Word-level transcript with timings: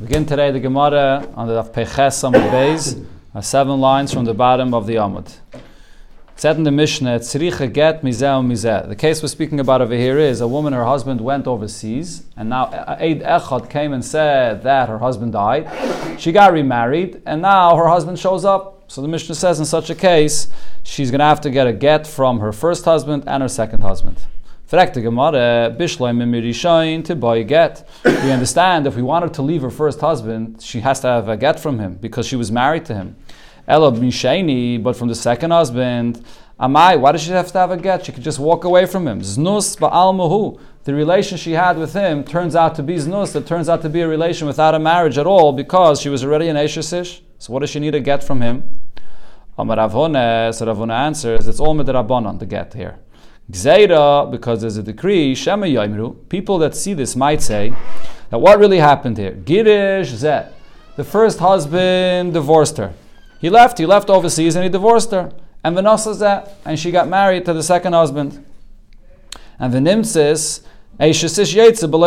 Begin 0.00 0.24
today 0.26 0.52
the 0.52 0.60
Gemara 0.60 1.28
on 1.34 1.48
the 1.48 1.60
Peches 1.60 2.22
Amud 2.22 2.48
Beis, 2.52 3.04
uh, 3.34 3.40
seven 3.40 3.80
lines 3.80 4.14
from 4.14 4.24
the 4.24 4.32
bottom 4.32 4.72
of 4.72 4.86
the 4.86 4.94
Amud. 4.94 5.26
It 5.52 5.60
said 6.36 6.56
in 6.56 6.62
the 6.62 6.70
Mishnah, 6.70 7.18
Tzricha 7.18 7.72
get 7.72 8.02
mizeh 8.02 8.46
mizeh. 8.46 8.88
The 8.88 8.94
case 8.94 9.20
we're 9.20 9.26
speaking 9.26 9.58
about 9.58 9.82
over 9.82 9.96
here 9.96 10.16
is 10.16 10.40
a 10.40 10.46
woman, 10.46 10.72
her 10.72 10.84
husband 10.84 11.20
went 11.20 11.48
overseas, 11.48 12.22
and 12.36 12.48
now 12.48 12.66
Eid 12.66 13.22
Echad 13.22 13.68
came 13.70 13.92
and 13.92 14.04
said 14.04 14.62
that 14.62 14.88
her 14.88 14.98
husband 14.98 15.32
died. 15.32 15.66
She 16.20 16.30
got 16.30 16.52
remarried, 16.52 17.20
and 17.26 17.42
now 17.42 17.74
her 17.74 17.88
husband 17.88 18.20
shows 18.20 18.44
up. 18.44 18.84
So 18.86 19.02
the 19.02 19.08
Mishnah 19.08 19.34
says 19.34 19.58
in 19.58 19.66
such 19.66 19.90
a 19.90 19.96
case, 19.96 20.46
she's 20.84 21.10
going 21.10 21.18
to 21.18 21.24
have 21.24 21.40
to 21.40 21.50
get 21.50 21.66
a 21.66 21.72
get 21.72 22.06
from 22.06 22.38
her 22.38 22.52
first 22.52 22.84
husband 22.84 23.24
and 23.26 23.42
her 23.42 23.48
second 23.48 23.80
husband. 23.80 24.24
Gemara, 24.70 25.74
to 25.78 27.16
buy 27.16 27.42
get. 27.42 27.88
We 28.04 28.30
understand 28.30 28.86
if 28.86 28.96
we 28.96 29.02
want 29.02 29.24
her 29.24 29.30
to 29.30 29.42
leave 29.42 29.62
her 29.62 29.70
first 29.70 30.00
husband, 30.00 30.60
she 30.60 30.80
has 30.80 31.00
to 31.00 31.06
have 31.06 31.28
a 31.28 31.36
get 31.38 31.58
from 31.58 31.78
him 31.78 31.94
because 31.94 32.26
she 32.26 32.36
was 32.36 32.52
married 32.52 32.84
to 32.86 32.94
him. 32.94 33.16
Ela 33.66 33.92
Mishaini, 33.92 34.82
but 34.82 34.94
from 34.94 35.08
the 35.08 35.14
second 35.14 35.52
husband, 35.52 36.22
Amai, 36.60 37.00
why 37.00 37.12
does 37.12 37.22
she 37.22 37.30
have 37.30 37.50
to 37.52 37.58
have 37.58 37.70
a 37.70 37.76
get? 37.76 38.04
She 38.04 38.12
could 38.12 38.22
just 38.22 38.38
walk 38.38 38.64
away 38.64 38.84
from 38.84 39.06
him. 39.06 39.20
Znus 39.20 39.78
ba'al 39.78 40.12
muhu. 40.14 40.60
The 40.84 40.92
relation 40.92 41.38
she 41.38 41.52
had 41.52 41.78
with 41.78 41.94
him 41.94 42.24
turns 42.24 42.54
out 42.54 42.74
to 42.74 42.82
be 42.82 42.96
znus. 42.96 43.34
It 43.36 43.46
turns 43.46 43.68
out 43.68 43.80
to 43.82 43.88
be 43.88 44.00
a 44.00 44.08
relation 44.08 44.46
without 44.46 44.74
a 44.74 44.78
marriage 44.78 45.16
at 45.16 45.26
all 45.26 45.52
because 45.52 46.00
she 46.00 46.08
was 46.08 46.24
already 46.24 46.48
an 46.48 46.56
Eshesish. 46.56 47.20
So 47.38 47.52
what 47.52 47.60
does 47.60 47.70
she 47.70 47.78
need 47.78 47.94
a 47.94 48.00
get 48.00 48.24
from 48.24 48.42
him? 48.42 48.80
Amar 49.56 49.76
Ravone, 49.76 50.52
so 50.52 50.90
answers, 50.90 51.48
it's 51.48 51.60
all 51.60 51.74
midrabanon, 51.74 52.38
the 52.38 52.46
get 52.46 52.74
here. 52.74 52.98
Gzeira, 53.50 54.30
because 54.30 54.60
there's 54.60 54.76
a 54.76 54.82
decree, 54.82 55.34
Shema 55.34 55.66
Yoimru, 55.66 56.28
people 56.28 56.58
that 56.58 56.76
see 56.76 56.92
this 56.92 57.16
might 57.16 57.40
say 57.40 57.72
that 58.30 58.38
what 58.38 58.58
really 58.58 58.78
happened 58.78 59.16
here? 59.16 59.32
Girish 59.32 60.12
Zet. 60.12 60.52
The 60.96 61.04
first 61.04 61.38
husband 61.38 62.34
divorced 62.34 62.76
her. 62.76 62.92
He 63.40 63.48
left, 63.48 63.78
he 63.78 63.86
left 63.86 64.10
overseas 64.10 64.54
and 64.54 64.64
he 64.64 64.68
divorced 64.68 65.12
her. 65.12 65.32
And 65.64 65.74
Vanessa 65.74 66.14
Zet, 66.14 66.56
and 66.64 66.78
she 66.78 66.90
got 66.90 67.08
married 67.08 67.44
to 67.46 67.54
the 67.54 67.62
second 67.62 67.94
husband. 67.94 68.44
And 69.58 69.72
the 69.72 69.78
Nimtzis, 69.78 70.62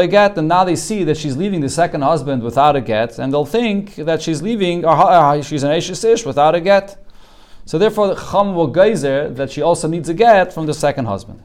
get, 0.08 0.38
and 0.38 0.48
now 0.48 0.64
they 0.64 0.76
see 0.76 1.04
that 1.06 1.18
she's 1.18 1.38
leaving 1.38 1.62
the 1.62 1.70
second 1.70 2.02
husband 2.02 2.44
without 2.44 2.76
a 2.76 2.82
get, 2.82 3.18
and 3.18 3.34
they'll 3.34 3.46
think 3.46 3.96
that 3.96 4.22
she's 4.22 4.42
leaving, 4.42 4.86
or 4.86 5.42
she's 5.42 5.64
an 5.64 5.72
Eishesish 5.72 6.26
without 6.26 6.56
a 6.56 6.62
get. 6.62 6.98
So 7.72 7.78
therefore, 7.78 8.08
the 8.08 8.16
Chacham 8.16 8.54
will 8.54 8.68
geyser 8.68 9.30
that 9.30 9.50
she 9.50 9.62
also 9.62 9.88
needs 9.88 10.10
a 10.10 10.14
get 10.14 10.52
from 10.52 10.66
the 10.66 10.74
second 10.74 11.06
husband. 11.06 11.42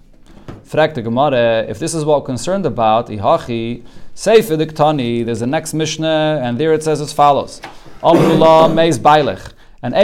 The 0.65 1.67
if 1.69 1.79
this 1.79 1.95
is 1.95 2.05
what 2.05 2.23
we're 2.23 2.27
concerned 2.27 2.67
about, 2.67 3.07
ihachi, 3.07 3.85
Sefer 4.17 4.57
Diktani, 4.57 5.25
there's 5.25 5.39
the 5.39 5.47
next 5.47 5.73
Mishnah, 5.73 6.41
and 6.43 6.59
there 6.59 6.73
it 6.73 6.83
says 6.83 7.01
as 7.01 7.13
follows. 7.13 7.61
Amrullah 8.03 8.75
meis 8.75 8.99
bailech. 8.99 9.53
And 9.85 9.95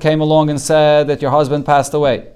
came 0.00 0.20
along 0.20 0.50
and 0.50 0.60
said 0.60 1.08
that 1.08 1.20
your 1.20 1.32
husband 1.32 1.66
passed 1.66 1.92
away. 1.92 2.28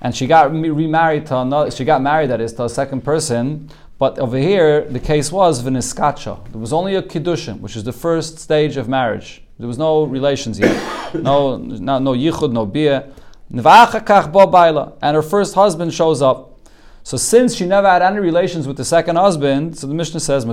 And 0.00 0.14
she 0.14 0.28
got 0.28 0.52
remarried 0.52 1.26
to 1.26 1.38
another, 1.38 1.72
she 1.72 1.84
got 1.84 2.00
married, 2.02 2.30
that 2.30 2.40
is, 2.40 2.52
to 2.52 2.66
a 2.66 2.68
second 2.68 3.00
person. 3.00 3.68
But 3.98 4.20
over 4.20 4.38
here, 4.38 4.82
the 4.82 5.00
case 5.00 5.32
was 5.32 5.60
viniskacha. 5.60 6.52
There 6.52 6.60
was 6.60 6.72
only 6.72 6.94
a 6.94 7.02
kiddushin, 7.02 7.58
which 7.58 7.74
is 7.74 7.82
the 7.82 7.92
first 7.92 8.38
stage 8.38 8.76
of 8.76 8.88
marriage. 8.88 9.42
There 9.58 9.68
was 9.68 9.78
no 9.78 10.04
relations 10.04 10.58
yet. 10.58 11.14
no, 11.14 11.56
no, 11.56 11.98
no 11.98 12.12
yichud, 12.12 12.52
no 12.52 12.66
bia. 12.66 13.10
And 13.50 15.14
her 15.16 15.22
first 15.22 15.54
husband 15.54 15.94
shows 15.94 16.20
up. 16.20 16.58
So 17.04 17.16
since 17.16 17.54
she 17.54 17.64
never 17.64 17.88
had 17.88 18.02
any 18.02 18.18
relations 18.18 18.66
with 18.66 18.76
the 18.76 18.84
second 18.84 19.16
husband, 19.16 19.78
so 19.78 19.86
the 19.86 19.94
Mishnah 19.94 20.20
says, 20.20 20.44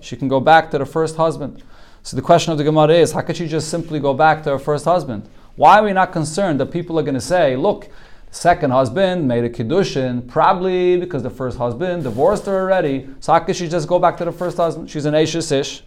she 0.00 0.16
can 0.16 0.28
go 0.28 0.40
back 0.40 0.70
to 0.72 0.78
the 0.78 0.84
first 0.86 1.16
husband. 1.16 1.62
So 2.02 2.16
the 2.16 2.22
question 2.22 2.52
of 2.52 2.58
the 2.58 2.64
Gemara 2.64 2.94
is, 2.94 3.12
how 3.12 3.22
could 3.22 3.36
she 3.36 3.46
just 3.46 3.68
simply 3.68 4.00
go 4.00 4.12
back 4.12 4.42
to 4.42 4.50
her 4.50 4.58
first 4.58 4.84
husband? 4.84 5.28
Why 5.56 5.78
are 5.78 5.84
we 5.84 5.92
not 5.92 6.12
concerned 6.12 6.58
that 6.60 6.66
people 6.66 6.98
are 6.98 7.02
going 7.02 7.14
to 7.14 7.20
say, 7.20 7.56
look, 7.56 7.88
second 8.32 8.72
husband 8.72 9.28
made 9.28 9.44
a 9.44 9.48
kiddushin, 9.48 10.26
probably 10.28 10.96
because 10.98 11.22
the 11.22 11.30
first 11.30 11.56
husband 11.56 12.02
divorced 12.02 12.46
her 12.46 12.60
already. 12.60 13.08
So 13.20 13.32
how 13.32 13.38
could 13.38 13.54
she 13.54 13.68
just 13.68 13.88
go 13.88 13.98
back 14.00 14.16
to 14.18 14.24
the 14.24 14.32
first 14.32 14.56
husband? 14.56 14.90
She's 14.90 15.06
an 15.06 15.14
Ashish 15.14 15.52
ish. 15.52 15.84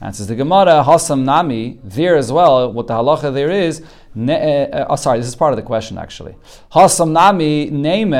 And 0.00 0.16
says 0.16 0.28
the 0.28 0.34
Gemara, 0.34 0.82
Hasam 0.86 1.24
Nami, 1.24 1.78
there 1.84 2.16
as 2.16 2.32
well, 2.32 2.72
what 2.72 2.86
the 2.86 2.94
halacha 2.94 3.32
there 3.34 3.50
is, 3.50 3.82
ne, 4.14 4.70
uh, 4.72 4.78
uh, 4.78 4.86
oh, 4.90 4.96
sorry, 4.96 5.18
this 5.18 5.28
is 5.28 5.36
part 5.36 5.52
of 5.52 5.56
the 5.56 5.62
question 5.62 5.98
actually. 5.98 6.36
Hasam 6.72 7.10
Nami, 7.12 7.68
name, 7.68 8.12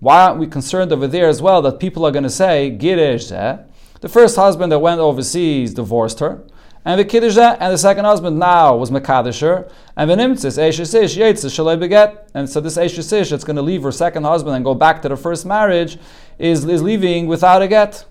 why 0.00 0.24
aren't 0.24 0.38
we 0.38 0.46
concerned 0.46 0.92
over 0.92 1.06
there 1.06 1.28
as 1.28 1.42
well 1.42 1.60
that 1.62 1.78
people 1.78 2.06
are 2.06 2.10
going 2.10 2.22
to 2.22 2.30
say, 2.30 2.76
Girish 2.80 3.32
eh? 3.32 3.58
The 4.00 4.08
first 4.08 4.36
husband 4.36 4.72
that 4.72 4.78
went 4.78 5.00
overseas 5.00 5.74
divorced 5.74 6.20
her. 6.20 6.42
And 6.84 7.00
the 7.00 7.04
kiddush 7.04 7.36
eh? 7.36 7.56
and 7.58 7.72
the 7.72 7.78
second 7.78 8.04
husband 8.04 8.38
now 8.38 8.76
was 8.76 8.90
Makadisher, 8.90 9.70
and 9.96 10.08
the 10.08 10.14
nimtzis 10.14 10.56
Eishisish 10.56 11.16
Yetzis 11.16 11.50
Shalei 11.50 11.76
Beget. 11.76 12.28
And 12.32 12.48
so 12.48 12.60
this 12.60 12.76
Eishisish 12.76 13.30
that's 13.30 13.42
going 13.42 13.56
to 13.56 13.62
leave 13.62 13.82
her 13.82 13.90
second 13.90 14.22
husband 14.22 14.54
and 14.54 14.64
go 14.64 14.74
back 14.74 15.02
to 15.02 15.08
the 15.08 15.16
first 15.16 15.44
marriage 15.44 15.98
is, 16.38 16.64
is 16.64 16.82
leaving 16.82 17.26
without 17.26 17.60
a 17.60 17.68
get. 17.68 18.04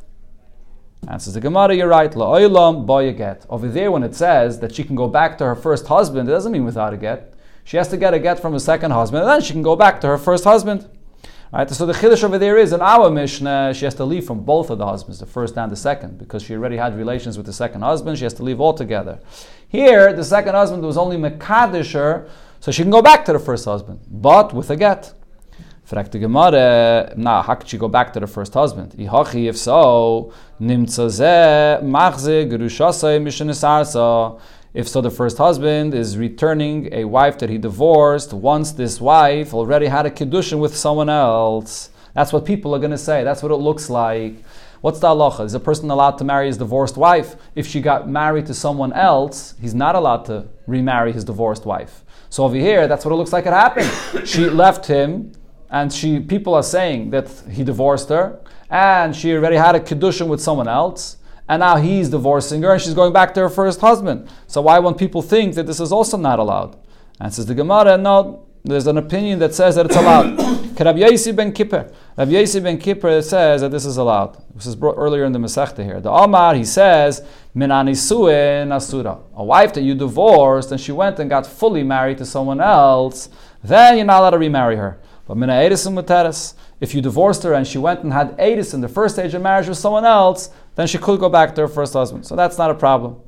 Answers 1.07 1.35
the 1.35 1.41
Gemara, 1.41 1.75
you're 1.75 1.87
right. 1.87 2.11
La'olam 2.11 2.85
boy 2.85 3.09
a 3.09 3.13
get. 3.13 3.45
Over 3.49 3.67
there, 3.67 3.91
when 3.91 4.03
it 4.03 4.15
says 4.15 4.59
that 4.59 4.73
she 4.73 4.83
can 4.83 4.95
go 4.95 5.07
back 5.07 5.37
to 5.37 5.45
her 5.45 5.55
first 5.55 5.87
husband, 5.87 6.27
it 6.27 6.31
doesn't 6.31 6.51
mean 6.51 6.65
without 6.65 6.93
a 6.93 6.97
get. 6.97 7.33
She 7.63 7.77
has 7.77 7.87
to 7.89 7.97
get 7.97 8.13
a 8.13 8.19
get 8.19 8.39
from 8.39 8.55
a 8.55 8.59
second 8.59 8.91
husband, 8.91 9.23
and 9.23 9.29
then 9.29 9.41
she 9.41 9.53
can 9.53 9.61
go 9.61 9.75
back 9.75 10.01
to 10.01 10.07
her 10.07 10.17
first 10.17 10.43
husband. 10.43 10.89
Right? 11.53 11.69
So 11.69 11.85
the 11.85 11.93
chiddush 11.93 12.23
over 12.23 12.37
there 12.37 12.57
is 12.57 12.73
in 12.73 12.81
our 12.81 13.09
Mishnah, 13.09 13.73
she 13.75 13.85
has 13.85 13.95
to 13.95 14.05
leave 14.05 14.25
from 14.25 14.43
both 14.43 14.69
of 14.69 14.77
the 14.77 14.85
husbands, 14.85 15.19
the 15.19 15.25
first 15.25 15.57
and 15.57 15.71
the 15.71 15.75
second, 15.75 16.17
because 16.17 16.43
she 16.43 16.53
already 16.53 16.77
had 16.77 16.97
relations 16.97 17.37
with 17.37 17.45
the 17.45 17.53
second 17.53 17.81
husband. 17.81 18.17
She 18.17 18.23
has 18.23 18.33
to 18.35 18.43
leave 18.43 18.59
altogether. 18.59 19.19
Here, 19.67 20.11
the 20.11 20.23
second 20.23 20.55
husband 20.55 20.83
was 20.83 20.97
only 20.97 21.17
mekadisher, 21.17 22.27
so 22.59 22.71
she 22.71 22.81
can 22.81 22.91
go 22.91 23.01
back 23.01 23.25
to 23.25 23.33
the 23.33 23.39
first 23.39 23.65
husband, 23.65 23.99
but 24.09 24.53
with 24.53 24.69
a 24.69 24.75
get. 24.75 25.13
Fragt 25.85 26.11
the 26.13 26.17
Gemara, 26.17 27.13
how 27.43 27.53
could 27.53 27.67
she 27.67 27.77
go 27.77 27.87
back 27.87 28.11
to 28.13 28.19
the 28.19 28.25
first 28.25 28.55
husband? 28.55 28.93
Ihachi, 28.97 29.47
if 29.47 29.55
so, 29.55 30.33
nimtza 30.59 31.11
ze 31.11 31.85
machze 31.85 32.49
gerushasai 32.49 33.21
mishanisarsa. 33.21 34.41
If 34.73 34.87
so, 34.89 35.01
the 35.01 35.11
first 35.11 35.37
husband 35.37 35.93
is 35.93 36.17
returning 36.17 36.89
a 36.91 37.05
wife 37.05 37.37
that 37.37 37.51
he 37.51 37.59
divorced 37.59 38.33
once 38.33 38.71
this 38.71 38.99
wife 38.99 39.53
already 39.53 39.85
had 39.85 40.07
a 40.07 40.09
kiddushin 40.09 40.57
with 40.57 40.75
someone 40.75 41.07
else. 41.07 41.91
That's 42.15 42.33
what 42.33 42.45
people 42.45 42.73
are 42.73 42.79
going 42.79 42.89
to 42.89 42.97
say. 42.97 43.23
That's 43.23 43.43
what 43.43 43.51
it 43.51 43.57
looks 43.57 43.87
like. 43.87 44.43
What's 44.81 44.99
the 44.99 45.09
halacha? 45.09 45.45
Is 45.45 45.53
a 45.53 45.59
person 45.59 45.91
allowed 45.91 46.17
to 46.17 46.23
marry 46.23 46.47
his 46.47 46.57
divorced 46.57 46.97
wife? 46.97 47.35
If 47.53 47.67
she 47.67 47.79
got 47.79 48.09
married 48.09 48.47
to 48.47 48.55
someone 48.55 48.91
else, 48.91 49.53
he's 49.61 49.75
not 49.75 49.93
allowed 49.93 50.25
to 50.25 50.47
remarry 50.65 51.11
his 51.11 51.23
divorced 51.23 51.63
wife. 51.63 52.03
So 52.31 52.43
over 52.43 52.55
here, 52.55 52.87
that's 52.87 53.05
what 53.05 53.11
it 53.11 53.17
looks 53.17 53.31
like 53.31 53.45
it 53.45 53.53
happened. 53.53 54.27
she 54.27 54.49
left 54.63 54.87
him 54.87 55.31
and 55.75 55.91
she 55.91 56.19
people 56.21 56.53
are 56.53 56.63
saying 56.63 57.09
that 57.09 57.27
he 57.51 57.61
divorced 57.63 58.07
her, 58.07 58.39
and 58.69 59.13
she 59.13 59.33
already 59.33 59.57
had 59.57 59.75
a 59.75 59.79
kedushin 59.81 60.27
with 60.27 60.41
someone 60.41 60.69
else, 60.69 61.17
and 61.49 61.59
now 61.59 61.75
he's 61.75 62.07
divorcing 62.09 62.61
her, 62.63 62.71
and 62.71 62.81
she's 62.81 62.93
going 62.93 63.11
back 63.11 63.33
to 63.33 63.41
her 63.41 63.49
first 63.49 63.81
husband. 63.81 64.29
So 64.47 64.61
why 64.61 64.79
won't 64.79 64.97
people 64.97 65.21
think 65.21 65.55
that 65.55 65.67
this 65.67 65.81
is 65.81 65.91
also 65.91 66.15
not 66.15 66.39
allowed? 66.39 66.77
And 67.19 67.33
says 67.33 67.45
the 67.45 67.55
Gemara, 67.55 67.97
no, 67.97 68.45
there's 68.63 68.87
an 68.87 68.97
opinion 68.97 69.39
that 69.39 69.53
says 69.53 69.75
that 69.75 69.85
it's 69.85 69.97
allowed. 69.97 70.39
Rabbi 70.79 70.99
Yossi 70.99 71.35
ben 71.35 71.51
Kippur. 71.51 71.91
Rabbi 72.17 72.31
Yossi 72.31 72.63
ben 72.63 72.77
Kippur 72.77 73.21
says 73.21 73.59
that 73.59 73.71
this 73.71 73.85
is 73.85 73.97
allowed. 73.97 74.41
This 74.55 74.65
is 74.65 74.77
brought 74.77 74.95
earlier 74.97 75.25
in 75.25 75.33
the 75.33 75.39
Masechta 75.39 75.83
here. 75.83 75.99
The 75.99 76.11
Amar, 76.11 76.55
he 76.55 76.63
says, 76.63 77.21
Minanisue 77.53 78.65
nasura. 78.65 79.21
A 79.35 79.43
wife 79.43 79.73
that 79.73 79.81
you 79.81 79.93
divorced 79.93 80.71
and 80.71 80.79
she 80.79 80.93
went 80.93 81.19
and 81.19 81.29
got 81.29 81.45
fully 81.45 81.83
married 81.83 82.17
to 82.19 82.25
someone 82.25 82.61
else, 82.61 83.29
then 83.61 83.97
you're 83.97 84.05
not 84.05 84.21
allowed 84.21 84.31
to 84.31 84.39
remarry 84.39 84.77
her. 84.77 84.99
But 85.27 85.37
mina 85.37 85.53
muteres. 85.53 86.53
If 86.79 86.93
you 86.93 87.01
divorced 87.01 87.43
her 87.43 87.53
and 87.53 87.65
she 87.65 87.77
went 87.77 88.03
and 88.03 88.13
had 88.13 88.37
edis 88.37 88.73
in 88.73 88.81
the 88.81 88.89
first 88.89 89.15
stage 89.15 89.33
of 89.33 89.41
marriage 89.41 89.67
with 89.67 89.77
someone 89.77 90.05
else, 90.05 90.49
then 90.75 90.87
she 90.87 90.97
could 90.97 91.19
go 91.19 91.29
back 91.29 91.55
to 91.55 91.61
her 91.61 91.67
first 91.67 91.93
husband. 91.93 92.25
So 92.27 92.35
that's 92.35 92.57
not 92.57 92.69
a 92.69 92.75
problem. 92.75 93.21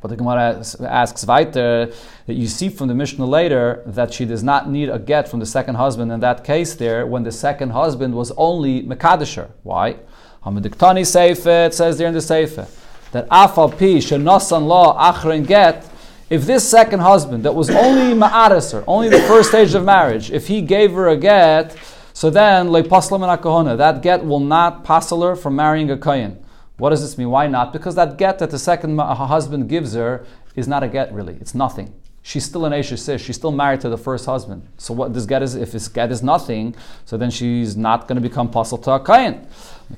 But 0.00 0.08
the 0.08 0.16
Gemara 0.16 0.64
asks 0.80 1.26
weiter 1.26 1.92
that 2.26 2.34
you 2.34 2.46
see 2.46 2.68
from 2.68 2.88
the 2.88 2.94
Mishnah 2.94 3.26
later 3.26 3.82
that 3.86 4.12
she 4.14 4.24
does 4.24 4.42
not 4.42 4.70
need 4.70 4.88
a 4.88 4.98
get 4.98 5.28
from 5.28 5.40
the 5.40 5.46
second 5.46 5.74
husband 5.74 6.10
in 6.10 6.20
that 6.20 6.44
case 6.44 6.74
there 6.74 7.06
when 7.06 7.24
the 7.24 7.32
second 7.32 7.70
husband 7.70 8.14
was 8.14 8.32
only 8.36 8.82
Mekadisher. 8.82 9.50
Why? 9.62 9.96
Hamidiktani 10.44 11.02
Seife, 11.02 11.66
it 11.66 11.74
says 11.74 11.98
there 11.98 12.08
in 12.08 12.14
the 12.14 12.20
Seife 12.20 12.68
that 13.12 13.28
Afal 13.28 13.70
Pi 13.70 13.98
Shenosan 13.98 14.66
Law 14.66 14.96
Achrin 15.12 15.46
Get 15.46 15.87
if 16.30 16.44
this 16.44 16.68
second 16.68 17.00
husband 17.00 17.44
that 17.44 17.54
was 17.54 17.70
only 17.70 18.14
ma'ariser, 18.14 18.84
only 18.86 19.08
the 19.08 19.20
first 19.22 19.48
stage 19.48 19.74
of 19.74 19.84
marriage, 19.84 20.30
if 20.30 20.46
he 20.46 20.60
gave 20.60 20.92
her 20.92 21.08
a 21.08 21.16
get, 21.16 21.76
so 22.12 22.28
then 22.30 22.70
that 22.72 24.00
get 24.02 24.24
will 24.24 24.40
not 24.40 24.84
passel 24.84 25.22
her 25.22 25.36
from 25.36 25.56
marrying 25.56 25.90
a 25.90 25.96
kohen. 25.96 26.44
What 26.76 26.90
does 26.90 27.00
this 27.00 27.16
mean? 27.16 27.30
Why 27.30 27.46
not? 27.46 27.72
Because 27.72 27.94
that 27.94 28.18
get 28.18 28.38
that 28.40 28.50
the 28.50 28.58
second 28.58 29.00
uh, 29.00 29.14
husband 29.14 29.68
gives 29.68 29.94
her 29.94 30.26
is 30.54 30.68
not 30.68 30.82
a 30.82 30.88
get 30.88 31.12
really. 31.12 31.36
It's 31.40 31.54
nothing. 31.54 31.94
she's 32.22 32.44
still 32.44 32.66
an 32.66 32.74
Ashes 32.74 33.08
Ish. 33.08 33.24
She's 33.24 33.36
still 33.36 33.52
married 33.52 33.80
to 33.80 33.88
the 33.88 33.96
first 33.96 34.26
husband. 34.26 34.68
So 34.76 34.92
what 34.92 35.14
this 35.14 35.24
get 35.24 35.42
is 35.42 35.54
if 35.54 35.72
this 35.72 35.88
get 35.88 36.12
is 36.12 36.22
nothing, 36.22 36.74
so 37.06 37.16
then 37.16 37.30
she's 37.30 37.76
not 37.76 38.06
going 38.06 38.16
to 38.16 38.28
become 38.28 38.50
puzzle 38.50 38.78
to 38.78 38.90
a 38.92 39.00
kain. 39.00 39.46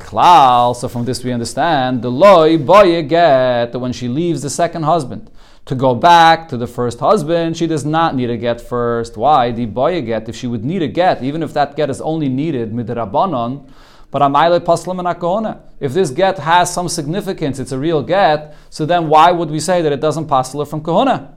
So 0.09 0.89
from 0.89 1.05
this 1.05 1.25
we 1.25 1.33
understand 1.33 2.03
the 2.03 2.11
loy 2.11 2.57
boy 2.57 3.03
get 3.03 3.73
that 3.73 3.79
when 3.79 3.93
she 3.93 4.07
leaves 4.07 4.43
the 4.43 4.51
second 4.51 4.85
husband 4.85 5.29
to 5.71 5.77
go 5.77 5.95
back 5.95 6.49
to 6.49 6.57
the 6.57 6.67
first 6.67 6.99
husband, 6.99 7.57
she 7.57 7.65
does 7.65 7.85
not 7.85 8.17
need 8.17 8.29
a 8.29 8.37
get 8.37 8.61
first. 8.61 9.17
Why? 9.17 9.53
The 9.53 9.67
boy 9.67 10.03
get, 10.03 10.29
if 10.29 10.35
she 10.35 10.49
would 10.49 10.65
need 10.65 10.83
a 10.83 10.89
get, 10.89 11.23
even 11.23 11.45
if 11.45 11.55
that 11.55 11.77
get 11.77 11.89
is 11.91 12.01
only 12.01 12.29
needed 12.29 12.73
midrabanon, 12.73 13.71
but 14.11 14.21
amayle 14.21 14.59
paslam 14.59 14.99
and 14.99 15.61
If 15.79 15.93
this 15.93 16.11
get 16.11 16.39
has 16.39 16.75
some 16.75 16.89
significance, 16.89 17.61
it's 17.61 17.71
a 17.71 17.79
real 17.79 18.03
get, 18.03 18.57
so 18.69 18.85
then 18.85 19.09
why 19.09 19.31
would 19.31 19.49
we 19.49 19.61
say 19.61 19.81
that 19.81 19.93
it 19.93 20.01
doesn't 20.01 20.27
pasla 20.27 20.69
from 20.69 20.83
kahuna? 20.83 21.37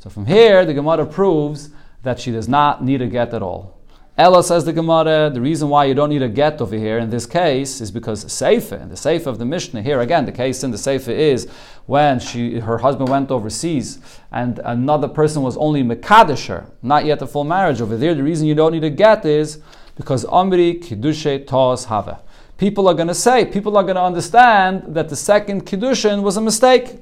So 0.00 0.10
from 0.10 0.26
here, 0.26 0.64
the 0.64 0.74
Gemara 0.74 1.06
proves 1.06 1.70
that 2.02 2.18
she 2.18 2.32
does 2.32 2.48
not 2.48 2.82
need 2.82 3.00
a 3.02 3.06
get 3.06 3.32
at 3.32 3.40
all. 3.40 3.79
Ella 4.20 4.44
says 4.44 4.66
the 4.66 4.72
Gemara, 4.74 5.30
the 5.32 5.40
reason 5.40 5.70
why 5.70 5.86
you 5.86 5.94
don't 5.94 6.10
need 6.10 6.20
a 6.20 6.28
get 6.28 6.60
over 6.60 6.76
here 6.76 6.98
in 6.98 7.08
this 7.08 7.24
case 7.24 7.80
is 7.80 7.90
because 7.90 8.22
Seifa, 8.26 8.86
the 8.86 8.94
Seifa 8.94 9.28
of 9.28 9.38
the 9.38 9.46
Mishnah, 9.46 9.80
here 9.80 10.02
again, 10.02 10.26
the 10.26 10.30
case 10.30 10.62
in 10.62 10.70
the 10.70 10.76
Seifa 10.76 11.08
is 11.08 11.48
when 11.86 12.20
she, 12.20 12.60
her 12.60 12.76
husband 12.76 13.08
went 13.08 13.30
overseas 13.30 13.98
and 14.30 14.58
another 14.62 15.08
person 15.08 15.40
was 15.40 15.56
only 15.56 15.82
Mekadisher, 15.82 16.66
not 16.82 17.06
yet 17.06 17.22
a 17.22 17.26
full 17.26 17.44
marriage. 17.44 17.80
Over 17.80 17.96
there, 17.96 18.14
the 18.14 18.22
reason 18.22 18.46
you 18.46 18.54
don't 18.54 18.72
need 18.72 18.84
a 18.84 18.90
get 18.90 19.24
is 19.24 19.62
because 19.96 20.26
Amri 20.26 20.84
Kiddushe 20.84 21.46
Tos 21.46 21.86
Hava. 21.86 22.20
People 22.58 22.88
are 22.88 22.94
going 22.94 23.08
to 23.08 23.14
say, 23.14 23.46
people 23.46 23.74
are 23.78 23.84
going 23.84 23.94
to 23.94 24.02
understand 24.02 24.82
that 24.94 25.08
the 25.08 25.16
second 25.16 25.64
Kiddushin 25.64 26.22
was 26.22 26.36
a 26.36 26.42
mistake. 26.42 26.98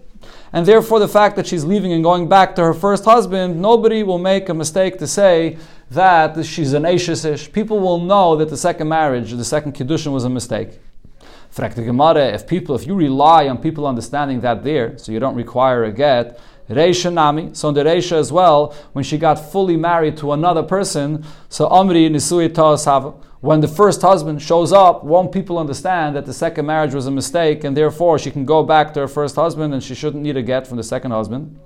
And 0.53 0.65
therefore, 0.65 0.99
the 1.01 1.09
fact 1.09 1.37
that 1.37 1.47
she's 1.47 1.65
leaving 1.65 1.93
and 1.93 2.03
going 2.03 2.29
back 2.29 2.55
to 2.57 2.63
her 2.63 2.75
first 2.75 3.05
husband, 3.05 3.61
nobody 3.61 4.03
will 4.03 4.19
make 4.19 4.49
a 4.49 4.55
mistake 4.55 4.99
to 4.99 5.07
say 5.07 5.59
that 5.91 6.45
she's 6.45 6.73
an 6.73 6.83
Ashish. 6.83 7.53
People 7.53 7.81
will 7.81 8.01
know 8.01 8.37
that 8.37 8.49
the 8.49 8.57
second 8.57 8.89
marriage, 8.89 9.33
the 9.33 9.45
second 9.45 9.75
Kiddushin 9.75 10.13
was 10.13 10.25
a 10.25 10.31
mistake. 10.31 10.81
If 11.57 12.47
people, 12.47 12.77
if 12.77 12.87
you 12.87 12.95
rely 12.95 13.49
on 13.49 13.59
people 13.59 13.87
understanding 13.87 14.41
that 14.43 14.63
there, 14.63 14.99
so 14.99 15.13
you 15.13 15.19
don't 15.19 15.35
require 15.35 15.85
a 15.85 15.93
get, 15.93 16.39
Reisha 16.69 17.11
Nami, 17.11 17.55
so 17.55 17.71
in 17.71 17.75
the 17.75 17.83
Reisha 17.83 18.13
as 18.13 18.31
well, 18.31 18.75
when 18.93 19.03
she 19.03 19.17
got 19.17 19.37
fully 19.37 19.77
married 19.77 20.19
to 20.19 20.33
another 20.33 20.63
person, 20.63 21.25
so 21.49 21.67
Amri 21.69 22.11
Nisui 22.11 22.53
Ta'asava, 22.55 23.15
when 23.41 23.61
the 23.61 23.69
first 23.69 24.03
husband 24.03 24.43
shows 24.43 24.73
up, 24.73 25.05
won't 25.05 25.33
people 25.33 25.59
understand 25.59 26.17
that 26.17 26.27
the 26.27 26.35
second 26.35 26.67
marriage 26.67 26.93
was 26.93 27.07
a 27.07 27.11
mistake 27.11 27.65
and 27.65 27.77
therefore 27.77 28.19
she 28.19 28.31
can 28.31 28.45
go 28.45 28.63
back 28.63 28.93
to 28.95 29.01
her 29.01 29.09
first 29.09 29.37
husband 29.37 29.73
and 29.73 29.83
she 29.83 29.95
shouldn't 29.95 30.23
need 30.23 30.37
a 30.37 30.43
get 30.43 30.67
from 30.67 30.77
the 30.77 30.83
second 30.83 31.13
husband? 31.13 31.59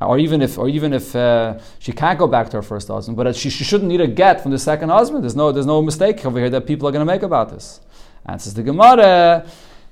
Or 0.00 0.18
even 0.18 0.42
if, 0.42 0.58
or 0.58 0.68
even 0.68 0.92
if 0.92 1.16
uh, 1.16 1.58
she 1.80 1.92
can't 1.92 2.18
go 2.18 2.28
back 2.28 2.50
to 2.50 2.58
her 2.58 2.62
first 2.62 2.88
husband, 2.88 3.16
but 3.16 3.34
she, 3.34 3.50
she 3.50 3.64
shouldn't 3.64 3.88
need 3.88 4.00
a 4.00 4.06
get 4.06 4.40
from 4.40 4.52
the 4.52 4.58
second 4.58 4.90
husband. 4.90 5.24
There's 5.24 5.34
no, 5.34 5.50
there's 5.50 5.66
no 5.66 5.82
mistake 5.82 6.24
over 6.24 6.38
here 6.38 6.50
that 6.50 6.66
people 6.66 6.86
are 6.86 6.92
going 6.92 7.06
to 7.06 7.12
make 7.12 7.22
about 7.22 7.50
this. 7.50 7.80
And 8.24 8.40
says 8.40 8.54
the 8.54 8.62
Gemara 8.62 9.46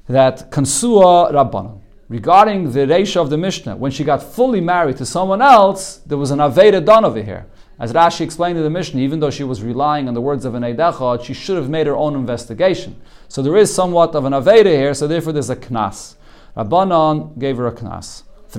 that 0.08 0.50
Kansua 0.50 1.32
Rabbanon. 1.32 1.80
Regarding 2.08 2.70
the 2.70 2.80
Reisha 2.80 3.16
of 3.16 3.30
the 3.30 3.36
Mishnah, 3.36 3.74
when 3.76 3.90
she 3.90 4.04
got 4.04 4.22
fully 4.22 4.60
married 4.60 4.96
to 4.98 5.06
someone 5.06 5.42
else, 5.42 5.96
there 6.06 6.16
was 6.16 6.30
an 6.30 6.38
Aveda 6.38 6.84
done 6.84 7.04
over 7.04 7.20
here. 7.20 7.46
As 7.80 7.92
Rashi 7.92 8.20
explained 8.20 8.56
in 8.56 8.62
the 8.62 8.70
Mishnah, 8.70 9.00
even 9.00 9.18
though 9.18 9.30
she 9.30 9.42
was 9.42 9.60
relying 9.60 10.06
on 10.06 10.14
the 10.14 10.20
words 10.20 10.44
of 10.44 10.54
an 10.54 10.62
Eidechot, 10.62 11.24
she 11.24 11.34
should 11.34 11.56
have 11.56 11.68
made 11.68 11.88
her 11.88 11.96
own 11.96 12.14
investigation. 12.14 12.94
So 13.26 13.42
there 13.42 13.56
is 13.56 13.74
somewhat 13.74 14.14
of 14.14 14.24
an 14.24 14.32
Aveda 14.32 14.66
here, 14.66 14.94
so 14.94 15.08
therefore 15.08 15.32
there's 15.32 15.50
a 15.50 15.56
Knas. 15.56 16.14
Rabbanon 16.56 17.36
gave 17.38 17.56
her 17.56 17.66
a 17.66 17.72
Knas. 17.72 18.22
If 18.48 18.54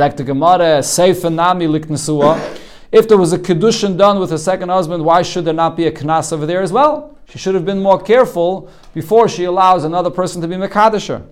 there 3.09 3.17
was 3.17 3.33
a 3.33 3.39
Kedushin 3.39 3.97
done 3.97 4.19
with 4.19 4.31
a 4.31 4.37
second 4.37 4.69
husband, 4.69 5.03
why 5.03 5.21
should 5.21 5.45
there 5.45 5.53
not 5.53 5.75
be 5.75 5.87
a 5.87 5.91
Knas 5.91 6.31
over 6.31 6.45
there 6.45 6.61
as 6.61 6.71
well? 6.71 7.17
She 7.29 7.37
should 7.37 7.55
have 7.55 7.65
been 7.65 7.81
more 7.81 8.01
careful 8.01 8.69
before 8.93 9.27
she 9.27 9.43
allows 9.43 9.83
another 9.83 10.09
person 10.09 10.41
to 10.41 10.47
be 10.47 10.55
Mekadisher. 10.55 11.25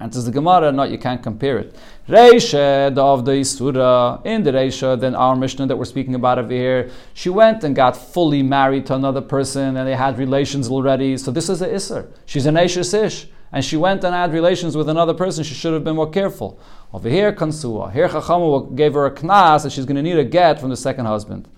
And 0.00 0.12
says 0.12 0.24
the 0.24 0.32
Gemara, 0.32 0.72
no, 0.72 0.82
you 0.82 0.98
can't 0.98 1.22
compare 1.22 1.58
it. 1.58 1.76
Reisha, 2.08 2.98
of 2.98 3.24
the 3.24 3.32
Isura, 3.32 4.24
in 4.26 4.42
the 4.42 4.50
Reisha, 4.50 4.98
then 4.98 5.14
our 5.14 5.36
Mishnah 5.36 5.66
that 5.66 5.76
we're 5.76 5.84
speaking 5.84 6.16
about 6.16 6.40
over 6.40 6.52
here, 6.52 6.90
she 7.14 7.28
went 7.28 7.62
and 7.62 7.76
got 7.76 7.96
fully 7.96 8.42
married 8.42 8.86
to 8.86 8.94
another 8.94 9.20
person 9.20 9.76
and 9.76 9.86
they 9.86 9.94
had 9.94 10.18
relations 10.18 10.68
already. 10.68 11.16
So 11.16 11.30
this 11.30 11.48
is 11.48 11.62
a 11.62 11.68
Isser. 11.68 12.08
She's 12.26 12.46
an 12.46 12.56
Ashish 12.56 12.92
Ish. 12.92 13.28
And 13.52 13.64
she 13.64 13.76
went 13.76 14.02
and 14.02 14.14
had 14.14 14.32
relations 14.32 14.76
with 14.76 14.88
another 14.88 15.12
person, 15.12 15.44
she 15.44 15.54
should 15.54 15.74
have 15.74 15.84
been 15.84 15.96
more 15.96 16.10
careful. 16.10 16.58
Over 16.92 17.08
here, 17.08 17.32
Kansua. 17.32 17.92
Here, 17.92 18.08
Chachama 18.08 18.76
gave 18.76 18.94
her 18.94 19.06
a 19.06 19.10
knas 19.10 19.62
that 19.62 19.72
she's 19.72 19.86
going 19.86 19.96
to 19.96 20.02
need 20.02 20.18
a 20.18 20.24
get 20.24 20.60
from 20.60 20.68
the 20.68 20.76
second 20.76 21.06
husband. 21.06 21.48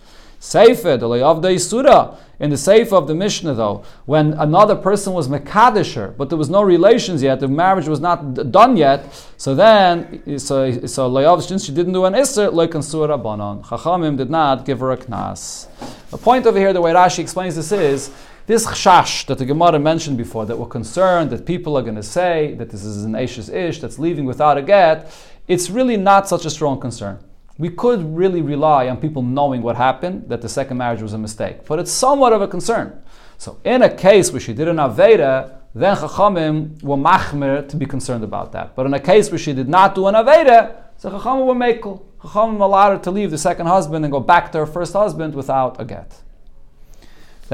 Seifa, 0.44 1.00
the 1.00 1.24
of 1.24 1.40
the 1.40 1.48
Isura, 1.48 2.16
in 2.38 2.50
the 2.50 2.56
Seifa 2.56 2.92
of 2.92 3.08
the 3.08 3.14
Mishnah, 3.14 3.54
though, 3.54 3.82
when 4.04 4.34
another 4.34 4.76
person 4.76 5.14
was 5.14 5.26
Mekadisher, 5.26 6.14
but 6.18 6.28
there 6.28 6.36
was 6.36 6.50
no 6.50 6.62
relations 6.62 7.22
yet, 7.22 7.40
the 7.40 7.48
marriage 7.48 7.88
was 7.88 7.98
not 7.98 8.34
d- 8.34 8.44
done 8.44 8.76
yet, 8.76 9.06
so 9.38 9.54
then, 9.54 10.38
so, 10.38 10.70
so 10.86 11.10
Layav, 11.10 11.42
since 11.42 11.64
she 11.64 11.72
didn't 11.72 11.94
do 11.94 12.04
an 12.04 12.12
Isser, 12.12 12.52
Loikansur 12.52 13.08
Rabbanon. 13.08 13.64
Chachamim 13.64 14.18
did 14.18 14.28
not 14.28 14.66
give 14.66 14.80
her 14.80 14.92
a 14.92 14.98
Knas. 14.98 15.66
The 16.10 16.18
point 16.18 16.46
over 16.46 16.58
here, 16.58 16.74
the 16.74 16.80
way 16.82 16.92
Rashi 16.92 17.20
explains 17.20 17.56
this 17.56 17.72
is, 17.72 18.10
this 18.46 18.66
chash 18.66 19.26
that 19.26 19.38
the 19.38 19.44
Gemara 19.44 19.78
mentioned 19.78 20.18
before, 20.18 20.46
that 20.46 20.58
we're 20.58 20.66
concerned 20.66 21.30
that 21.30 21.46
people 21.46 21.76
are 21.76 21.82
going 21.82 21.94
to 21.94 22.02
say 22.02 22.54
that 22.58 22.70
this 22.70 22.84
is 22.84 23.04
an 23.04 23.14
Ashes 23.14 23.48
Ish 23.48 23.80
that's 23.80 23.98
leaving 23.98 24.24
without 24.24 24.58
a 24.58 24.62
get, 24.62 25.12
it's 25.48 25.70
really 25.70 25.96
not 25.96 26.28
such 26.28 26.44
a 26.44 26.50
strong 26.50 26.80
concern 26.80 27.18
we 27.58 27.68
could 27.68 28.02
really 28.16 28.42
rely 28.42 28.88
on 28.88 28.96
people 28.96 29.22
knowing 29.22 29.62
what 29.62 29.76
happened, 29.76 30.28
that 30.28 30.42
the 30.42 30.48
second 30.48 30.76
marriage 30.76 31.02
was 31.02 31.12
a 31.12 31.18
mistake. 31.18 31.64
But 31.66 31.78
it's 31.78 31.92
somewhat 31.92 32.32
of 32.32 32.42
a 32.42 32.48
concern. 32.48 33.00
So 33.38 33.60
in 33.64 33.82
a 33.82 33.94
case 33.94 34.32
where 34.32 34.40
she 34.40 34.52
did 34.52 34.68
an 34.68 34.76
Aveda, 34.76 35.58
then 35.74 35.96
Chachamim 35.96 36.82
were 36.82 36.96
machmir 36.96 37.68
to 37.68 37.76
be 37.76 37.86
concerned 37.86 38.24
about 38.24 38.52
that. 38.52 38.74
But 38.74 38.86
in 38.86 38.94
a 38.94 39.00
case 39.00 39.30
where 39.30 39.38
she 39.38 39.52
did 39.52 39.68
not 39.68 39.94
do 39.94 40.06
an 40.08 40.14
Aveda, 40.14 40.76
so 40.96 41.10
Chachamim 41.10 41.46
were 41.46 41.54
mekel. 41.54 42.02
Chachamim 42.18 42.60
allowed 42.60 42.98
her 42.98 43.04
to 43.04 43.10
leave 43.10 43.30
the 43.30 43.38
second 43.38 43.66
husband 43.66 44.04
and 44.04 44.10
go 44.10 44.20
back 44.20 44.50
to 44.52 44.58
her 44.58 44.66
first 44.66 44.92
husband 44.92 45.34
without 45.34 45.80
a 45.80 45.84
get. 45.84 46.22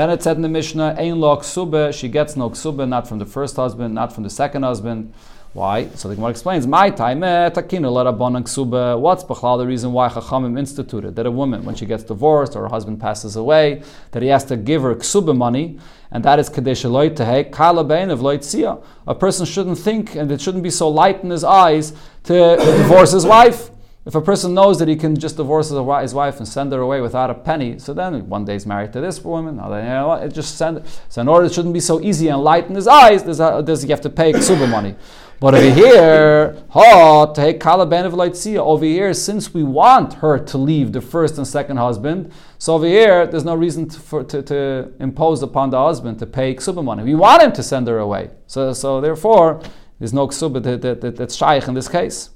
Then 0.01 0.09
it 0.09 0.23
said 0.23 0.37
in 0.37 0.41
the 0.41 0.49
Mishnah, 0.49 0.97
Ein 0.99 1.21
lo 1.21 1.39
she 1.93 2.09
gets 2.09 2.35
no 2.35 2.49
ksube, 2.49 2.89
not 2.89 3.07
from 3.07 3.19
the 3.19 3.27
first 3.27 3.57
husband, 3.57 3.95
not 3.95 4.15
from 4.15 4.25
the 4.25 4.31
second 4.31 4.63
husband. 4.63 5.13
Why? 5.53 5.89
So 5.89 6.09
the 6.09 6.15
Gemara 6.15 6.31
explains, 6.31 6.67
My 6.67 6.89
time 6.89 7.23
eh, 7.23 7.51
takina 7.51 7.91
ksuba. 7.91 8.99
What's 8.99 9.25
the 9.25 9.67
reason 9.67 9.93
why 9.93 10.09
Chachamim 10.09 10.59
instituted 10.59 11.17
that 11.17 11.27
a 11.27 11.31
woman, 11.31 11.67
when 11.67 11.75
she 11.75 11.85
gets 11.85 12.03
divorced 12.03 12.57
or 12.57 12.63
her 12.63 12.69
husband 12.69 12.99
passes 12.99 13.37
away, 13.37 13.83
that 14.13 14.23
he 14.23 14.31
has 14.31 14.43
to 14.47 14.57
give 14.57 14.81
her 14.81 14.95
ksuba 14.95 15.37
money, 15.37 15.79
and 16.11 16.25
that 16.25 16.39
is 16.39 16.49
kadesh 16.49 16.85
loitehe 16.85 17.53
kala 17.53 17.83
of 17.83 18.21
loitzia. 18.21 18.83
A 19.07 19.15
person 19.15 19.45
shouldn't 19.45 19.77
think, 19.77 20.15
and 20.15 20.33
it 20.33 20.41
shouldn't 20.41 20.63
be 20.63 20.71
so 20.71 20.89
light 20.89 21.23
in 21.23 21.29
his 21.29 21.45
eyes 21.45 21.93
to 22.25 22.57
divorce 22.79 23.13
his 23.13 23.27
wife. 23.27 23.71
If 24.11 24.17
a 24.17 24.21
person 24.21 24.55
knows 24.55 24.81
that 24.81 24.89
he 24.89 24.97
can 24.97 25.17
just 25.17 25.37
divorce 25.37 25.69
his 25.69 26.15
wife 26.15 26.39
and 26.39 26.49
send 26.49 26.73
her 26.73 26.81
away 26.81 27.01
without 27.01 27.31
a 27.31 27.35
penny, 27.35 27.79
so 27.79 27.95
then 27.95 28.29
one 28.29 28.45
day 28.45 28.55
he's 28.55 28.67
married 28.67 28.93
to 28.95 29.01
this 29.01 29.23
woman, 29.23 29.55
you 29.55 29.61
know, 29.61 30.15
it 30.15 30.35
just 30.35 30.59
send. 30.59 30.83
So 31.09 31.21
in 31.21 31.29
order 31.29 31.47
it 31.47 31.55
shouldn't 31.55 31.75
be 31.75 31.79
so 31.79 32.01
easy 32.01 32.27
and 32.27 32.43
light 32.43 32.67
in 32.67 32.75
his 32.75 32.89
eyes, 32.89 33.23
there's, 33.23 33.39
a, 33.39 33.63
there's 33.65 33.85
you 33.85 33.91
have 33.91 34.01
to 34.01 34.11
pay 34.11 34.33
ksuba 34.33 34.69
money. 34.69 34.97
But 35.39 35.55
over 35.55 35.71
here, 35.71 36.61
ha, 36.71 37.27
take 37.27 37.61
kalaban 37.61 38.05
of 38.05 38.59
Over 38.59 38.85
here, 38.85 39.15
since 39.15 39.55
we 39.55 39.63
want 39.63 40.15
her 40.15 40.41
to 40.41 40.59
leave 40.59 40.91
the 40.91 41.01
first 41.01 41.39
and 41.39 41.47
second 41.47 41.77
husband, 41.77 42.33
so 42.59 42.75
over 42.75 42.87
here, 42.87 43.29
there's 43.29 43.45
no 43.45 43.55
reason 43.55 43.89
to, 43.91 44.01
for, 44.01 44.25
to, 44.25 44.43
to 44.43 44.93
impose 44.99 45.41
upon 45.41 45.71
the 45.71 45.79
husband 45.79 46.19
to 46.19 46.27
pay 46.27 46.57
ksuba 46.57 46.83
money. 46.83 47.05
We 47.05 47.15
want 47.15 47.45
him 47.45 47.53
to 47.53 47.63
send 47.63 47.87
her 47.87 48.01
away. 48.01 48.31
So, 48.49 48.73
so 48.73 49.01
therefore, 49.01 49.63
there's 50.01 50.13
no 50.13 50.27
ksuba 50.27 50.61
that, 50.65 50.83
that, 50.83 51.01
that, 51.01 51.15
that's 51.15 51.37
shaykh 51.37 51.69
in 51.69 51.75
this 51.75 51.87
case. 51.87 52.31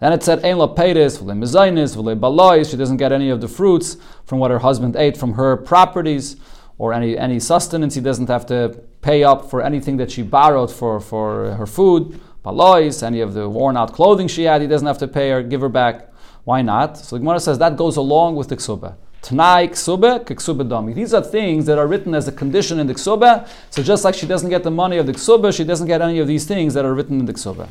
Then 0.00 0.12
it 0.12 0.22
said, 0.22 0.44
Ein 0.44 0.58
la 0.58 0.74
peiris, 0.74 1.18
v'le 1.18 1.36
mezainis, 1.38 1.96
v'le 1.96 2.18
balois. 2.18 2.70
She 2.70 2.76
doesn't 2.76 2.96
get 2.96 3.12
any 3.12 3.30
of 3.30 3.40
the 3.40 3.48
fruits 3.48 3.96
from 4.24 4.38
what 4.38 4.50
her 4.50 4.58
husband 4.58 4.96
ate 4.96 5.16
from 5.16 5.34
her 5.34 5.56
properties 5.56 6.36
or 6.78 6.92
any, 6.92 7.16
any 7.16 7.38
sustenance. 7.38 7.94
He 7.94 8.00
doesn't 8.00 8.28
have 8.28 8.46
to 8.46 8.80
pay 9.02 9.24
up 9.24 9.50
for 9.50 9.62
anything 9.62 9.96
that 9.98 10.10
she 10.10 10.22
borrowed 10.22 10.70
for, 10.70 11.00
for 11.00 11.54
her 11.54 11.66
food, 11.66 12.20
palois, 12.42 13.02
any 13.02 13.20
of 13.20 13.34
the 13.34 13.48
worn 13.48 13.76
out 13.76 13.92
clothing 13.92 14.28
she 14.28 14.44
had, 14.44 14.62
he 14.62 14.66
doesn't 14.66 14.86
have 14.86 14.98
to 14.98 15.08
pay 15.08 15.30
her, 15.30 15.42
give 15.42 15.60
her 15.60 15.68
back. 15.68 16.12
Why 16.44 16.62
not? 16.62 16.96
So 16.96 17.16
the 17.16 17.20
Gemara 17.20 17.40
says 17.40 17.58
that 17.58 17.76
goes 17.76 17.96
along 17.96 18.36
with 18.36 18.48
the 18.48 18.56
ksuba. 18.56 18.96
Tanai 19.22 19.68
ksuba, 19.68 20.24
ksuba 20.24 20.66
dami. 20.66 20.94
These 20.94 21.12
are 21.12 21.22
things 21.22 21.66
that 21.66 21.78
are 21.78 21.86
written 21.86 22.14
as 22.14 22.26
a 22.26 22.32
condition 22.32 22.80
in 22.80 22.86
the 22.86 22.94
ksuba. 22.94 23.46
So 23.68 23.82
just 23.82 24.04
like 24.04 24.14
she 24.14 24.26
doesn't 24.26 24.48
get 24.48 24.62
the 24.62 24.70
money 24.70 24.96
of 24.96 25.06
the 25.06 25.12
ksuba, 25.12 25.54
she 25.54 25.64
doesn't 25.64 25.86
get 25.86 26.00
any 26.00 26.18
of 26.18 26.26
these 26.26 26.46
things 26.46 26.72
that 26.74 26.86
are 26.86 26.94
written 26.94 27.20
in 27.20 27.26
the 27.26 27.34
ksuba. 27.34 27.68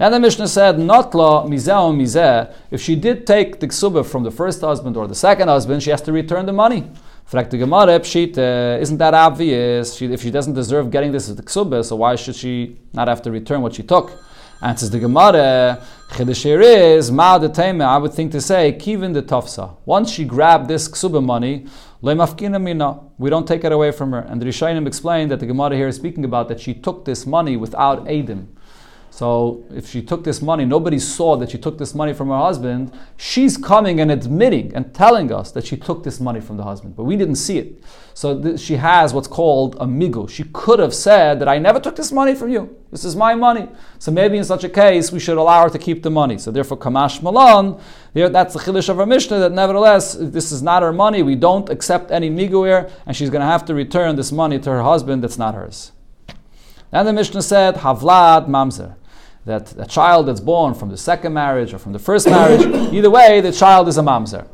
And 0.00 0.14
the 0.14 0.18
Mishnah 0.18 0.48
said, 0.48 0.78
not 0.78 1.14
la 1.14 1.44
mizeh. 1.44 2.50
If 2.70 2.80
she 2.80 2.96
did 2.96 3.26
take 3.26 3.60
the 3.60 3.68
ksuba 3.68 4.06
from 4.06 4.22
the 4.22 4.30
first 4.30 4.62
husband 4.62 4.96
or 4.96 5.06
the 5.06 5.14
second 5.14 5.48
husband, 5.48 5.82
she 5.82 5.90
has 5.90 6.00
to 6.02 6.12
return 6.12 6.46
the 6.46 6.54
money. 6.54 6.90
Fragt 7.30 7.50
the 7.50 7.58
Gemara, 7.58 7.96
uh, 7.96 8.80
isn't 8.80 8.96
that 8.96 9.12
obvious? 9.12 9.94
She, 9.94 10.06
if 10.06 10.22
she 10.22 10.30
doesn't 10.30 10.54
deserve 10.54 10.90
getting 10.90 11.12
this 11.12 11.30
ksuba, 11.30 11.84
so 11.84 11.96
why 11.96 12.16
should 12.16 12.34
she 12.34 12.78
not 12.94 13.08
have 13.08 13.20
to 13.20 13.30
return 13.30 13.60
what 13.60 13.74
she 13.74 13.82
took? 13.82 14.10
Answers 14.62 14.88
the 14.88 15.00
Gemara, 15.00 15.82
Chidashir 16.08 16.62
is, 16.96 17.12
Ma 17.12 17.34
I 17.34 17.98
would 17.98 18.14
think 18.14 18.32
to 18.32 18.40
say, 18.40 18.72
Kivin 18.72 19.12
de 19.12 19.20
Tafsa. 19.20 19.76
Once 19.84 20.10
she 20.10 20.24
grabbed 20.24 20.68
this 20.68 20.88
ksuba 20.88 21.22
money, 21.22 21.66
we 23.18 23.28
don't 23.28 23.46
take 23.46 23.64
it 23.64 23.72
away 23.72 23.92
from 23.92 24.12
her. 24.12 24.20
And 24.20 24.40
the 24.40 24.46
Rishayim 24.46 24.86
explained 24.86 25.30
that 25.30 25.40
the 25.40 25.46
Gemara 25.46 25.76
here 25.76 25.88
is 25.88 25.96
speaking 25.96 26.24
about 26.24 26.48
that 26.48 26.58
she 26.58 26.72
took 26.72 27.04
this 27.04 27.26
money 27.26 27.58
without 27.58 28.06
Adim. 28.06 28.46
So 29.12 29.64
if 29.74 29.90
she 29.90 30.02
took 30.02 30.22
this 30.22 30.40
money, 30.40 30.64
nobody 30.64 30.98
saw 30.98 31.36
that 31.36 31.50
she 31.50 31.58
took 31.58 31.78
this 31.78 31.94
money 31.94 32.14
from 32.14 32.28
her 32.28 32.38
husband. 32.38 32.92
She's 33.16 33.56
coming 33.56 34.00
and 34.00 34.10
admitting 34.10 34.74
and 34.74 34.94
telling 34.94 35.32
us 35.32 35.50
that 35.50 35.66
she 35.66 35.76
took 35.76 36.04
this 36.04 36.20
money 36.20 36.40
from 36.40 36.56
the 36.56 36.62
husband, 36.62 36.96
but 36.96 37.04
we 37.04 37.16
didn't 37.16 37.34
see 37.34 37.58
it. 37.58 37.82
So 38.14 38.40
th- 38.40 38.60
she 38.60 38.76
has 38.76 39.12
what's 39.12 39.26
called 39.26 39.74
a 39.74 39.84
migu. 39.84 40.30
She 40.30 40.44
could 40.44 40.78
have 40.78 40.94
said 40.94 41.40
that 41.40 41.48
I 41.48 41.58
never 41.58 41.80
took 41.80 41.96
this 41.96 42.12
money 42.12 42.34
from 42.34 42.50
you. 42.50 42.76
This 42.92 43.04
is 43.04 43.16
my 43.16 43.34
money. 43.34 43.68
So 43.98 44.12
maybe 44.12 44.38
in 44.38 44.44
such 44.44 44.62
a 44.64 44.68
case 44.68 45.10
we 45.10 45.18
should 45.18 45.36
allow 45.36 45.64
her 45.64 45.70
to 45.70 45.78
keep 45.78 46.02
the 46.02 46.10
money. 46.10 46.38
So 46.38 46.50
therefore, 46.50 46.78
kamash 46.78 47.20
malan, 47.20 47.80
that's 48.14 48.54
the 48.54 48.60
chiddush 48.60 48.88
of 48.88 49.00
our 49.00 49.06
mishnah. 49.06 49.40
That 49.40 49.52
nevertheless, 49.52 50.14
this 50.18 50.52
is 50.52 50.62
not 50.62 50.82
her 50.82 50.92
money. 50.92 51.22
We 51.22 51.34
don't 51.34 51.68
accept 51.68 52.10
any 52.10 52.30
migu 52.30 52.66
here, 52.66 52.88
and 53.06 53.16
she's 53.16 53.28
going 53.28 53.40
to 53.40 53.46
have 53.46 53.64
to 53.66 53.74
return 53.74 54.16
this 54.16 54.30
money 54.30 54.58
to 54.60 54.70
her 54.70 54.82
husband. 54.82 55.24
That's 55.24 55.36
not 55.38 55.54
hers. 55.56 55.92
Then 56.92 57.06
the 57.06 57.12
Mishnah 57.12 57.42
said, 57.42 57.76
Havlad 57.76 58.48
Mamzer 58.48 58.96
that 59.50 59.74
a 59.78 59.86
child 59.86 60.26
that's 60.26 60.40
born 60.40 60.74
from 60.74 60.88
the 60.88 60.96
second 60.96 61.34
marriage 61.34 61.74
or 61.74 61.78
from 61.78 61.92
the 61.92 61.98
first 61.98 62.26
marriage, 62.26 62.60
either 62.94 63.10
way, 63.10 63.40
the 63.40 63.52
child 63.52 63.88
is 63.88 63.98
a 63.98 64.02
mamzer. 64.02 64.46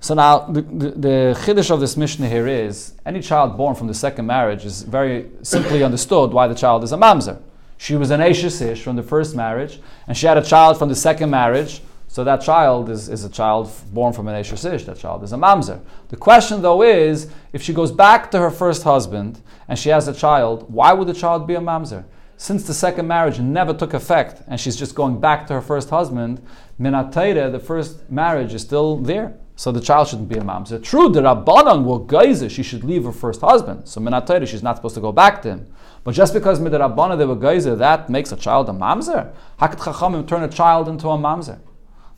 So 0.00 0.14
now, 0.14 0.38
the, 0.40 0.62
the, 0.62 0.90
the 0.90 1.38
chiddush 1.44 1.70
of 1.70 1.80
this 1.80 1.96
Mishnah 1.96 2.28
here 2.28 2.46
is 2.46 2.94
any 3.04 3.20
child 3.20 3.56
born 3.56 3.74
from 3.74 3.88
the 3.88 3.94
second 3.94 4.26
marriage 4.26 4.64
is 4.64 4.82
very 4.82 5.28
simply 5.42 5.82
understood 5.82 6.32
why 6.32 6.46
the 6.46 6.54
child 6.54 6.82
is 6.84 6.92
a 6.92 6.96
mamzer. 6.96 7.40
She 7.76 7.94
was 7.94 8.10
an 8.10 8.20
Ish 8.20 8.82
from 8.82 8.96
the 8.96 9.02
first 9.02 9.36
marriage, 9.36 9.80
and 10.06 10.16
she 10.16 10.26
had 10.26 10.38
a 10.38 10.42
child 10.42 10.78
from 10.78 10.88
the 10.88 10.94
second 10.94 11.30
marriage, 11.30 11.82
so 12.08 12.24
that 12.24 12.40
child 12.40 12.88
is, 12.88 13.08
is 13.08 13.24
a 13.24 13.28
child 13.28 13.70
born 13.92 14.12
from 14.12 14.28
an 14.28 14.36
Ish 14.36 14.50
That 14.50 14.98
child 14.98 15.22
is 15.24 15.32
a 15.32 15.36
mamzer. 15.36 15.80
The 16.08 16.16
question, 16.16 16.62
though, 16.62 16.82
is 16.82 17.30
if 17.52 17.62
she 17.62 17.74
goes 17.74 17.92
back 17.92 18.30
to 18.30 18.38
her 18.38 18.50
first 18.50 18.82
husband 18.84 19.40
and 19.68 19.78
she 19.78 19.90
has 19.90 20.08
a 20.08 20.14
child, 20.14 20.72
why 20.72 20.92
would 20.92 21.06
the 21.06 21.14
child 21.14 21.46
be 21.46 21.54
a 21.54 21.60
mamzer? 21.60 22.04
Since 22.38 22.62
the 22.62 22.72
second 22.72 23.08
marriage 23.08 23.40
never 23.40 23.74
took 23.74 23.94
effect 23.94 24.42
and 24.46 24.60
she's 24.60 24.76
just 24.76 24.94
going 24.94 25.20
back 25.20 25.48
to 25.48 25.54
her 25.54 25.60
first 25.60 25.90
husband, 25.90 26.40
Minatayre, 26.80 27.50
the 27.50 27.58
first 27.58 28.08
marriage, 28.08 28.54
is 28.54 28.62
still 28.62 28.96
there. 28.96 29.34
So 29.56 29.72
the 29.72 29.80
child 29.80 30.06
shouldn't 30.06 30.28
be 30.28 30.38
a 30.38 30.42
mamzer. 30.42 30.80
True, 30.80 31.08
the 31.08 31.20
Rabbanan 31.20 31.82
were 31.82 31.98
geyser, 31.98 32.48
she 32.48 32.62
should 32.62 32.84
leave 32.84 33.02
her 33.02 33.10
first 33.10 33.40
husband. 33.40 33.88
So 33.88 34.00
Minatayre, 34.00 34.46
she's 34.46 34.62
not 34.62 34.76
supposed 34.76 34.94
to 34.94 35.00
go 35.00 35.10
back 35.10 35.42
to 35.42 35.48
him. 35.48 35.66
But 36.04 36.12
just 36.14 36.32
because 36.32 36.60
the 36.62 36.70
Rabbanan 36.70 37.18
they 37.18 37.26
were 37.26 37.34
geyser, 37.34 37.74
that 37.74 38.08
makes 38.08 38.30
a 38.30 38.36
child 38.36 38.68
a 38.68 38.72
mamzer? 38.72 39.32
How 39.56 39.66
could 39.66 39.80
Chachamim 39.80 40.28
turn 40.28 40.44
a 40.44 40.48
child 40.48 40.88
into 40.88 41.08
a 41.08 41.18
mamzer? 41.18 41.58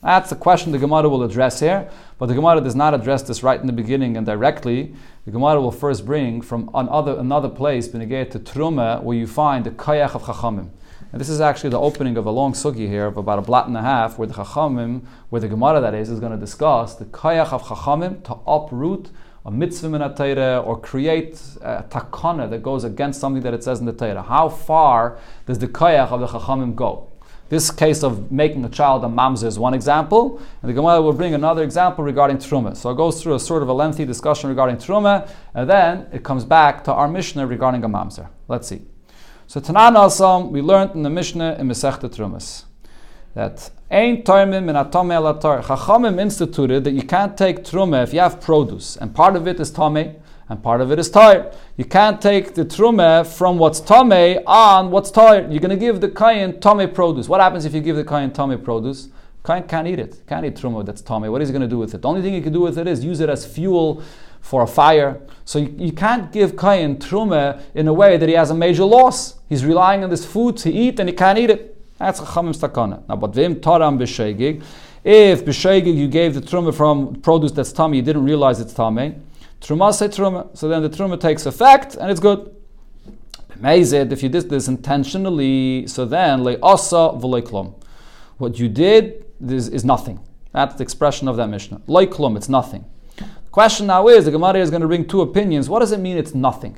That's 0.03 0.31
the 0.31 0.35
question 0.35 0.71
the 0.71 0.79
Gemara 0.79 1.07
will 1.09 1.21
address 1.21 1.59
here, 1.59 1.87
but 2.17 2.25
the 2.25 2.33
Gemara 2.33 2.59
does 2.59 2.73
not 2.73 2.95
address 2.95 3.21
this 3.21 3.43
right 3.43 3.61
in 3.61 3.67
the 3.67 3.73
beginning 3.73 4.17
and 4.17 4.25
directly. 4.25 4.95
The 5.25 5.31
Gemara 5.31 5.61
will 5.61 5.71
first 5.71 6.07
bring 6.07 6.41
from 6.41 6.71
another, 6.73 7.19
another 7.19 7.49
place, 7.49 7.87
Benegay 7.87 8.31
to 8.31 8.39
Truma, 8.39 9.03
where 9.03 9.15
you 9.15 9.27
find 9.27 9.63
the 9.63 9.69
Kayach 9.69 10.15
of 10.15 10.23
Chachamim. 10.23 10.69
And 11.11 11.21
this 11.21 11.29
is 11.29 11.39
actually 11.39 11.69
the 11.69 11.79
opening 11.79 12.17
of 12.17 12.25
a 12.25 12.31
long 12.31 12.53
sugi 12.53 12.87
here 12.87 13.05
of 13.05 13.17
about 13.17 13.37
a 13.37 13.43
blot 13.43 13.67
and 13.67 13.77
a 13.77 13.81
half, 13.83 14.17
where 14.17 14.27
the 14.27 14.33
Chachamim, 14.33 15.03
where 15.29 15.39
the 15.39 15.47
Gemara 15.47 15.79
that 15.81 15.93
is, 15.93 16.09
is 16.09 16.19
going 16.19 16.31
to 16.31 16.37
discuss 16.37 16.95
the 16.95 17.05
Kayach 17.05 17.53
of 17.53 17.61
Chachamim 17.61 18.23
to 18.23 18.39
uproot 18.47 19.11
a 19.45 19.51
mitzvah 19.51 19.93
in 19.93 20.01
a 20.01 20.15
Torah 20.15 20.61
or 20.61 20.79
create 20.79 21.39
a 21.61 21.83
takana 21.87 22.49
that 22.49 22.63
goes 22.63 22.83
against 22.83 23.19
something 23.19 23.43
that 23.43 23.53
it 23.53 23.63
says 23.63 23.79
in 23.79 23.85
the 23.85 23.93
Torah. 23.93 24.23
How 24.23 24.49
far 24.49 25.19
does 25.45 25.59
the 25.59 25.67
Kayach 25.67 26.09
of 26.09 26.21
the 26.21 26.27
Chachamim 26.27 26.73
go? 26.73 27.10
This 27.51 27.69
case 27.69 28.01
of 28.01 28.31
making 28.31 28.63
a 28.63 28.69
child 28.69 29.03
a 29.03 29.07
mamzer 29.07 29.43
is 29.45 29.59
one 29.59 29.73
example, 29.73 30.41
and 30.61 30.69
the 30.69 30.73
Gemara 30.73 31.01
will 31.01 31.11
bring 31.11 31.33
another 31.33 31.63
example 31.63 32.01
regarding 32.01 32.37
truma. 32.37 32.77
So 32.77 32.91
it 32.91 32.95
goes 32.95 33.21
through 33.21 33.35
a 33.35 33.41
sort 33.41 33.61
of 33.61 33.67
a 33.67 33.73
lengthy 33.73 34.05
discussion 34.05 34.49
regarding 34.49 34.77
truma, 34.77 35.29
and 35.53 35.69
then 35.69 36.07
it 36.13 36.23
comes 36.23 36.45
back 36.45 36.85
to 36.85 36.93
our 36.93 37.09
Mishnah 37.09 37.45
regarding 37.45 37.83
a 37.83 37.89
mamzer. 37.89 38.29
Let's 38.47 38.69
see. 38.69 38.83
So 39.47 39.59
Tanan 39.59 39.97
Asam, 39.97 40.51
we 40.51 40.61
learned 40.61 40.91
in 40.91 41.03
the 41.03 41.09
Mishnah 41.09 41.57
in 41.59 41.67
Masechta 41.67 42.09
Trumas 42.09 42.63
that 43.33 43.69
Ein 43.91 44.23
Tarmim 44.23 44.69
in 44.69 44.75
Atome 44.77 45.11
Alatar. 45.19 45.61
Chachamim 45.61 46.21
instituted 46.21 46.85
that 46.85 46.93
you 46.93 47.03
can't 47.03 47.37
take 47.37 47.65
truma 47.65 48.01
if 48.01 48.13
you 48.13 48.21
have 48.21 48.39
produce, 48.39 48.95
and 48.95 49.13
part 49.13 49.35
of 49.35 49.45
it 49.45 49.59
is 49.59 49.71
Tame, 49.71 50.15
and 50.51 50.61
part 50.61 50.81
of 50.81 50.91
it 50.91 50.99
is 50.99 51.09
tired. 51.09 51.55
You 51.77 51.85
can't 51.85 52.21
take 52.21 52.55
the 52.55 52.65
trume 52.65 53.25
from 53.25 53.57
what's 53.57 53.79
tame 53.79 54.43
on 54.45 54.91
what's 54.91 55.09
tired. 55.09 55.49
You're 55.49 55.61
going 55.61 55.69
to 55.69 55.77
give 55.77 56.01
the 56.01 56.09
kain 56.09 56.59
tame 56.59 56.91
produce. 56.91 57.29
What 57.29 57.39
happens 57.39 57.63
if 57.63 57.73
you 57.73 57.79
give 57.79 57.95
the 57.95 58.03
kain 58.03 58.31
tame 58.31 58.61
produce? 58.61 59.07
Kain 59.45 59.63
can't 59.63 59.87
eat 59.87 59.97
it. 59.97 60.21
Can't 60.27 60.45
eat 60.45 60.55
truma 60.55 60.85
that's 60.85 61.01
tame. 61.01 61.31
What 61.31 61.41
is 61.41 61.47
he 61.47 61.53
going 61.53 61.61
to 61.61 61.69
do 61.69 61.77
with 61.77 61.93
it? 61.93 62.01
The 62.01 62.07
only 62.09 62.21
thing 62.21 62.33
he 62.33 62.41
can 62.41 62.51
do 62.51 62.59
with 62.59 62.77
it 62.77 62.85
is 62.85 63.01
use 63.01 63.21
it 63.21 63.29
as 63.29 63.45
fuel 63.45 64.03
for 64.41 64.63
a 64.63 64.67
fire. 64.67 65.21
So 65.45 65.59
you, 65.59 65.73
you 65.77 65.93
can't 65.93 66.33
give 66.33 66.57
kain 66.57 66.97
trume 66.97 67.63
in 67.73 67.87
a 67.87 67.93
way 67.93 68.17
that 68.17 68.27
he 68.27 68.35
has 68.35 68.49
a 68.49 68.53
major 68.53 68.83
loss. 68.83 69.35
He's 69.47 69.63
relying 69.63 70.03
on 70.03 70.09
this 70.09 70.25
food 70.25 70.57
to 70.57 70.69
eat 70.69 70.99
and 70.99 71.07
he 71.07 71.15
can't 71.15 71.39
eat 71.39 71.49
it. 71.49 71.77
That's 71.97 72.19
chachamim 72.19 72.53
stakana. 72.53 73.07
Now, 73.07 73.15
but 73.15 73.33
vim 73.33 73.55
taram 73.55 73.97
b'sheigig. 73.97 74.61
If 75.01 75.45
b'sheigig 75.45 75.95
you 75.95 76.09
gave 76.09 76.33
the 76.33 76.41
truma 76.41 76.75
from 76.75 77.21
produce 77.21 77.53
that's 77.53 77.71
tummy, 77.71 77.99
you 77.99 78.03
didn't 78.03 78.25
realize 78.25 78.59
it's 78.59 78.73
tame. 78.73 79.23
Truma 79.61 79.93
say 79.93 80.07
truma. 80.07 80.57
So 80.57 80.67
then 80.67 80.81
the 80.81 80.89
truma 80.89 81.19
takes 81.19 81.45
effect 81.45 81.95
and 81.95 82.09
it's 82.09 82.19
good. 82.19 82.55
Amazing. 83.55 84.11
If 84.11 84.23
you 84.23 84.29
did 84.29 84.49
this 84.49 84.67
intentionally, 84.67 85.85
so 85.85 86.03
then 86.03 86.39
le'asa 86.39 87.21
v'leiklum. 87.21 87.75
What 88.39 88.57
you 88.57 88.67
did 88.67 89.23
is, 89.39 89.67
is 89.67 89.85
nothing. 89.85 90.19
That's 90.51 90.75
the 90.75 90.83
expression 90.83 91.27
of 91.27 91.37
that 91.37 91.47
Mishnah. 91.47 91.81
Leiklum, 91.87 92.35
it's 92.35 92.49
nothing. 92.49 92.85
The 93.17 93.51
question 93.51 93.85
now 93.85 94.07
is, 94.07 94.25
the 94.25 94.31
Gemara 94.31 94.57
is 94.57 94.71
going 94.71 94.81
to 94.81 94.87
bring 94.87 95.07
two 95.07 95.21
opinions. 95.21 95.69
What 95.69 95.79
does 95.79 95.91
it 95.91 95.99
mean 95.99 96.17
it's 96.17 96.33
nothing? 96.33 96.77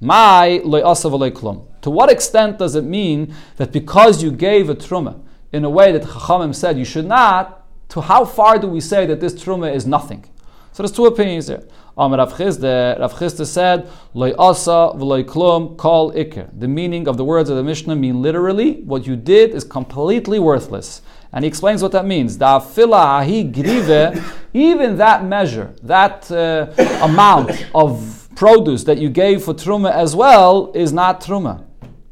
My 0.00 0.60
le'asa 0.64 1.08
v'leiklum. 1.08 1.66
To 1.82 1.90
what 1.90 2.10
extent 2.10 2.58
does 2.58 2.74
it 2.74 2.82
mean 2.82 3.32
that 3.58 3.70
because 3.70 4.24
you 4.24 4.32
gave 4.32 4.68
a 4.68 4.74
truma 4.74 5.20
in 5.52 5.64
a 5.64 5.70
way 5.70 5.92
that 5.92 6.02
Chachamim 6.02 6.52
said 6.52 6.76
you 6.76 6.84
should 6.84 7.06
not, 7.06 7.64
to 7.90 8.00
how 8.00 8.24
far 8.24 8.58
do 8.58 8.66
we 8.66 8.80
say 8.80 9.06
that 9.06 9.20
this 9.20 9.34
truma 9.34 9.72
is 9.72 9.86
nothing? 9.86 10.24
So 10.72 10.82
there's 10.82 10.90
two 10.90 11.06
opinions 11.06 11.46
there. 11.46 11.62
Amar 11.96 12.18
Rav 12.18 12.34
Chisda 12.34 13.46
said, 13.46 13.88
Loi 14.14 14.32
asa 14.36 14.92
v'loi 14.96 15.22
klum 15.22 15.76
kol 15.76 16.12
ikir. 16.12 16.50
The 16.58 16.66
meaning 16.66 17.06
of 17.06 17.16
the 17.16 17.24
words 17.24 17.48
of 17.50 17.56
the 17.56 17.62
Mishnah 17.62 17.94
mean 17.94 18.20
literally, 18.20 18.82
what 18.82 19.06
you 19.06 19.14
did 19.14 19.54
is 19.54 19.62
completely 19.62 20.40
worthless. 20.40 21.02
And 21.32 21.44
he 21.44 21.48
explains 21.48 21.82
what 21.82 21.92
that 21.92 22.04
means. 22.04 22.36
Da 22.36 22.58
ahi 22.58 23.44
grive, 23.44 24.38
even 24.52 24.96
that 24.96 25.24
measure, 25.24 25.74
that 25.82 26.30
uh, 26.32 26.66
amount 27.00 27.64
of 27.74 28.28
produce 28.34 28.82
that 28.84 28.98
you 28.98 29.08
gave 29.08 29.44
for 29.44 29.54
truma 29.54 29.92
as 29.92 30.16
well 30.16 30.72
is 30.74 30.92
not 30.92 31.20
truma. 31.20 31.64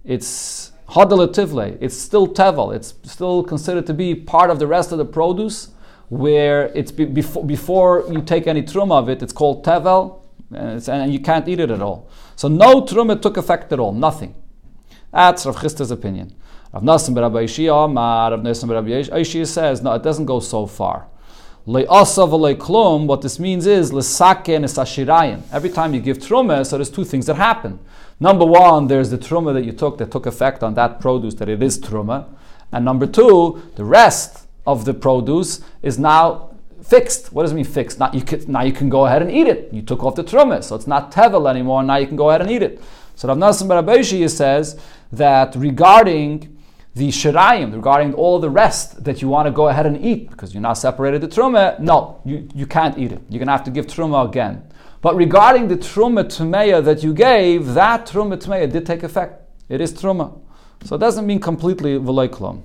It's 0.04 0.70
hadalativle. 0.90 1.78
It's 1.80 1.96
still 1.96 2.28
tevel. 2.28 2.74
It's 2.74 2.94
still 3.04 3.42
considered 3.42 3.86
to 3.86 3.94
be 3.94 4.14
part 4.14 4.50
of 4.50 4.60
the 4.60 4.66
rest 4.66 4.92
of 4.92 4.98
the 4.98 5.04
produce 5.04 5.70
where 6.12 6.66
it's 6.74 6.92
be, 6.92 7.06
before, 7.06 7.42
before 7.42 8.04
you 8.10 8.20
take 8.20 8.46
any 8.46 8.62
truma 8.62 8.98
of 8.98 9.08
it, 9.08 9.22
it's 9.22 9.32
called 9.32 9.64
tevel, 9.64 10.20
and, 10.54 10.86
and, 10.86 11.10
you 11.10 11.18
can't 11.18 11.48
eat 11.48 11.58
it 11.58 11.70
at 11.70 11.80
all. 11.80 12.06
So 12.36 12.48
no 12.48 12.82
truma 12.82 13.18
took 13.22 13.38
effect 13.38 13.72
at 13.72 13.80
all, 13.80 13.94
nothing. 13.94 14.34
That's 15.10 15.46
Rav 15.46 15.56
Chisda's 15.56 15.90
opinion. 15.90 16.34
Rav 16.70 16.82
Nassim 16.82 17.18
Rabbi 17.18 17.44
Yishia, 17.44 17.70
Rav 18.30 18.40
Nassim 18.40 18.70
Rabbi 18.70 18.88
Yishia 18.90 19.46
says, 19.46 19.80
no, 19.80 19.94
it 19.94 20.02
doesn't 20.02 20.26
go 20.26 20.38
so 20.38 20.66
far. 20.66 21.08
What 21.64 23.22
this 23.22 23.38
means 23.38 23.64
is 23.64 23.90
Every 23.90 25.70
time 25.70 25.94
you 25.94 26.00
give 26.00 26.18
truma, 26.18 26.66
so 26.66 26.76
there's 26.76 26.90
two 26.90 27.04
things 27.06 27.24
that 27.24 27.36
happen. 27.36 27.78
Number 28.20 28.44
one, 28.44 28.86
there's 28.86 29.08
the 29.08 29.16
truma 29.16 29.54
that 29.54 29.64
you 29.64 29.72
took 29.72 29.96
that 29.96 30.10
took 30.10 30.26
effect 30.26 30.62
on 30.62 30.74
that 30.74 31.00
produce 31.00 31.32
that 31.36 31.48
it 31.48 31.62
is 31.62 31.78
truma, 31.78 32.26
and 32.70 32.84
number 32.84 33.06
two, 33.06 33.62
the 33.76 33.84
rest 33.84 34.41
of 34.66 34.84
the 34.84 34.94
produce 34.94 35.60
is 35.82 35.98
now 35.98 36.50
fixed. 36.82 37.32
What 37.32 37.42
does 37.42 37.52
it 37.52 37.54
mean 37.54 37.64
fixed? 37.64 37.98
Now 37.98 38.10
you 38.12 38.22
can, 38.22 38.50
now 38.50 38.62
you 38.62 38.72
can 38.72 38.88
go 38.88 39.06
ahead 39.06 39.22
and 39.22 39.30
eat 39.30 39.46
it. 39.46 39.72
You 39.72 39.82
took 39.82 40.02
off 40.04 40.14
the 40.14 40.24
truma, 40.24 40.62
so 40.62 40.76
it's 40.76 40.86
not 40.86 41.12
tevel 41.12 41.48
anymore. 41.48 41.82
Now 41.82 41.96
you 41.96 42.06
can 42.06 42.16
go 42.16 42.30
ahead 42.30 42.42
and 42.42 42.50
eat 42.50 42.62
it. 42.62 42.80
So 43.14 43.28
Rav 43.28 43.36
Nassim 43.36 43.68
Barabeshi 43.68 44.28
says 44.28 44.80
that 45.12 45.54
regarding 45.56 46.58
the 46.94 47.08
shirayim, 47.08 47.72
regarding 47.74 48.12
all 48.14 48.38
the 48.38 48.50
rest 48.50 49.02
that 49.04 49.22
you 49.22 49.28
want 49.28 49.46
to 49.46 49.50
go 49.50 49.68
ahead 49.68 49.86
and 49.86 50.04
eat 50.04 50.28
because 50.30 50.52
you're 50.52 50.60
not 50.60 50.74
separated 50.74 51.20
the 51.20 51.28
truma, 51.28 51.78
no, 51.78 52.20
you, 52.24 52.48
you 52.54 52.66
can't 52.66 52.98
eat 52.98 53.12
it. 53.12 53.22
You're 53.30 53.38
going 53.38 53.46
to 53.46 53.52
have 53.52 53.64
to 53.64 53.70
give 53.70 53.86
truma 53.86 54.28
again. 54.28 54.62
But 55.00 55.16
regarding 55.16 55.68
the 55.68 55.76
truma 55.76 56.24
tumeya 56.24 56.84
that 56.84 57.02
you 57.02 57.14
gave, 57.14 57.74
that 57.74 58.06
truma 58.06 58.36
tumeya 58.36 58.70
did 58.70 58.86
take 58.86 59.02
effect. 59.02 59.42
It 59.68 59.80
is 59.80 59.92
truma. 59.92 60.38
So 60.84 60.96
it 60.96 60.98
doesn't 60.98 61.26
mean 61.26 61.40
completely 61.40 61.98
v'leiklum. 61.98 62.62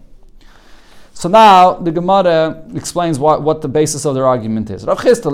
So 1.19 1.27
now 1.29 1.73
the 1.73 1.91
Gemara 1.91 2.63
explains 2.75 3.17
what, 3.17 3.41
what 3.41 3.63
the 3.63 3.67
basis 3.67 4.05
of 4.05 4.13
their 4.13 4.27
argument 4.27 4.69
is. 4.69 4.85
Rav 4.85 4.99
Chisda 4.99 5.31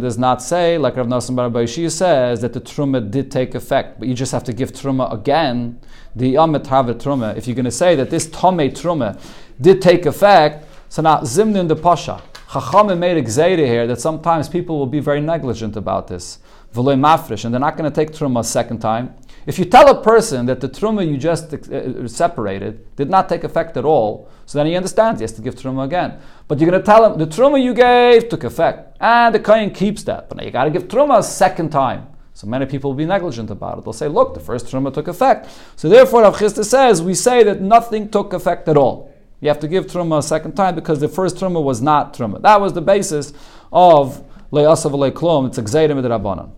does 0.00 0.16
not 0.16 0.42
say, 0.42 0.78
like 0.78 0.96
Rav 0.96 1.04
Nasan 1.06 1.36
Bar 1.36 1.66
says, 1.66 2.40
that 2.40 2.54
the 2.54 2.62
Truma 2.62 3.10
did 3.10 3.30
take 3.30 3.54
effect, 3.54 3.98
but 3.98 4.08
you 4.08 4.14
just 4.14 4.32
have 4.32 4.42
to 4.44 4.54
give 4.54 4.72
Truma 4.72 5.12
again, 5.12 5.78
the 6.16 6.32
Yamet 6.32 6.64
Havet 6.64 6.94
Truma. 6.94 7.36
If 7.36 7.46
you're 7.46 7.56
going 7.56 7.66
to 7.66 7.70
say 7.70 7.94
that 7.96 8.08
this 8.08 8.30
Tome 8.30 8.70
Truma 8.70 9.20
did 9.60 9.82
take 9.82 10.06
effect, 10.06 10.64
so 10.88 11.02
now 11.02 11.18
Zimnin 11.20 11.68
the 11.68 11.76
Pasha. 11.76 12.22
Chachamim 12.48 12.96
made 12.96 13.18
a 13.18 13.22
gzeira 13.22 13.66
here 13.66 13.86
that 13.86 14.00
sometimes 14.00 14.48
people 14.48 14.78
will 14.78 14.86
be 14.86 15.00
very 15.00 15.20
negligent 15.20 15.76
about 15.76 16.08
this. 16.08 16.38
V'loy 16.74 16.98
mafresh, 16.98 17.44
and 17.44 17.52
they're 17.52 17.60
not 17.60 17.76
going 17.76 17.90
to 17.90 17.94
take 17.94 18.12
Truma 18.16 18.40
a 18.40 18.44
second 18.44 18.78
time. 18.78 19.14
If 19.48 19.58
you 19.58 19.64
tell 19.64 19.88
a 19.88 20.02
person 20.02 20.44
that 20.44 20.60
the 20.60 20.68
truma 20.68 21.10
you 21.10 21.16
just 21.16 21.54
uh, 21.54 22.06
separated 22.06 22.94
did 22.96 23.08
not 23.08 23.30
take 23.30 23.44
effect 23.44 23.78
at 23.78 23.84
all, 23.86 24.28
so 24.44 24.58
then 24.58 24.66
he 24.66 24.76
understands 24.76 25.20
he 25.20 25.22
has 25.22 25.32
to 25.32 25.40
give 25.40 25.54
truma 25.54 25.86
again. 25.86 26.20
But 26.46 26.60
you're 26.60 26.70
going 26.70 26.82
to 26.82 26.84
tell 26.84 27.10
him 27.10 27.18
the 27.18 27.26
truma 27.26 27.58
you 27.62 27.72
gave 27.72 28.28
took 28.28 28.44
effect, 28.44 28.98
and 29.00 29.34
the 29.34 29.40
kohen 29.40 29.70
keeps 29.70 30.02
that. 30.02 30.28
But 30.28 30.36
now 30.36 30.44
you 30.44 30.50
got 30.50 30.64
to 30.64 30.70
give 30.70 30.86
truma 30.86 31.20
a 31.20 31.22
second 31.22 31.70
time. 31.70 32.08
So 32.34 32.46
many 32.46 32.66
people 32.66 32.90
will 32.90 32.98
be 32.98 33.06
negligent 33.06 33.48
about 33.50 33.78
it. 33.78 33.84
They'll 33.84 33.94
say, 33.94 34.08
look, 34.08 34.34
the 34.34 34.40
first 34.40 34.66
truma 34.66 34.92
took 34.92 35.08
effect. 35.08 35.48
So 35.76 35.88
therefore, 35.88 36.24
Rav 36.24 36.36
Chisda 36.36 36.62
says, 36.62 37.00
we 37.00 37.14
say 37.14 37.42
that 37.44 37.62
nothing 37.62 38.10
took 38.10 38.34
effect 38.34 38.68
at 38.68 38.76
all. 38.76 39.14
You 39.40 39.48
have 39.48 39.60
to 39.60 39.68
give 39.68 39.86
truma 39.86 40.18
a 40.18 40.22
second 40.22 40.56
time 40.56 40.74
because 40.74 41.00
the 41.00 41.08
first 41.08 41.36
truma 41.36 41.62
was 41.62 41.80
not 41.80 42.12
truma. 42.12 42.42
That 42.42 42.60
was 42.60 42.74
the 42.74 42.82
basis 42.82 43.32
of 43.72 44.22
le'asav 44.52 44.92
le'klom. 44.92 45.46
It's 45.46 45.56
a 45.56 45.62
gzeirim 45.62 46.02
rabbanon. 46.02 46.50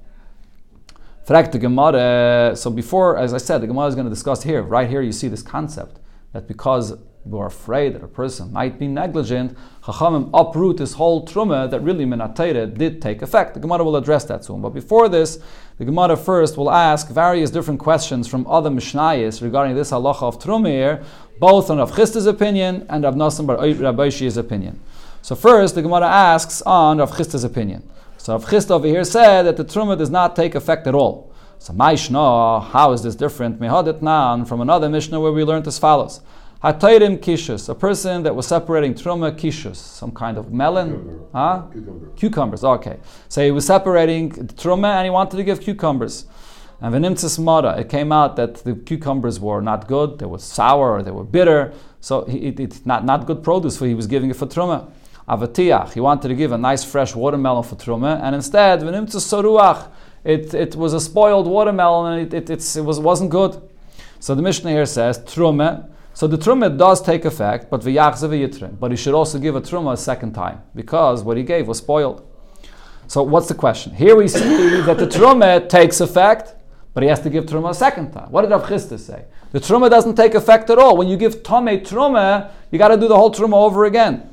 The 1.31 1.61
Gemara. 1.61 1.97
Uh, 1.97 2.55
so 2.57 2.71
before, 2.71 3.17
as 3.17 3.33
I 3.33 3.39
said, 3.39 3.59
the 3.59 3.69
Gemara 3.69 3.87
is 3.87 3.95
going 3.95 4.05
to 4.05 4.11
discuss 4.11 4.43
here. 4.43 4.63
Right 4.63 4.91
here, 4.91 5.01
you 5.01 5.13
see 5.13 5.29
this 5.29 5.43
concept 5.43 6.01
that 6.33 6.49
because 6.49 6.99
we're 7.25 7.47
afraid 7.47 7.95
that 7.95 8.03
a 8.03 8.09
person 8.09 8.53
might 8.53 8.81
be 8.81 8.89
negligent, 8.89 9.57
Chachamim 9.85 10.31
uproot 10.35 10.79
this 10.79 10.95
whole 10.95 11.25
truma 11.25 11.71
that 11.71 11.83
really 11.83 12.05
Menatayre 12.05 12.77
did 12.77 13.01
take 13.01 13.23
effect. 13.23 13.55
The 13.55 13.61
Gemara 13.61 13.85
will 13.85 13.95
address 13.95 14.25
that 14.25 14.45
soon. 14.45 14.61
But 14.61 14.71
before 14.71 15.09
this, 15.09 15.39
the 15.79 15.85
Gemara 15.85 16.17
first 16.17 16.57
will 16.57 16.69
ask 16.69 17.09
various 17.09 17.53
different 17.53 17.79
questions 17.79 18.27
from 18.27 18.45
other 18.49 18.69
Mishnayos 18.69 19.41
regarding 19.41 19.77
this 19.77 19.93
halacha 19.93 20.25
of 20.25 20.41
truma 20.41 21.05
both 21.39 21.71
on 21.71 21.79
Rav 21.79 21.93
Chisda's 21.93 22.27
opinion 22.27 22.87
and 22.89 23.05
Rav 23.05 23.15
Nassim 23.15 23.47
Bar 23.47 23.57
Rabbi 23.57 24.09
opinion. 24.37 24.81
So 25.23 25.37
first, 25.37 25.77
the 25.77 25.83
Gemara 25.83 26.09
asks 26.09 26.61
on 26.63 26.99
Rav 26.99 27.13
Chisda's 27.13 27.45
opinion. 27.45 27.89
So 28.23 28.35
Rav 28.35 28.45
Chisda 28.45 28.73
over 28.73 28.87
here 28.87 29.03
said 29.03 29.45
that 29.45 29.57
the 29.57 29.65
truma 29.65 29.97
does 29.97 30.11
not 30.11 30.37
take 30.37 30.55
effect 30.55 30.87
at 30.87 30.95
all. 30.95 31.33
So 31.59 31.73
Maishna, 31.73 32.62
how 32.62 32.93
is 32.93 33.03
this 33.03 33.15
different? 33.15 33.59
Mehadet 33.59 34.03
nan 34.03 34.45
from 34.45 34.61
another 34.61 34.91
Mishnah 34.91 35.19
where 35.19 35.33
we 35.33 35.43
learned 35.43 35.67
as 35.67 35.79
follows. 35.79 36.21
Hatayrim 36.62 37.17
kishus, 37.21 37.71
a 37.71 37.75
person 37.75 38.23
that 38.25 38.37
was 38.37 38.47
separating 38.47 38.93
truma 38.93 39.33
kishus, 39.33 39.77
some 39.77 40.11
kind 40.11 40.37
of 40.37 40.53
melon, 40.53 40.91
Cucumber. 40.91 41.27
huh? 41.33 41.62
Cucumber. 41.73 42.07
Cucumbers. 42.15 42.62
Okay, 42.62 42.99
so 43.31 43.43
he 43.43 43.50
was 43.50 43.65
separating 43.65 44.31
truma 44.31 44.97
and 44.97 45.07
he 45.07 45.11
wanted 45.11 45.39
to 45.39 45.43
give 45.43 45.62
cucumbers. 45.62 46.27
And 46.83 46.95
v'nimtzis 46.95 47.43
mara, 47.43 47.79
it 47.81 47.89
came 47.89 48.12
out 48.12 48.37
that 48.37 48.57
the 48.57 48.75
cucumbers 48.75 49.41
were 49.41 49.62
not 49.62 49.89
good, 49.89 50.19
they 50.19 50.27
were 50.27 50.39
sour, 50.39 50.93
or 50.93 51.03
they 51.03 51.11
were 51.11 51.25
bitter, 51.25 51.73
so 52.00 52.27
he, 52.27 52.49
it, 52.49 52.61
it's 52.61 52.85
not, 52.85 53.07
not 53.07 53.25
good 53.25 53.43
produce, 53.43 53.79
For 53.79 53.87
he 53.87 53.95
was 53.95 54.07
giving 54.07 54.29
it 54.29 54.37
for 54.37 54.47
truma. 54.47 54.91
Avatiach, 55.31 55.93
he 55.93 56.01
wanted 56.01 56.27
to 56.27 56.35
give 56.35 56.51
a 56.51 56.59
nice 56.59 56.83
fresh 56.83 57.15
watermelon 57.15 57.63
for 57.63 57.77
truma, 57.77 58.21
and 58.21 58.35
instead, 58.35 58.81
v'nimtzis 58.81 59.23
soruach, 59.23 59.89
it, 60.25 60.53
it 60.53 60.75
was 60.75 60.93
a 60.93 61.01
spoiled 61.01 61.47
watermelon 61.47 62.13
and 62.19 62.35
it, 62.35 62.51
it, 62.51 62.77
it 62.77 62.81
was, 62.81 62.99
wasn't 62.99 63.31
good. 63.31 63.63
So 64.19 64.35
the 64.35 64.43
Mishnah 64.43 64.71
here 64.73 64.87
says, 64.87 65.21
truma, 65.21 65.89
so 66.15 66.27
the 66.27 66.37
truma 66.37 66.77
does 66.77 67.01
take 67.01 67.25
effect, 67.25 67.71
but 67.71 67.85
but 68.81 68.91
he 68.91 68.97
should 68.97 69.15
also 69.15 69.39
give 69.39 69.55
a 69.55 69.61
truma 69.61 69.93
a 69.93 69.97
second 69.97 70.33
time, 70.33 70.63
because 70.75 71.23
what 71.23 71.37
he 71.37 71.45
gave 71.45 71.69
was 71.69 71.79
spoiled. 71.79 72.27
So 73.07 73.23
what's 73.23 73.47
the 73.47 73.55
question? 73.55 73.95
Here 73.95 74.17
we 74.17 74.27
see 74.27 74.41
that 74.83 74.99
the 74.99 75.07
truma 75.07 75.69
takes 75.69 76.01
effect, 76.01 76.55
but 76.93 77.05
he 77.05 77.09
has 77.09 77.21
to 77.21 77.31
give 77.31 77.47
truma 77.47 77.71
a 77.71 77.75
second 77.75 78.11
time. 78.11 78.33
What 78.33 78.43
did 78.43 78.51
Rav 78.51 78.65
Chisda 78.65 78.99
say? 78.99 79.27
The 79.53 79.61
truma 79.61 79.89
doesn't 79.89 80.17
take 80.17 80.35
effect 80.35 80.71
at 80.71 80.79
all. 80.79 80.97
When 80.97 81.07
you 81.07 81.17
give 81.17 81.45
tome 81.45 81.67
truma, 81.67 82.51
you 82.73 82.79
got 82.79 82.89
to 82.89 82.97
do 82.97 83.07
the 83.07 83.17
whole 83.17 83.33
truma 83.33 83.55
over 83.55 83.85
again. 83.85 84.30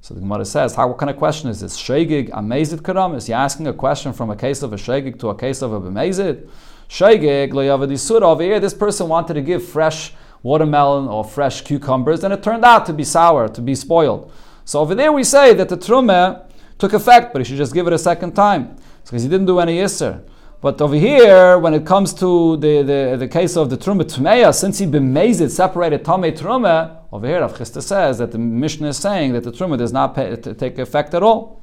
So 0.00 0.14
the 0.14 0.20
Gemara 0.20 0.44
says, 0.44 0.74
how, 0.74 0.88
what 0.88 0.98
kind 0.98 1.10
of 1.10 1.16
question 1.16 1.50
is 1.50 1.60
this? 1.60 1.76
Shegig 1.76 2.30
amazed 2.32 2.82
karam? 2.84 3.14
Is 3.14 3.26
he 3.26 3.32
asking 3.32 3.66
a 3.66 3.72
question 3.72 4.12
from 4.12 4.30
a 4.30 4.36
case 4.36 4.62
of 4.62 4.72
a 4.72 4.76
shegig 4.76 5.18
to 5.20 5.28
a 5.28 5.34
case 5.34 5.60
of 5.60 5.72
a 5.72 5.80
bemazed? 5.80 6.48
Shegig 6.88 7.50
loyavadisura. 7.50 8.22
Over 8.22 8.42
here, 8.42 8.60
this 8.60 8.74
person 8.74 9.08
wanted 9.08 9.34
to 9.34 9.42
give 9.42 9.64
fresh 9.64 10.12
watermelon 10.42 11.08
or 11.08 11.24
fresh 11.24 11.62
cucumbers, 11.62 12.24
and 12.24 12.32
it 12.32 12.42
turned 12.42 12.64
out 12.64 12.86
to 12.86 12.92
be 12.92 13.04
sour, 13.04 13.48
to 13.48 13.60
be 13.60 13.74
spoiled. 13.74 14.32
So 14.64 14.80
over 14.80 14.94
there, 14.94 15.12
we 15.12 15.24
say 15.24 15.52
that 15.54 15.68
the 15.68 15.76
truma 15.76 16.44
took 16.78 16.92
effect, 16.92 17.32
but 17.32 17.40
he 17.40 17.44
should 17.44 17.56
just 17.56 17.74
give 17.74 17.86
it 17.86 17.92
a 17.92 17.98
second 17.98 18.32
time 18.32 18.76
because 19.04 19.22
he 19.22 19.28
didn't 19.28 19.46
do 19.46 19.58
any 19.58 19.78
yisr. 19.78 20.22
But 20.60 20.80
over 20.80 20.96
here, 20.96 21.56
when 21.56 21.72
it 21.72 21.86
comes 21.86 22.12
to 22.14 22.56
the, 22.56 22.82
the, 22.82 23.16
the 23.16 23.28
case 23.28 23.56
of 23.56 23.70
the 23.70 23.76
Truma 23.76 24.02
Tmeya, 24.02 24.52
since 24.52 24.78
he 24.78 24.86
bemazed, 24.86 25.48
separated 25.52 26.04
Tame 26.04 26.34
Truma, 26.34 26.96
over 27.12 27.28
here 27.28 27.40
Rav 27.40 27.54
Chisda 27.54 27.80
says 27.80 28.18
that 28.18 28.32
the 28.32 28.38
Mishnah 28.38 28.88
is 28.88 28.96
saying 28.96 29.34
that 29.34 29.44
the 29.44 29.52
Truma 29.52 29.78
does 29.78 29.92
not 29.92 30.16
pay, 30.16 30.34
take 30.34 30.78
effect 30.78 31.14
at 31.14 31.22
all. 31.22 31.62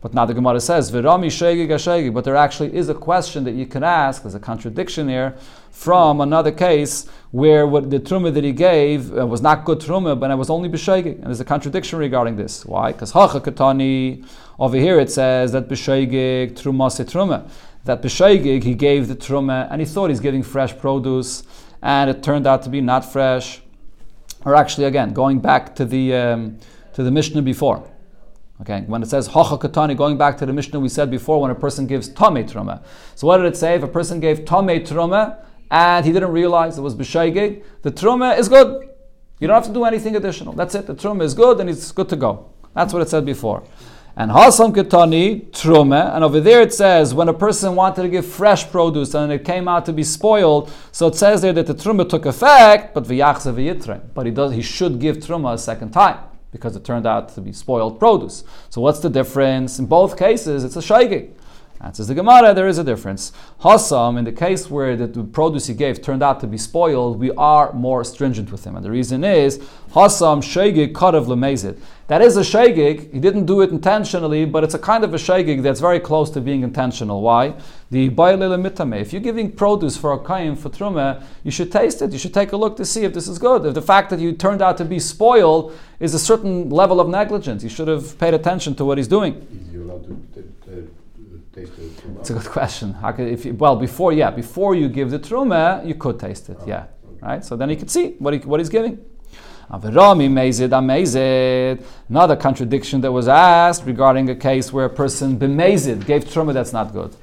But 0.00 0.14
now 0.14 0.24
the 0.24 0.34
Gemara 0.34 0.60
says, 0.60 0.90
Virami 0.92 1.26
Shegig 1.26 1.68
Ashegig, 1.68 2.14
but 2.14 2.22
there 2.24 2.36
actually 2.36 2.74
is 2.76 2.88
a 2.88 2.94
question 2.94 3.42
that 3.44 3.52
you 3.52 3.66
can 3.66 3.82
ask, 3.82 4.22
there's 4.22 4.36
a 4.36 4.40
contradiction 4.40 5.08
here, 5.08 5.36
from 5.70 6.20
another 6.20 6.52
case 6.52 7.08
where 7.32 7.66
what 7.66 7.90
the 7.90 7.98
Truma 7.98 8.32
that 8.34 8.44
he 8.44 8.52
gave 8.52 9.16
uh, 9.16 9.26
was 9.26 9.42
not 9.42 9.64
good 9.64 9.80
Truma, 9.80 10.18
but 10.18 10.30
it 10.30 10.36
was 10.36 10.50
only 10.50 10.68
B'Shegig. 10.68 11.14
And 11.14 11.24
there's 11.24 11.40
a 11.40 11.44
contradiction 11.44 11.98
regarding 11.98 12.36
this. 12.36 12.64
Why? 12.64 12.92
Because 12.92 13.12
Hacha 13.12 13.40
Katani, 13.40 14.26
over 14.58 14.76
here 14.76 15.00
it 15.00 15.10
says 15.10 15.52
that 15.52 15.68
B'Shegig 15.68 16.52
Truma 16.52 16.88
Truma 17.04 17.48
that 17.84 18.02
B'Shaygig, 18.02 18.62
he 18.62 18.74
gave 18.74 19.08
the 19.08 19.16
Truma 19.16 19.68
and 19.70 19.80
he 19.80 19.86
thought 19.86 20.10
he's 20.10 20.20
giving 20.20 20.42
fresh 20.42 20.76
produce 20.76 21.42
and 21.82 22.08
it 22.08 22.22
turned 22.22 22.46
out 22.46 22.62
to 22.62 22.70
be 22.70 22.80
not 22.80 23.04
fresh. 23.04 23.60
Or 24.44 24.54
actually, 24.54 24.86
again, 24.86 25.12
going 25.12 25.40
back 25.40 25.74
to 25.76 25.84
the, 25.84 26.14
um, 26.14 26.58
to 26.94 27.02
the 27.02 27.10
Mishnah 27.10 27.42
before. 27.42 27.88
Okay, 28.60 28.82
when 28.86 29.02
it 29.02 29.08
says 29.08 29.28
Katani, 29.28 29.96
going 29.96 30.16
back 30.16 30.36
to 30.38 30.46
the 30.46 30.52
Mishnah 30.52 30.78
we 30.78 30.88
said 30.88 31.10
before, 31.10 31.40
when 31.40 31.50
a 31.50 31.54
person 31.54 31.86
gives 31.88 32.08
Tame 32.08 32.46
Truma. 32.46 32.84
So 33.16 33.26
what 33.26 33.38
did 33.38 33.46
it 33.46 33.56
say? 33.56 33.74
If 33.74 33.82
a 33.82 33.88
person 33.88 34.20
gave 34.20 34.44
Tame 34.44 34.84
Truma 34.84 35.44
and 35.70 36.06
he 36.06 36.12
didn't 36.12 36.30
realize 36.30 36.78
it 36.78 36.82
was 36.82 36.94
B'Shaygig, 36.94 37.64
the 37.82 37.90
Truma 37.90 38.38
is 38.38 38.48
good. 38.48 38.88
You 39.40 39.48
don't 39.48 39.56
have 39.56 39.66
to 39.66 39.72
do 39.72 39.84
anything 39.84 40.14
additional. 40.14 40.52
That's 40.52 40.76
it. 40.76 40.86
The 40.86 40.94
Truma 40.94 41.22
is 41.22 41.34
good 41.34 41.58
and 41.58 41.68
it's 41.68 41.90
good 41.90 42.08
to 42.10 42.16
go. 42.16 42.52
That's 42.74 42.92
what 42.92 43.02
it 43.02 43.08
said 43.08 43.26
before. 43.26 43.64
And 44.14 44.30
Hasam 44.30 44.74
Ketani, 44.74 45.50
Trume, 45.52 46.14
and 46.14 46.22
over 46.22 46.38
there 46.38 46.60
it 46.60 46.74
says 46.74 47.14
when 47.14 47.28
a 47.28 47.34
person 47.34 47.74
wanted 47.74 48.02
to 48.02 48.08
give 48.10 48.26
fresh 48.26 48.70
produce 48.70 49.14
and 49.14 49.32
it 49.32 49.42
came 49.42 49.68
out 49.68 49.86
to 49.86 49.92
be 49.92 50.04
spoiled, 50.04 50.70
so 50.92 51.06
it 51.06 51.14
says 51.14 51.40
there 51.40 51.54
that 51.54 51.66
the 51.66 51.74
Trume 51.74 52.06
took 52.06 52.26
effect, 52.26 52.92
but 52.92 53.04
V'yachze 53.04 53.54
V'yitre. 53.54 54.02
But 54.12 54.26
he 54.26 54.32
does 54.32 54.52
he 54.52 54.60
should 54.60 54.98
give 55.00 55.16
Truma 55.16 55.54
a 55.54 55.58
second 55.58 55.92
time 55.92 56.18
because 56.50 56.76
it 56.76 56.84
turned 56.84 57.06
out 57.06 57.30
to 57.30 57.40
be 57.40 57.54
spoiled 57.54 57.98
produce. 57.98 58.44
So 58.68 58.82
what's 58.82 59.00
the 59.00 59.08
difference? 59.08 59.78
In 59.78 59.86
both 59.86 60.18
cases, 60.18 60.62
it's 60.62 60.76
a 60.76 60.80
shaygig. 60.80 61.30
Answers 61.80 62.06
the 62.06 62.14
Gemara, 62.14 62.54
there 62.54 62.68
is 62.68 62.78
a 62.78 62.84
difference. 62.84 63.32
Hassam, 63.60 64.16
in 64.16 64.24
the 64.24 64.30
case 64.30 64.70
where 64.70 64.94
the, 64.94 65.08
the, 65.08 65.24
produce 65.24 65.66
he 65.66 65.74
gave 65.74 66.00
turned 66.00 66.22
out 66.22 66.38
to 66.40 66.46
be 66.46 66.56
spoiled, 66.56 67.18
we 67.18 67.32
are 67.32 67.72
more 67.72 68.04
stringent 68.04 68.52
with 68.52 68.64
him. 68.64 68.76
And 68.76 68.84
the 68.84 68.90
reason 68.90 69.24
is, 69.24 69.56
Hassam 69.92 70.42
shegig 70.42 70.92
karav 70.92 71.26
lemezid. 71.26 71.80
That 72.06 72.22
is 72.22 72.36
a 72.36 72.42
shegig, 72.42 73.12
he 73.12 73.18
didn't 73.18 73.46
do 73.46 73.62
it 73.62 73.70
intentionally, 73.70 74.44
but 74.44 74.62
it's 74.62 74.74
a 74.74 74.78
kind 74.78 75.02
of 75.02 75.12
a 75.12 75.16
shegig 75.16 75.62
that's 75.62 75.80
very 75.80 75.98
close 75.98 76.30
to 76.30 76.40
being 76.40 76.62
intentional. 76.62 77.20
Why? 77.20 77.54
The 77.90 78.10
mitame. 78.10 79.00
If 79.00 79.12
you're 79.12 79.22
giving 79.22 79.50
produce 79.50 79.96
for 79.96 80.12
a 80.12 80.18
kaim, 80.18 80.54
for 80.54 80.68
truma, 80.68 81.24
you 81.42 81.50
should 81.50 81.72
taste 81.72 82.00
it. 82.00 82.12
You 82.12 82.18
should 82.18 82.34
take 82.34 82.52
a 82.52 82.56
look 82.56 82.76
to 82.76 82.84
see 82.84 83.04
if 83.04 83.12
this 83.12 83.26
is 83.26 83.38
good. 83.38 83.66
If 83.66 83.74
the 83.74 83.82
fact 83.82 84.10
that 84.10 84.20
you 84.20 84.32
turned 84.34 84.62
out 84.62 84.76
to 84.78 84.84
be 84.84 85.00
spoiled 85.00 85.76
is 85.98 86.14
a 86.14 86.18
certain 86.18 86.70
level 86.70 87.00
of 87.00 87.08
negligence, 87.08 87.64
you 87.64 87.68
should 87.68 87.88
have 87.88 88.18
paid 88.18 88.34
attention 88.34 88.76
to 88.76 88.84
what 88.84 88.98
he's 88.98 89.08
doing. 89.08 89.34
Taste 91.52 91.76
the 91.76 91.82
truma? 91.82 92.20
It's 92.20 92.30
a 92.30 92.34
good 92.34 92.46
question. 92.46 92.94
How 92.94 93.12
could, 93.12 93.28
if 93.28 93.44
you, 93.44 93.54
well, 93.54 93.76
before 93.76 94.12
yeah, 94.12 94.30
before 94.30 94.74
you 94.74 94.88
give 94.88 95.10
the 95.10 95.18
truma, 95.18 95.86
you 95.86 95.94
could 95.94 96.18
taste 96.18 96.48
it. 96.48 96.58
Yeah, 96.66 96.86
right. 97.20 97.44
So 97.44 97.56
then 97.56 97.70
you 97.70 97.76
could 97.76 97.90
see 97.90 98.16
what 98.18 98.34
he, 98.34 98.40
what 98.40 98.60
he's 98.60 98.68
giving. 98.68 99.04
Avirami 99.70 100.28
mezid 100.30 100.76
amazid. 100.76 101.84
Another 102.08 102.36
contradiction 102.36 103.00
that 103.02 103.12
was 103.12 103.28
asked 103.28 103.84
regarding 103.86 104.28
a 104.30 104.34
case 104.34 104.72
where 104.72 104.86
a 104.86 104.90
person 104.90 105.38
bemazid 105.38 106.04
gave 106.06 106.24
truma 106.24 106.52
that's 106.52 106.72
not 106.72 106.92
good. 106.92 107.14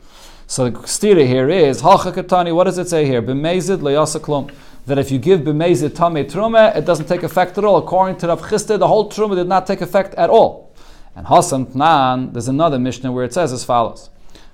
So 0.48 0.70
the 0.70 0.80
stira 0.80 1.28
here 1.28 1.50
is 1.50 1.82
halcha 1.82 2.56
What 2.56 2.64
does 2.64 2.78
it 2.78 2.90
say 2.90 3.06
here? 3.06 3.22
Leyasaklum. 3.22 4.52
That 4.86 4.98
if 4.98 5.12
you 5.12 5.20
give 5.20 5.42
bemazid 5.42 5.96
tame 5.96 6.26
truma, 6.26 6.76
it 6.76 6.86
doesn't 6.86 7.06
take 7.06 7.22
effect 7.22 7.58
at 7.60 7.66
all. 7.66 7.78
According 7.78 8.18
to 8.18 8.28
Rav 8.28 8.42
Chisda, 8.42 8.80
the 8.80 8.88
whole 8.88 9.10
truma 9.10 9.36
did 9.36 9.48
not 9.48 9.68
take 9.68 9.82
effect 9.82 10.16
at 10.16 10.32
all. 10.32 10.74
And 11.16 11.28
Hasan 11.28 11.68
Tnan, 11.68 12.34
there's 12.34 12.48
another 12.48 12.80
Mishnah 12.80 13.12
where 13.12 13.26
it 13.26 13.34
says 13.34 13.52
as 13.54 13.64
follows. 13.64 14.10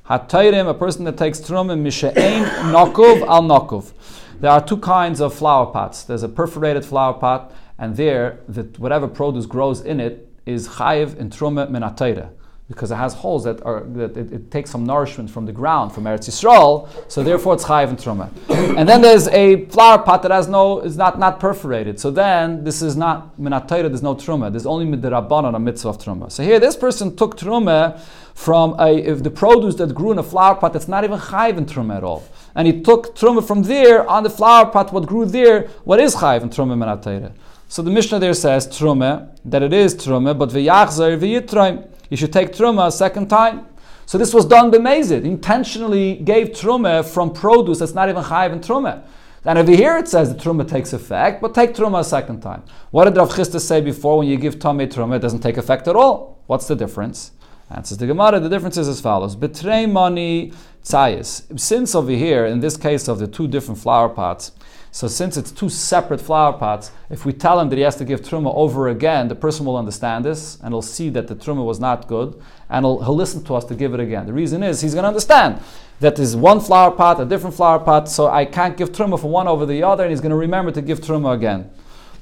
Hatayrim, 0.09 0.69
a 0.69 0.73
person 0.75 1.03
that 1.05 1.17
takes 1.17 1.39
truma 1.39 1.75
mishe'ein 1.75 2.45
nakuv 2.71 3.25
al 3.27 3.41
nakuv. 3.41 3.91
There 4.39 4.51
are 4.51 4.63
two 4.63 4.77
kinds 4.77 5.19
of 5.19 5.33
flower 5.33 5.65
pots. 5.65 6.03
There's 6.03 6.21
a 6.21 6.29
perforated 6.29 6.85
flower 6.85 7.13
pot, 7.13 7.51
and 7.79 7.97
there, 7.97 8.39
the, 8.47 8.63
whatever 8.77 9.07
produce 9.07 9.47
grows 9.47 9.81
in 9.81 9.99
it 9.99 10.31
is 10.45 10.67
chayiv 10.67 11.17
in 11.17 11.31
truma 11.31 11.67
minatayra 11.71 12.29
because 12.67 12.89
it 12.89 12.95
has 12.95 13.13
holes 13.13 13.43
that 13.43 13.63
are 13.63 13.81
that 13.93 14.17
it, 14.17 14.33
it, 14.33 14.51
takes 14.51 14.71
some 14.71 14.83
nourishment 14.85 15.29
from 15.29 15.45
the 15.45 15.51
ground 15.51 15.91
from 15.91 16.05
Eretz 16.05 16.27
Yisrael, 16.27 16.89
so 17.11 17.23
therefore 17.23 17.53
it's 17.53 17.63
chayiv 17.63 17.89
and 17.89 17.97
truma. 17.97 18.29
And 18.77 18.89
then 18.89 19.01
there's 19.01 19.27
a 19.29 19.65
flower 19.67 19.99
pot 19.99 20.21
that 20.23 20.31
has 20.31 20.47
no 20.47 20.81
is 20.81 20.97
not 20.97 21.17
not 21.17 21.39
perforated. 21.39 21.99
So 21.99 22.11
then 22.11 22.63
this 22.63 22.81
is 22.81 22.95
not 22.97 23.39
minatayra. 23.39 23.87
There's 23.89 24.03
no 24.03 24.15
truma. 24.15 24.51
There's 24.51 24.65
only 24.65 24.85
midrabanan 24.85 25.55
a 25.55 25.59
mitzvah 25.59 25.89
of 25.89 25.97
truma. 25.97 26.31
So 26.31 26.43
here 26.43 26.59
this 26.59 26.75
person 26.75 27.15
took 27.15 27.37
truma 27.37 28.01
from 28.35 28.75
a 28.79 28.97
if 28.97 29.23
the 29.23 29.31
produce 29.31 29.75
that 29.75 29.95
grew 29.95 30.11
in 30.11 30.19
a 30.19 30.23
flower 30.23 30.55
pot 30.55 30.73
that's 30.73 30.89
not 30.89 31.03
even 31.03 31.17
chayiv 31.17 31.57
and 31.57 31.67
truma 31.67 31.97
at 31.97 32.03
all. 32.03 32.23
And 32.53 32.67
he 32.67 32.81
took 32.81 33.15
truma 33.15 33.45
from 33.45 33.63
there 33.63 34.07
on 34.07 34.23
the 34.23 34.29
flower 34.29 34.69
pot. 34.69 34.93
What 34.93 35.07
grew 35.07 35.25
there? 35.25 35.67
What 35.85 35.99
is 35.99 36.15
chayiv 36.15 36.43
and 36.43 36.51
truma 36.51 36.75
minatayra? 36.75 37.31
So 37.69 37.81
the 37.81 37.89
Mishnah 37.89 38.19
there 38.19 38.33
says 38.33 38.67
truma 38.67 39.35
that 39.45 39.63
it 39.63 39.73
is 39.73 39.95
truma, 39.95 40.37
but 40.37 40.49
v'yachzer 40.49 41.17
v'yitraim 41.17 41.89
you 42.09 42.17
should 42.17 42.31
take 42.31 42.51
truma 42.51 42.87
a 42.87 42.91
second 42.91 43.29
time. 43.29 43.65
So 44.05 44.17
this 44.17 44.33
was 44.33 44.45
done 44.45 44.69
b'mezid. 44.69 45.23
Intentionally 45.23 46.17
gave 46.17 46.49
truma 46.49 47.05
from 47.05 47.33
produce 47.33 47.79
that's 47.79 47.93
not 47.93 48.09
even 48.09 48.21
chayiv 48.21 48.51
in 48.51 48.59
truma. 48.59 49.03
And 49.45 49.57
over 49.57 49.71
here 49.71 49.97
it 49.97 50.09
says 50.09 50.33
the 50.33 50.39
truma 50.39 50.67
takes 50.67 50.91
effect, 50.91 51.41
but 51.41 51.55
take 51.55 51.73
truma 51.73 52.01
a 52.01 52.03
second 52.03 52.41
time. 52.41 52.63
What 52.91 53.05
did 53.05 53.15
Rav 53.15 53.29
Chisda 53.29 53.61
say 53.61 53.79
before? 53.79 54.17
When 54.17 54.27
you 54.27 54.37
give 54.37 54.59
tummy 54.59 54.87
truma, 54.87 55.15
it 55.15 55.19
doesn't 55.19 55.39
take 55.39 55.57
effect 55.57 55.87
at 55.87 55.95
all. 55.95 56.43
What's 56.47 56.67
the 56.67 56.75
difference? 56.75 57.31
Answers 57.69 57.97
the 57.97 58.07
Gemara. 58.07 58.39
The 58.39 58.49
difference 58.49 58.77
is 58.77 58.87
as 58.87 59.01
follows: 59.01 59.35
Betray 59.35 59.85
money 59.85 60.53
tzayis. 60.83 61.59
Since 61.59 61.95
over 61.95 62.11
here, 62.11 62.45
in 62.45 62.59
this 62.59 62.77
case 62.77 63.07
of 63.07 63.19
the 63.19 63.27
two 63.27 63.47
different 63.47 63.79
flower 63.79 64.07
pots, 64.07 64.51
so 64.91 65.07
since 65.07 65.35
it's 65.35 65.51
two 65.51 65.67
separate 65.67 66.21
flower 66.21 66.53
pots, 66.53 66.91
if 67.09 67.25
we 67.25 67.33
tell 67.33 67.59
him 67.59 67.69
that 67.69 67.75
he 67.75 67.81
has 67.81 67.97
to 67.97 68.05
give 68.05 68.21
truma 68.21 68.53
over 68.55 68.87
again, 68.87 69.27
the 69.27 69.35
person 69.35 69.65
will 69.65 69.75
understand 69.75 70.23
this 70.23 70.57
and 70.61 70.73
he'll 70.73 70.81
see 70.81 71.09
that 71.09 71.27
the 71.27 71.35
truma 71.35 71.65
was 71.65 71.79
not 71.79 72.07
good, 72.07 72.39
and 72.69 72.85
he'll, 72.85 73.01
he'll 73.01 73.15
listen 73.15 73.43
to 73.43 73.55
us 73.55 73.65
to 73.65 73.75
give 73.75 73.93
it 73.93 73.99
again. 73.99 74.25
The 74.25 74.31
reason 74.31 74.63
is 74.63 74.79
he's 74.79 74.93
going 74.93 75.03
to 75.03 75.09
understand 75.09 75.59
that 75.99 76.15
there's 76.15 76.35
one 76.35 76.61
flower 76.61 76.91
pot, 76.91 77.19
a 77.19 77.25
different 77.25 77.55
flower 77.55 77.79
pot, 77.79 78.07
so 78.07 78.27
I 78.27 78.45
can't 78.45 78.77
give 78.77 78.91
truma 78.91 79.19
from 79.19 79.31
one 79.31 79.47
over 79.47 79.65
the 79.65 79.83
other, 79.83 80.03
and 80.03 80.11
he's 80.11 80.21
going 80.21 80.29
to 80.29 80.37
remember 80.37 80.71
to 80.71 80.81
give 80.81 81.01
truma 81.01 81.33
again. 81.33 81.69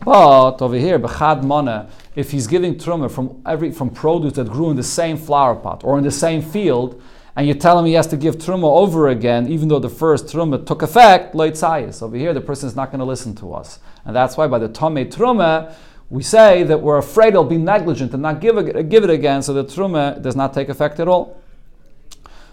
But 0.04 0.62
over 0.62 0.76
here, 0.76 1.00
bechad 1.00 1.44
mana, 1.44 1.90
if 2.16 2.32
he's 2.32 2.48
giving 2.48 2.76
truma 2.76 3.10
from 3.10 3.42
every 3.46 3.72
from 3.72 3.90
produce 3.90 4.34
that 4.34 4.50
grew 4.50 4.70
in 4.70 4.76
the 4.76 4.84
same 4.84 5.18
flower 5.18 5.56
pot 5.56 5.84
or 5.84 5.98
in 5.98 6.04
the 6.04 6.12
same 6.12 6.42
field, 6.42 7.02
and 7.36 7.48
you 7.48 7.54
tell 7.54 7.80
him 7.80 7.86
he 7.86 7.94
has 7.94 8.08
to 8.08 8.18
give 8.18 8.36
truma 8.38 8.66
over 8.66 9.08
again, 9.10 9.48
even 9.48 9.68
though 9.68 9.80
the 9.80 9.90
first 9.90 10.28
truma 10.28 10.64
took 10.66 10.82
effect, 10.82 11.34
loitzayis. 11.34 12.04
Over 12.04 12.16
here, 12.16 12.34
the 12.34 12.42
person 12.42 12.68
is 12.68 12.76
not 12.76 12.92
going 12.92 13.00
to 13.00 13.06
listen 13.06 13.34
to 13.36 13.54
us. 13.54 13.80
And 14.06 14.16
that's 14.16 14.38
why 14.38 14.48
by 14.48 14.60
the 14.60 14.68
tome 14.68 14.98
truma, 15.06 15.74
we 16.10 16.22
say 16.22 16.62
that 16.64 16.80
we're 16.80 17.00
afraid 17.00 17.34
he'll 17.34 17.44
be 17.44 17.58
negligent 17.58 18.14
and 18.14 18.22
not 18.22 18.40
give 18.40 18.58
it, 18.58 18.90
give 18.90 19.04
it 19.04 19.10
again, 19.10 19.42
so 19.42 19.54
the 19.54 19.64
truma 19.64 20.22
does 20.22 20.36
not 20.36 20.54
take 20.54 20.70
effect 20.70 21.00
at 21.00 21.08
all. 21.08 21.42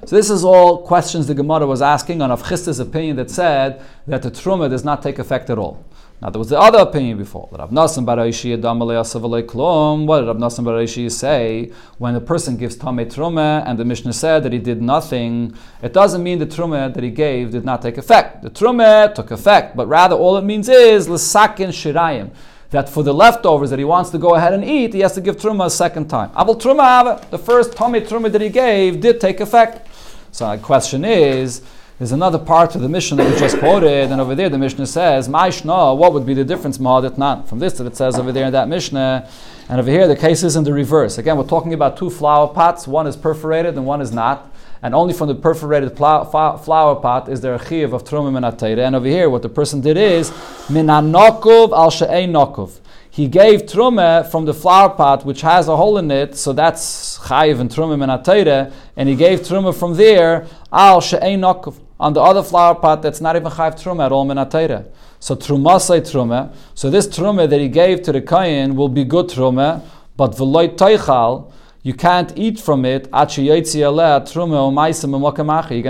So 0.07 0.17
this 0.17 0.31
is 0.31 0.45
all 0.45 0.87
questions 0.87 1.27
the 1.27 1.35
Gemara 1.35 1.67
was 1.67 1.83
asking 1.83 2.23
on 2.23 2.31
Rav 2.31 2.43
Chisda's 2.43 2.79
opinion 2.79 3.17
that 3.17 3.31
said 3.31 3.83
that 4.07 4.23
the 4.23 4.31
truma 4.31 4.71
does 4.71 4.83
not 4.83 5.03
take 5.03 5.19
effect 5.19 5.51
at 5.51 5.59
all. 5.59 5.85
Now 6.23 6.29
there 6.29 6.39
was 6.39 6.51
the 6.51 6.59
other 6.61 6.81
opinion 6.81 7.17
before. 7.17 7.49
That 7.53 7.61
Rav 7.61 7.71
Nassim 7.71 8.05
Bar 8.05 8.19
Klum. 8.19 10.07
What 10.07 10.21
did 10.21 10.27
Rav 10.27 10.37
Nassim 10.37 10.65
Bar 10.65 10.87
say 11.11 11.73
when 11.97 12.15
a 12.15 12.21
person 12.21 12.59
gives 12.59 12.77
Tamei 12.77 13.07
Truma 13.07 13.65
and 13.67 13.79
the 13.79 13.87
Mishnah 13.87 14.13
said 14.13 14.43
that 14.43 14.53
he 14.53 14.59
did 14.59 14.83
nothing? 14.83 15.55
It 15.83 15.95
doesn't 15.95 16.23
mean 16.23 16.39
the 16.39 16.47
Truma 16.47 16.93
that 16.93 17.03
he 17.03 17.11
gave 17.11 17.53
did 17.53 17.65
not 17.65 17.81
take 17.81 17.97
effect. 17.97 18.43
The 18.43 18.51
Truma 18.51 19.15
took 19.15 19.31
effect, 19.31 19.77
but 19.77 19.87
rather 19.87 20.15
all 20.15 20.37
it 20.37 20.45
means 20.45 20.69
is 20.69 21.09
L'sakin 21.09 21.71
Shirayim 21.71 22.31
that 22.71 22.89
for 22.89 23.03
the 23.03 23.13
leftovers 23.13 23.71
that 23.71 23.79
he 23.79 23.85
wants 23.85 24.11
to 24.11 24.19
go 24.19 24.35
ahead 24.35 24.53
and 24.53 24.65
eat, 24.65 24.95
he 24.95 25.01
has 25.01 25.13
to 25.15 25.21
give 25.21 25.37
truma 25.37 25.67
a 25.67 25.71
second 25.71 26.09
time. 26.09 26.31
Abel 26.39 26.55
truma, 26.55 27.29
the 27.31 27.39
first 27.39 27.73
tummy 27.73 28.01
truma 28.01 28.31
that 28.31 28.41
he 28.41 28.49
gave 28.49 29.01
did 29.01 29.21
take 29.21 29.41
effect. 29.41 29.89
So 30.31 30.49
the 30.49 30.63
question 30.63 31.05
is, 31.05 31.63
there's 32.01 32.13
another 32.13 32.39
part 32.39 32.75
of 32.75 32.81
the 32.81 32.89
Mishnah 32.89 33.19
that 33.19 33.31
we 33.31 33.39
just 33.39 33.59
quoted, 33.59 34.11
and 34.11 34.23
over 34.23 34.35
there 34.35 34.49
the 34.49 34.57
Mishnah 34.57 34.87
says, 34.87 35.29
Maishna, 35.29 35.95
what 35.95 36.15
would 36.15 36.25
be 36.25 36.33
the 36.33 36.47
difference, 36.47 36.79
Ma'adet 36.79 37.19
not? 37.19 37.47
From 37.47 37.59
this 37.59 37.75
that 37.75 37.87
it 37.87 37.95
says 37.95 38.19
over 38.19 38.33
there 38.33 38.47
in 38.47 38.53
that 38.55 38.69
Mishnah, 38.69 39.29
and 39.69 39.79
over 39.79 39.91
here 39.91 40.09
the 40.09 40.17
case 40.17 40.43
is 40.43 40.57
in 40.57 40.65
the 40.65 40.73
reverse. 40.73 41.19
Again, 41.19 41.37
we're 41.37 41.47
talking 41.47 41.75
about 41.75 41.99
two 41.99 42.09
flower 42.09 42.49
pots, 42.49 42.89
one 42.89 43.07
is 43.07 43.19
perforated 43.19 43.75
and 43.75 43.85
one 43.85 44.01
is 44.01 44.13
not. 44.13 44.51
And 44.81 44.95
only 44.95 45.13
from 45.13 45.29
the 45.29 45.35
perforated 45.35 45.95
flower 45.95 46.97
pot 46.97 47.29
is 47.29 47.43
there 47.43 47.55
a 47.55 47.63
chiv 47.63 47.93
of 47.93 48.05
trumim 48.05 48.35
and 48.35 48.79
And 48.79 48.97
over 48.97 49.07
here, 49.07 49.29
what 49.29 49.43
the 49.43 49.51
person 49.51 49.83
did 49.83 49.99
is, 49.99 50.31
minanokov 50.71 51.73
al 51.73 51.91
she'ein 51.91 52.33
nokov 52.33 52.81
he 53.13 53.27
gave 53.27 53.63
truma 53.63 54.31
from 54.31 54.45
the 54.45 54.55
flower 54.55 54.89
pot 54.89 55.27
which 55.27 55.41
has 55.41 55.67
a 55.67 55.77
hole 55.77 55.99
in 55.99 56.11
it, 56.11 56.37
so 56.37 56.53
that's 56.53 57.19
chayiv 57.19 57.59
and 57.59 57.69
truma 57.69 57.95
and 57.95 58.73
and 58.97 59.09
he 59.09 59.17
gave 59.17 59.41
truma 59.41 59.77
from 59.79 59.97
there 59.97 60.47
al 60.73 61.01
she'ein 61.01 61.41
on 62.01 62.15
the 62.15 62.21
other 62.21 62.43
flower 62.43 62.75
pot 62.75 63.03
that's 63.03 63.21
not 63.21 63.37
even 63.37 63.53
chayv 63.53 63.75
truma 63.81 64.07
at 64.07 64.13
all 64.13 64.27
minatayra. 64.27 64.87
So 65.21 65.37
truma 65.37 65.79
say 65.79 66.01
truma. 66.01 66.53
So 66.75 66.89
this 66.89 67.07
truma 67.07 67.49
that 67.49 67.61
he 67.61 67.69
gave 67.69 68.03
to 68.05 68.13
the 68.13 68.23
kain 68.23 68.75
will 68.75 68.89
be 68.89 69.05
good 69.05 69.27
truma, 69.27 69.83
but 70.17 70.33
v'loy 70.33 70.75
teichal, 70.77 71.53
you 71.83 71.93
can't 71.93 72.33
eat 72.39 72.59
from 72.59 72.87
it. 72.87 73.05
You're 73.05 73.27
gonna 73.27 73.27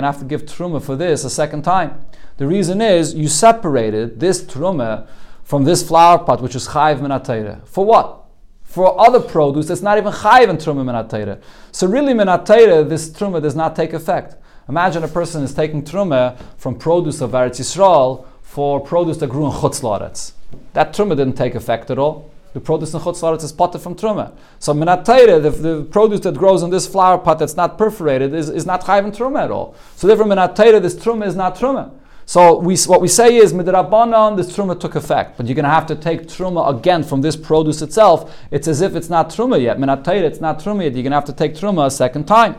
have 0.07 0.19
to 0.19 0.25
give 0.25 0.45
truma 0.45 0.81
for 0.81 0.95
this 0.97 1.23
a 1.23 1.29
second 1.29 1.61
time. 1.63 2.05
The 2.35 2.47
reason 2.47 2.81
is 2.81 3.13
you 3.13 3.29
separated 3.29 4.19
this 4.19 4.43
truma 4.43 5.07
from 5.45 5.63
this 5.63 5.81
flower 5.87 6.19
pot, 6.19 6.41
which 6.41 6.55
is 6.55 6.67
chayv 6.67 6.99
minatayra. 6.99 7.65
For 7.65 7.85
what? 7.85 8.25
For 8.63 8.99
other 8.99 9.21
produce 9.21 9.67
that's 9.67 9.81
not 9.81 9.97
even 9.97 10.11
chayv 10.11 10.49
in 10.49 10.57
truma 10.57 10.83
minatayra. 10.83 11.41
So 11.71 11.87
really 11.87 12.13
minatayra, 12.13 12.89
this 12.89 13.09
truma 13.09 13.41
does 13.41 13.55
not 13.55 13.77
take 13.77 13.93
effect. 13.93 14.35
Imagine 14.69 15.03
a 15.03 15.07
person 15.07 15.43
is 15.43 15.53
taking 15.53 15.83
truma 15.83 16.37
from 16.57 16.75
produce 16.75 17.21
of 17.21 17.31
Eretz 17.31 17.59
Yisrael 17.59 18.25
for 18.41 18.79
produce 18.79 19.17
that 19.17 19.27
grew 19.27 19.45
in 19.45 19.51
Chutz 19.51 19.81
Laretz. 19.81 20.33
That 20.73 20.93
truma 20.93 21.17
didn't 21.17 21.33
take 21.33 21.55
effect 21.55 21.89
at 21.89 21.97
all. 21.97 22.31
The 22.53 22.59
produce 22.59 22.93
in 22.93 22.99
Chutz 22.99 23.21
Laretz 23.21 23.43
is 23.43 23.51
potted 23.51 23.81
from 23.81 23.95
truma. 23.95 24.33
So 24.59 24.73
minatayra, 24.73 25.41
the, 25.41 25.49
the 25.49 25.83
produce 25.85 26.19
that 26.21 26.35
grows 26.35 26.63
in 26.63 26.69
this 26.69 26.85
flower 26.85 27.17
pot 27.17 27.39
that's 27.39 27.55
not 27.55 27.77
perforated, 27.77 28.33
is, 28.33 28.49
is 28.49 28.65
not 28.65 28.83
chayv 28.83 29.05
in 29.05 29.11
truma 29.11 29.45
at 29.45 29.51
all. 29.51 29.75
So 29.95 30.05
therefore 30.05 30.25
minatayra, 30.25 30.81
this 30.81 30.95
truma 30.95 31.25
is 31.25 31.35
not 31.35 31.55
truma. 31.55 31.91
So 32.25 32.59
we, 32.59 32.77
what 32.77 33.01
we 33.01 33.07
say 33.07 33.35
is 33.35 33.51
midrabanan, 33.51 34.37
this 34.37 34.55
truma 34.55 34.79
took 34.79 34.95
effect, 34.95 35.37
but 35.37 35.47
you're 35.47 35.55
going 35.55 35.63
to 35.63 35.69
have 35.69 35.87
to 35.87 35.95
take 35.95 36.23
truma 36.23 36.77
again 36.77 37.03
from 37.03 37.21
this 37.21 37.35
produce 37.35 37.81
itself. 37.81 38.37
It's 38.51 38.67
as 38.67 38.81
if 38.81 38.95
it's 38.95 39.09
not 39.09 39.29
truma 39.29 39.61
yet. 39.61 39.77
Minatayr, 39.77 40.21
it's 40.21 40.39
not 40.39 40.59
truma 40.59 40.83
yet. 40.83 40.93
You're 40.93 41.03
going 41.03 41.11
to 41.11 41.17
have 41.17 41.25
to 41.25 41.33
take 41.33 41.55
truma 41.55 41.87
a 41.87 41.91
second 41.91 42.25
time. 42.25 42.55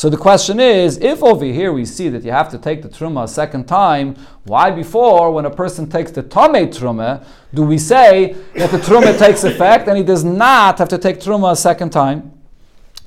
So 0.00 0.08
the 0.08 0.16
question 0.16 0.60
is, 0.60 0.96
if 0.96 1.22
over 1.22 1.44
here 1.44 1.74
we 1.74 1.84
see 1.84 2.08
that 2.08 2.24
you 2.24 2.30
have 2.30 2.48
to 2.52 2.58
take 2.58 2.80
the 2.80 2.88
truma 2.88 3.24
a 3.24 3.28
second 3.28 3.66
time, 3.66 4.16
why 4.44 4.70
before, 4.70 5.30
when 5.30 5.44
a 5.44 5.50
person 5.50 5.90
takes 5.90 6.10
the 6.10 6.22
tame 6.22 6.68
truma, 6.68 7.22
do 7.52 7.64
we 7.64 7.76
say 7.76 8.34
that 8.56 8.70
the 8.70 8.78
truma 8.78 9.18
takes 9.18 9.44
effect 9.44 9.88
and 9.88 9.98
he 9.98 10.02
does 10.02 10.24
not 10.24 10.78
have 10.78 10.88
to 10.88 10.96
take 10.96 11.20
truma 11.20 11.52
a 11.52 11.54
second 11.54 11.90
time? 11.90 12.32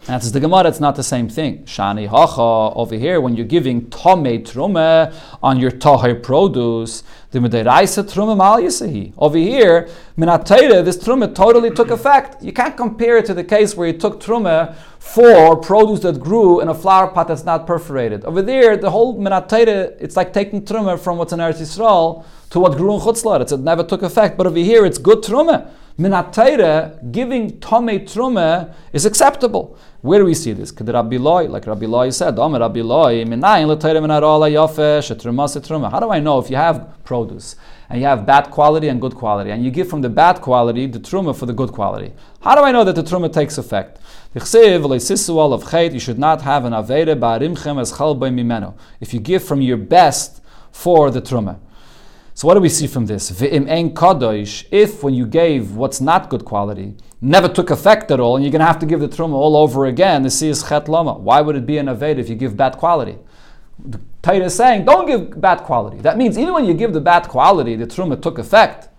Answers 0.05 0.33
the 0.33 0.41
Gemara, 0.41 0.67
it's 0.67 0.81
not 0.81 0.97
the 0.97 1.03
same 1.03 1.29
thing. 1.29 1.63
Shani 1.63 2.09
hacha, 2.09 2.75
over 2.75 2.95
here, 2.95 3.21
when 3.21 3.37
you're 3.37 3.45
giving 3.45 3.89
tome 3.89 4.43
trume 4.43 5.13
on 5.41 5.59
your 5.61 5.71
tahir 5.71 6.15
produce, 6.15 7.03
the 7.31 7.39
mederaisa 7.39 8.03
trume 8.03 8.35
mal 8.35 8.57
yisahi. 8.57 9.13
Over 9.17 9.37
here, 9.37 9.87
minatayre, 10.17 10.83
this 10.83 10.97
trume 10.97 11.33
totally 11.33 11.71
took 11.71 11.89
effect. 11.89 12.43
You 12.43 12.51
can't 12.51 12.75
compare 12.75 13.17
it 13.17 13.25
to 13.27 13.33
the 13.33 13.45
case 13.45 13.77
where 13.77 13.87
you 13.87 13.97
took 13.97 14.19
trume 14.19 14.75
for 14.99 15.55
produce 15.55 16.01
that 16.01 16.19
grew 16.19 16.59
in 16.59 16.67
a 16.67 16.75
flower 16.75 17.07
pot 17.07 17.29
that's 17.29 17.45
not 17.45 17.65
perforated. 17.65 18.25
Over 18.25 18.41
there, 18.41 18.75
the 18.75 18.91
whole 18.91 19.17
minatayre, 19.17 19.95
it's 20.01 20.17
like 20.17 20.33
taking 20.33 20.65
trume 20.65 20.99
from 20.99 21.17
what's 21.17 21.31
in 21.31 21.39
Eretz 21.39 21.61
Yisrael 21.61 22.25
to 22.49 22.59
what 22.59 22.75
grew 22.75 22.95
in 22.95 22.99
Chutzlar. 22.99 23.39
It 23.49 23.59
never 23.61 23.85
took 23.85 24.01
effect. 24.03 24.35
But 24.37 24.47
over 24.47 24.57
here, 24.57 24.85
it's 24.85 24.97
good 24.97 25.19
trume. 25.19 25.65
Minatayre, 25.99 27.11
giving 27.11 27.59
tome 27.59 27.99
trume 27.99 28.73
is 28.93 29.05
acceptable. 29.05 29.77
Where 30.01 30.17
do 30.17 30.25
we 30.25 30.33
see 30.33 30.51
this? 30.51 30.71
Like 30.71 31.67
Rabbi 31.67 31.85
Loi 31.85 32.09
said, 32.09 32.39
Omer 32.39 32.61
Rabbi 32.61 32.81
Loi, 32.81 33.23
How 33.23 33.35
do 35.99 36.09
I 36.09 36.19
know 36.19 36.39
if 36.39 36.49
you 36.49 36.55
have 36.55 37.03
produce 37.03 37.55
and 37.89 38.01
you 38.01 38.07
have 38.07 38.25
bad 38.25 38.49
quality 38.49 38.87
and 38.87 38.99
good 38.99 39.13
quality, 39.13 39.51
and 39.51 39.63
you 39.63 39.69
give 39.69 39.87
from 39.87 40.01
the 40.01 40.09
bad 40.09 40.41
quality 40.41 40.87
the 40.87 40.99
truma 40.99 41.37
for 41.37 41.45
the 41.45 41.53
good 41.53 41.71
quality? 41.71 42.11
How 42.41 42.55
do 42.55 42.63
I 42.63 42.71
know 42.71 42.83
that 42.83 42.95
the 42.95 43.03
truma 43.03 43.31
takes 43.31 43.59
effect? 43.59 43.99
You 44.33 44.41
should 45.99 46.17
not 46.17 46.41
have 46.41 46.65
an 46.65 46.73
avere 46.73 47.19
as 47.79 47.91
If 48.99 49.13
you 49.13 49.19
give 49.19 49.43
from 49.43 49.61
your 49.61 49.77
best 49.77 50.41
for 50.71 51.11
the 51.11 51.21
truma. 51.21 51.59
So 52.35 52.47
what 52.47 52.55
do 52.55 52.61
we 52.61 52.69
see 52.69 52.87
from 52.87 53.05
this? 53.05 53.29
If 53.41 55.03
when 55.03 55.13
you 55.13 55.27
gave 55.27 55.75
what's 55.75 56.01
not 56.01 56.29
good 56.29 56.43
quality, 56.45 56.95
never 57.21 57.47
took 57.47 57.69
effect 57.69 58.09
at 58.09 58.19
all, 58.19 58.35
and 58.35 58.43
you're 58.43 58.51
going 58.51 58.59
to 58.59 58.65
have 58.65 58.79
to 58.79 58.87
give 58.87 58.99
the 58.99 59.07
truma 59.07 59.33
all 59.33 59.55
over 59.55 59.85
again, 59.85 60.23
the 60.23 60.27
is 60.27 60.63
chet 60.67 60.89
lama. 60.89 61.13
Why 61.13 61.41
would 61.41 61.55
it 61.55 61.65
be 61.65 61.77
an 61.77 61.85
aved 61.85 62.17
if 62.17 62.29
you 62.29 62.35
give 62.35 62.57
bad 62.57 62.77
quality? 62.77 63.17
The 63.85 63.99
Torah 64.21 64.45
is 64.45 64.55
saying, 64.55 64.85
don't 64.85 65.05
give 65.05 65.39
bad 65.39 65.59
quality. 65.59 65.97
That 65.97 66.17
means 66.17 66.37
even 66.37 66.53
when 66.53 66.65
you 66.65 66.73
give 66.73 66.93
the 66.93 67.01
bad 67.01 67.27
quality, 67.27 67.75
the 67.75 67.85
truma 67.85 68.21
took 68.21 68.39
effect. 68.39 68.89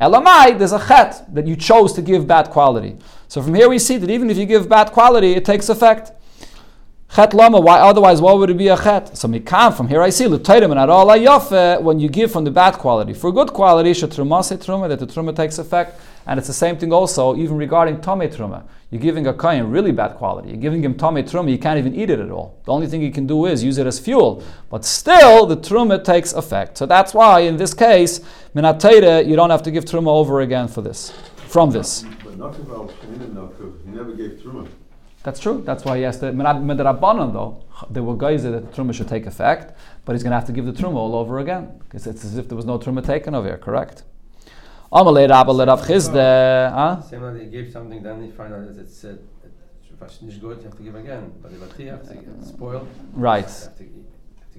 Elamai, 0.00 0.58
there's 0.58 0.72
a 0.72 0.84
chet 0.86 1.32
that 1.34 1.46
you 1.46 1.56
chose 1.56 1.92
to 1.94 2.02
give 2.02 2.26
bad 2.26 2.50
quality. 2.50 2.98
So 3.28 3.40
from 3.40 3.54
here 3.54 3.68
we 3.68 3.78
see 3.78 3.96
that 3.98 4.10
even 4.10 4.28
if 4.28 4.36
you 4.36 4.44
give 4.46 4.68
bad 4.68 4.92
quality, 4.92 5.32
it 5.32 5.44
takes 5.44 5.68
effect. 5.68 6.12
Chet 7.14 7.34
lama, 7.34 7.60
why 7.60 7.78
otherwise 7.78 8.22
why 8.22 8.32
would 8.32 8.48
it 8.48 8.56
be 8.56 8.68
a 8.68 8.76
chet? 8.76 9.18
So 9.18 9.28
mikam, 9.28 9.76
from 9.76 9.86
here 9.86 10.00
I 10.00 10.08
see, 10.08 10.26
l'tayrim 10.26 10.70
and 10.70 10.90
all 10.90 11.06
yafe, 11.08 11.82
when 11.82 12.00
you 12.00 12.08
give 12.08 12.32
from 12.32 12.44
the 12.44 12.50
bad 12.50 12.78
quality. 12.78 13.12
For 13.12 13.30
good 13.30 13.52
quality, 13.52 13.90
shetruma 13.90 14.40
truma, 14.64 14.88
that 14.88 14.98
the 14.98 15.06
truma 15.06 15.36
takes 15.36 15.58
effect. 15.58 16.00
And 16.26 16.38
it's 16.38 16.46
the 16.46 16.54
same 16.54 16.78
thing 16.78 16.90
also, 16.90 17.36
even 17.36 17.58
regarding 17.58 18.00
tame 18.00 18.30
truma. 18.30 18.62
You're 18.90 19.02
giving 19.02 19.26
a 19.26 19.34
kohen 19.34 19.70
really 19.70 19.92
bad 19.92 20.16
quality. 20.16 20.48
You're 20.48 20.62
giving 20.62 20.82
him 20.82 20.94
tame 20.94 21.16
truma, 21.16 21.50
he 21.50 21.58
can't 21.58 21.78
even 21.78 21.94
eat 21.94 22.08
it 22.08 22.18
at 22.18 22.30
all. 22.30 22.58
The 22.64 22.72
only 22.72 22.86
thing 22.86 23.02
he 23.02 23.10
can 23.10 23.26
do 23.26 23.44
is 23.44 23.62
use 23.62 23.76
it 23.76 23.86
as 23.86 23.98
fuel. 23.98 24.42
But 24.70 24.86
still, 24.86 25.44
the 25.44 25.58
truma 25.58 26.02
takes 26.02 26.32
effect. 26.32 26.78
So 26.78 26.86
that's 26.86 27.12
why, 27.12 27.40
in 27.40 27.58
this 27.58 27.74
case, 27.74 28.20
minatayre, 28.56 29.28
you 29.28 29.36
don't 29.36 29.50
have 29.50 29.62
to 29.64 29.70
give 29.70 29.84
truma 29.84 30.08
over 30.08 30.40
again 30.40 30.66
for 30.66 30.80
this, 30.80 31.12
from 31.36 31.72
this. 31.72 32.06
But 32.24 32.38
Shemina 32.38 33.34
Nakav, 33.34 33.84
he 33.84 33.90
never 33.90 34.12
gave 34.14 34.40
Truma. 34.40 34.66
That's 35.24 35.38
true. 35.38 35.62
That's 35.64 35.84
why 35.84 35.98
he 35.98 36.02
has 36.02 36.18
to. 36.20 36.32
Midrabanan 36.32 37.32
though, 37.32 37.64
there 37.90 38.02
were 38.02 38.16
guys 38.16 38.42
that 38.42 38.50
the 38.50 38.60
truma 38.76 38.92
should 38.92 39.08
take 39.08 39.26
effect, 39.26 39.76
but 40.04 40.12
he's 40.14 40.22
going 40.22 40.32
to 40.32 40.36
have 40.36 40.46
to 40.46 40.52
give 40.52 40.66
the 40.66 40.72
truma 40.72 40.96
all 40.96 41.14
over 41.14 41.38
again 41.38 41.80
because 41.84 42.06
it's 42.06 42.24
as 42.24 42.36
if 42.36 42.48
there 42.48 42.56
was 42.56 42.66
no 42.66 42.78
truma 42.78 43.04
taken 43.04 43.34
over 43.34 43.46
here. 43.46 43.58
Correct. 43.58 44.02
Amalei 44.92 45.28
Rabba 45.28 45.52
let 45.52 45.68
Rav 45.68 45.82
Chisda. 45.82 46.72
Huh? 46.72 47.00
Same 47.02 47.22
way 47.22 47.44
you 47.44 47.50
give 47.50 47.72
something, 47.72 48.02
then 48.02 48.24
you 48.24 48.32
find 48.32 48.52
out 48.52 48.66
that 48.66 48.78
it's 48.78 49.04
uh, 49.04 49.16
it's 50.02 50.20
not 50.22 50.40
good, 50.40 50.58
you 50.58 50.64
have 50.64 50.76
to 50.76 50.82
give 50.82 50.96
again. 50.96 51.32
But 51.40 51.52
if 51.52 51.62
it's 51.78 52.48
spoiled, 52.48 52.88
Right. 53.14 53.68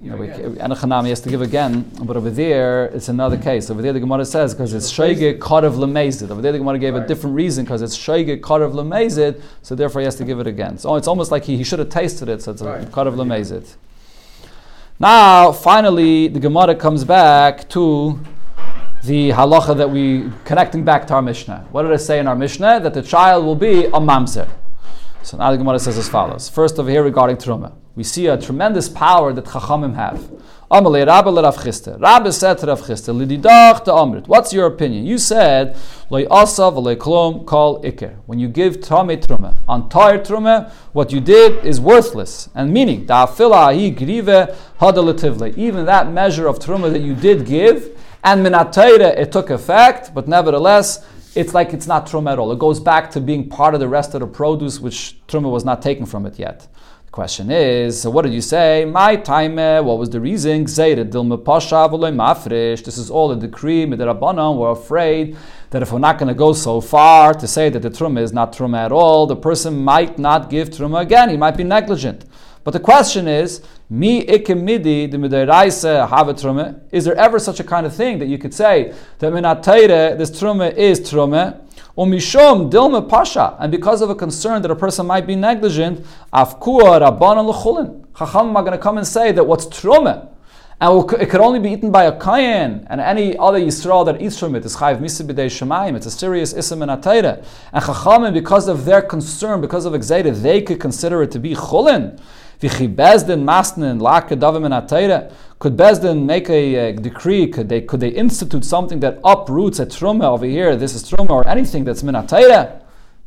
You 0.02 0.10
have 0.10 0.18
to, 0.18 0.24
you 0.24 0.30
have 0.32 0.42
to 0.42 0.48
we. 0.50 0.56
Enochanami 0.56 1.08
has 1.08 1.20
to 1.20 1.28
give 1.28 1.42
again, 1.42 1.90
but 2.02 2.16
over 2.16 2.30
there 2.30 2.86
it's 2.86 3.08
another 3.08 3.36
case. 3.36 3.70
Over 3.70 3.82
there 3.82 3.92
the 3.92 4.00
Gemara 4.00 4.24
says 4.24 4.54
because 4.54 4.74
it's 4.74 4.92
Shege 4.92 5.38
Karev 5.38 5.76
Lemezid. 5.76 6.30
Over 6.30 6.42
there 6.42 6.52
the 6.52 6.58
Gemara 6.58 6.78
gave 6.78 6.94
a 6.94 7.06
different 7.06 7.36
reason 7.36 7.64
because 7.64 7.82
it's 7.82 7.96
Shege 7.96 8.40
Karev 8.40 8.72
Lemezid, 8.72 9.40
so 9.62 9.74
therefore 9.74 10.00
he 10.00 10.04
has 10.04 10.16
to 10.16 10.24
give 10.24 10.40
it 10.40 10.46
again. 10.46 10.78
So 10.78 10.96
it's 10.96 11.08
almost 11.08 11.30
like 11.30 11.44
he, 11.44 11.56
he 11.56 11.64
should 11.64 11.78
have 11.78 11.90
tasted 11.90 12.28
it, 12.28 12.42
so 12.42 12.52
it's 12.52 12.62
a 12.62 12.64
Right. 12.64 12.86
Karev 12.88 13.14
Lemezid. 13.14 13.76
Now, 14.98 15.52
finally, 15.52 16.28
the 16.28 16.40
Gemara 16.40 16.74
comes 16.74 17.04
back 17.04 17.68
to 17.70 18.18
the 19.02 19.30
halacha 19.30 19.76
that 19.76 19.90
we 19.90 20.30
connecting 20.44 20.84
back 20.84 21.06
to 21.08 21.14
our 21.14 21.22
Mishnah. 21.22 21.66
What 21.70 21.82
did 21.82 21.92
I 21.92 21.96
say 21.96 22.18
in 22.18 22.26
our 22.26 22.36
Mishnah? 22.36 22.80
That 22.80 22.94
the 22.94 23.02
child 23.02 23.44
will 23.44 23.56
be 23.56 23.84
a 23.86 24.00
mamzer. 24.00 24.48
So 25.22 25.36
now 25.36 25.50
the 25.50 25.58
Gemara 25.58 25.78
says 25.78 25.98
as 25.98 26.08
follows. 26.08 26.48
First 26.48 26.78
over 26.78 26.90
here 26.90 27.02
regarding 27.02 27.36
Truma. 27.36 27.72
We 27.96 28.02
see 28.02 28.26
a 28.26 28.36
tremendous 28.36 28.88
power 28.88 29.32
that 29.32 29.44
Chachamim 29.44 29.94
have. 29.94 30.18
Amalei 30.68 31.06
Rabbi 31.06 31.30
Rav 31.30 31.56
Chisda. 31.56 32.00
Rabbi 32.00 32.30
said 32.30 32.58
to 32.58 32.66
Rav 32.66 32.80
Chisda, 32.80 33.14
Lididach 33.14 33.84
Amrit. 33.84 34.26
What's 34.26 34.52
your 34.52 34.66
opinion? 34.66 35.06
You 35.06 35.16
said, 35.16 35.76
Loi 36.10 36.24
asav 36.24 36.74
loi 36.82 36.96
klom 36.96 37.46
kol 37.46 37.80
iker. 37.82 38.16
When 38.26 38.40
you 38.40 38.48
give 38.48 38.80
Tame 38.80 39.16
Truma, 39.20 39.56
on 39.68 39.88
Tair 39.88 40.18
Truma, 40.18 40.72
what 40.92 41.12
you 41.12 41.20
did 41.20 41.64
is 41.64 41.80
worthless. 41.80 42.48
And 42.56 42.72
meaning, 42.72 43.06
Da'afila 43.06 43.72
hi 43.72 43.90
grive 43.90 44.58
hadalativle. 44.80 45.56
Even 45.56 45.86
that 45.86 46.10
measure 46.10 46.48
of 46.48 46.58
Truma 46.58 46.90
that 46.92 47.02
you 47.02 47.14
did 47.14 47.46
give, 47.46 47.96
and 48.24 48.44
minatayre 48.44 49.16
it 49.16 49.30
took 49.30 49.50
effect, 49.50 50.12
but 50.12 50.26
nevertheless, 50.26 51.06
it's 51.36 51.52
like 51.52 51.72
it's 51.72 51.86
not 51.86 52.06
truma 52.06 52.32
at 52.32 52.38
all. 52.38 52.52
It 52.52 52.58
goes 52.58 52.80
back 52.80 53.10
to 53.12 53.20
being 53.20 53.48
part 53.48 53.74
of 53.74 53.80
the 53.80 53.88
rest 53.88 54.14
of 54.14 54.20
the 54.20 54.26
produce, 54.26 54.80
which 54.80 55.16
truma 55.28 55.50
was 55.50 55.64
not 55.64 55.82
taken 55.82 56.06
from 56.06 56.26
it 56.26 56.38
yet. 56.38 56.66
Question 57.14 57.48
is, 57.48 58.02
so 58.02 58.10
what 58.10 58.22
did 58.22 58.34
you 58.34 58.40
say? 58.40 58.84
My 58.84 59.14
time, 59.14 59.56
eh, 59.56 59.78
what 59.78 59.98
was 59.98 60.10
the 60.10 60.18
reason? 60.18 60.64
This 60.64 60.76
is 62.98 63.08
all 63.08 63.30
a 63.30 63.36
decree. 63.36 63.86
We're 63.86 64.70
afraid 64.72 65.36
that 65.70 65.82
if 65.82 65.92
we're 65.92 66.00
not 66.00 66.18
going 66.18 66.26
to 66.26 66.34
go 66.34 66.52
so 66.52 66.80
far 66.80 67.32
to 67.32 67.46
say 67.46 67.68
that 67.68 67.82
the 67.82 67.88
truma 67.88 68.18
is 68.20 68.32
not 68.32 68.52
truma 68.52 68.86
at 68.86 68.90
all, 68.90 69.28
the 69.28 69.36
person 69.36 69.76
might 69.76 70.18
not 70.18 70.50
give 70.50 70.70
truma 70.70 71.02
again. 71.02 71.30
He 71.30 71.36
might 71.36 71.56
be 71.56 71.62
negligent. 71.62 72.24
But 72.64 72.72
the 72.72 72.80
question 72.80 73.28
is, 73.28 73.62
mi 73.88 74.26
ikemidi 74.26 75.08
the 75.08 75.16
midiraisa 75.16 76.08
have 76.08 76.28
a 76.28 76.34
truma. 76.34 76.80
Is 76.90 77.04
there 77.04 77.14
ever 77.14 77.38
such 77.38 77.60
a 77.60 77.64
kind 77.64 77.86
of 77.86 77.94
thing 77.94 78.18
that 78.18 78.26
you 78.26 78.38
could 78.38 78.52
say 78.52 78.92
that 79.20 79.32
minatayre 79.32 80.18
this 80.18 80.32
truma 80.32 80.74
is 80.74 80.98
truma? 80.98 81.63
Umishum 81.96 82.70
dilma 82.70 83.08
pasha, 83.08 83.56
and 83.60 83.70
because 83.70 84.02
of 84.02 84.10
a 84.10 84.14
concern 84.14 84.62
that 84.62 84.70
a 84.70 84.76
person 84.76 85.06
might 85.06 85.26
be 85.26 85.36
negligent, 85.36 86.04
afkua 86.32 87.00
rabbanan 87.00 87.46
l'chulin. 87.46 88.04
Chacham 88.18 88.56
are 88.56 88.62
going 88.62 88.72
to 88.72 88.78
come 88.78 88.98
and 88.98 89.06
say 89.06 89.32
that 89.32 89.44
what's 89.44 89.66
truma 89.66 90.28
and 90.80 91.12
it 91.12 91.30
could 91.30 91.40
only 91.40 91.60
be 91.60 91.70
eaten 91.70 91.90
by 91.90 92.04
a 92.04 92.18
kayan 92.18 92.86
and 92.90 93.00
any 93.00 93.36
other 93.38 93.60
Yisrael 93.60 94.04
that 94.06 94.20
eats 94.20 94.38
from 94.38 94.54
it 94.54 94.64
is 94.64 94.76
chayv 94.76 94.98
misa 94.98 95.24
b'dei 95.24 95.46
shemayim. 95.46 95.96
It's 95.96 96.06
a 96.06 96.10
serious 96.10 96.52
ism 96.52 96.82
in 96.82 96.88
atayra. 96.88 97.44
And 97.72 97.84
chachamim, 97.84 98.34
because 98.34 98.66
of 98.66 98.84
their 98.84 99.00
concern, 99.00 99.60
because 99.60 99.84
of 99.84 99.92
exeda, 99.92 100.34
they 100.34 100.62
could 100.62 100.80
consider 100.80 101.22
it 101.22 101.30
to 101.30 101.38
be 101.38 101.54
chulin. 101.54 102.20
V'chi 102.60 102.92
bezdin 102.92 103.44
masnin 103.44 104.00
la'kedavim 104.00 104.66
in 104.66 104.72
atayra. 104.72 105.32
Could 105.58 105.76
Bezdin 105.76 106.26
make 106.26 106.50
a, 106.50 106.90
uh, 106.90 106.92
decree? 106.92 107.46
Could 107.46 107.68
they 107.68 107.80
could 107.80 108.00
they 108.00 108.08
institute 108.08 108.64
something 108.64 109.00
that 109.00 109.18
uproots 109.24 109.78
a 109.78 109.86
truma 109.86 110.24
over 110.24 110.46
here? 110.46 110.76
This 110.76 110.94
is 110.94 111.02
truma 111.04 111.30
or 111.30 111.46
anything 111.48 111.84
that's 111.84 112.02
minatayra? 112.02 112.82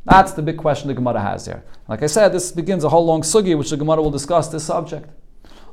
That's 0.05 0.31
the 0.33 0.41
big 0.41 0.57
question 0.57 0.87
the 0.87 0.93
Gemara 0.93 1.21
has 1.21 1.45
here. 1.45 1.63
Like 1.87 2.03
I 2.03 2.07
said, 2.07 2.29
this 2.29 2.51
begins 2.51 2.83
a 2.83 2.89
whole 2.89 3.05
long 3.05 3.21
sugi, 3.21 3.57
which 3.57 3.71
the 3.71 3.77
Gemara 3.77 4.01
will 4.01 4.11
discuss 4.11 4.47
this 4.47 4.63
subject. 4.63 5.09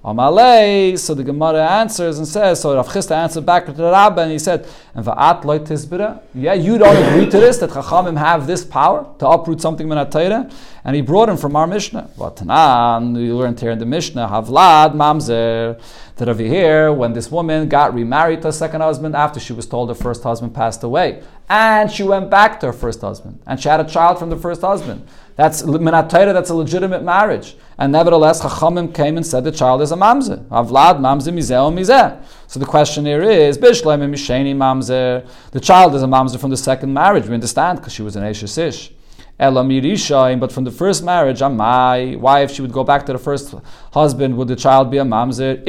Amalei, 0.04 0.98
so 0.98 1.14
the 1.14 1.24
Gemara 1.24 1.66
answers 1.66 2.18
and 2.18 2.28
says, 2.28 2.60
so 2.60 2.76
Rav 2.76 2.86
Chisda 2.86 3.12
answered 3.12 3.46
back 3.46 3.64
to 3.64 3.72
the 3.72 3.84
Rabbi 3.84 4.22
and 4.22 4.32
he 4.32 4.38
said, 4.38 4.68
and 4.94 5.02
va'at 5.02 5.46
loy 5.46 5.60
tisbira, 5.60 6.20
yeah, 6.34 6.52
you 6.52 6.76
don't 6.76 6.94
agree 6.94 7.24
to 7.30 7.40
this, 7.40 7.56
that 7.56 7.70
Chachamim 7.70 8.18
have 8.18 8.46
this 8.46 8.66
power 8.66 9.10
to 9.18 9.26
uproot 9.26 9.62
something 9.62 9.88
min 9.88 9.96
atayra? 9.96 10.52
And 10.84 10.94
he 10.94 11.00
brought 11.00 11.30
him 11.30 11.38
from 11.38 11.56
our 11.56 11.66
Mishnah. 11.66 12.10
Vatanan, 12.18 13.16
we 13.16 13.32
learned 13.32 13.58
here 13.58 13.70
in 13.70 13.78
the 13.78 13.86
Mishnah, 13.86 14.28
Havlad 14.28 14.92
mamzer, 14.92 15.80
that 16.16 16.28
over 16.28 16.42
here, 16.42 16.92
when 16.92 17.14
this 17.14 17.30
woman 17.30 17.66
got 17.70 17.94
remarried 17.94 18.42
to 18.42 18.48
a 18.48 18.52
second 18.52 18.82
husband 18.82 19.16
after 19.16 19.40
she 19.40 19.54
was 19.54 19.64
told 19.64 19.88
her 19.88 19.94
first 19.94 20.22
husband 20.22 20.54
passed 20.54 20.82
away, 20.82 21.22
and 21.48 21.90
she 21.90 22.02
went 22.02 22.28
back 22.28 22.60
to 22.60 22.66
her 22.66 22.72
first 22.74 23.00
husband, 23.00 23.40
and 23.46 23.58
she 23.58 23.70
had 23.70 23.80
a 23.80 23.84
child 23.84 24.18
from 24.18 24.28
the 24.28 24.36
first 24.36 24.60
husband. 24.60 25.08
That's 25.36 25.62
minatayra, 25.62 26.32
that's 26.32 26.50
a 26.50 26.54
legitimate 26.54 27.02
marriage. 27.02 27.56
And 27.76 27.90
nevertheless, 27.92 28.40
Chachamim 28.40 28.94
came 28.94 29.16
and 29.16 29.26
said 29.26 29.42
the 29.42 29.50
child 29.50 29.82
is 29.82 29.90
a 29.90 29.96
mamzer. 29.96 30.44
Avlad 30.46 31.00
mamzer 31.00 31.32
mizeh 31.32 31.74
mizeh. 31.74 32.24
So 32.46 32.60
the 32.60 32.66
question 32.66 33.04
here 33.04 33.22
is, 33.22 33.58
Bishleim 33.58 34.08
misheni 34.08 34.54
mamzer. 34.54 35.26
The 35.50 35.58
child 35.60 35.96
is 35.96 36.04
a 36.04 36.06
mamzer 36.06 36.38
from 36.38 36.50
the 36.50 36.56
second 36.56 36.94
marriage. 36.94 37.26
We 37.26 37.34
understand 37.34 37.80
because 37.80 37.92
she 37.92 38.02
was 38.02 38.14
an 38.14 38.22
Eshes 38.22 38.56
Ish. 38.56 38.92
Ela 39.36 39.64
mirishaim, 39.64 40.38
but 40.38 40.52
from 40.52 40.62
the 40.62 40.70
first 40.70 41.02
marriage, 41.02 41.40
Amai. 41.40 42.16
Why, 42.16 42.42
if 42.42 42.52
she 42.52 42.62
would 42.62 42.72
go 42.72 42.84
back 42.84 43.04
to 43.06 43.12
the 43.12 43.18
first 43.18 43.52
husband, 43.92 44.36
would 44.36 44.46
the 44.46 44.54
child 44.54 44.92
be 44.92 44.98
a 44.98 45.04
mamzer? 45.04 45.64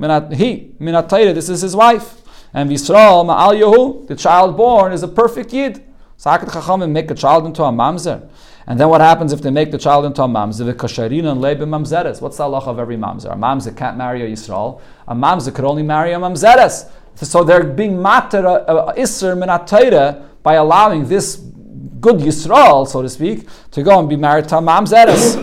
Minat, 0.00 0.32
he. 0.32 0.74
Minatayra, 0.80 1.34
this 1.34 1.50
is 1.50 1.60
his 1.60 1.76
wife. 1.76 2.22
And 2.54 2.70
Visral, 2.70 3.24
Ma'al 3.26 3.60
Yehu, 3.60 4.06
the 4.06 4.16
child 4.16 4.56
born 4.56 4.92
is 4.92 5.02
a 5.02 5.08
perfect 5.08 5.52
yid. 5.52 5.84
So 6.16 6.30
how 6.30 6.38
could 6.38 6.48
Chachamim 6.48 6.90
make 6.90 7.10
a 7.10 7.14
child 7.14 7.44
into 7.44 7.62
a 7.62 7.70
mamzer? 7.70 8.28
And 8.66 8.78
then 8.78 8.88
what 8.88 9.00
happens 9.00 9.32
if 9.32 9.42
they 9.42 9.50
make 9.50 9.70
the 9.70 9.78
child 9.78 10.04
into 10.04 10.22
a 10.22 10.28
mamzer? 10.28 10.72
V'kasharina 10.72 11.32
and 11.32 11.40
lebe 11.40 11.60
mamzeres. 11.60 12.20
What's 12.20 12.36
the 12.36 12.44
halacha 12.44 12.68
of 12.68 12.78
every 12.78 12.96
mamzer? 12.96 13.32
A 13.32 13.36
mamzer 13.36 13.76
can't 13.76 13.96
marry 13.96 14.22
a 14.22 14.28
Yisrael. 14.28 14.80
A 15.08 15.14
mamzer 15.14 15.54
could 15.54 15.64
only 15.64 15.82
marry 15.82 16.12
a 16.12 16.16
mamzeres. 16.16 16.88
So 17.16 17.44
they're 17.44 17.64
being 17.64 18.00
mater 18.00 18.44
a, 18.44 18.54
a 18.54 18.94
isser 18.94 19.36
minatayra 19.36 20.24
by 20.42 20.54
allowing 20.54 21.08
this 21.08 21.36
good 22.00 22.16
Yisrael, 22.16 22.86
so 22.86 23.02
to 23.02 23.08
speak, 23.08 23.48
to 23.70 23.82
go 23.82 23.98
and 23.98 24.08
be 24.08 24.16
married 24.16 24.48
to 24.48 24.58
a 24.58 24.60
mamzeres. 24.60 25.34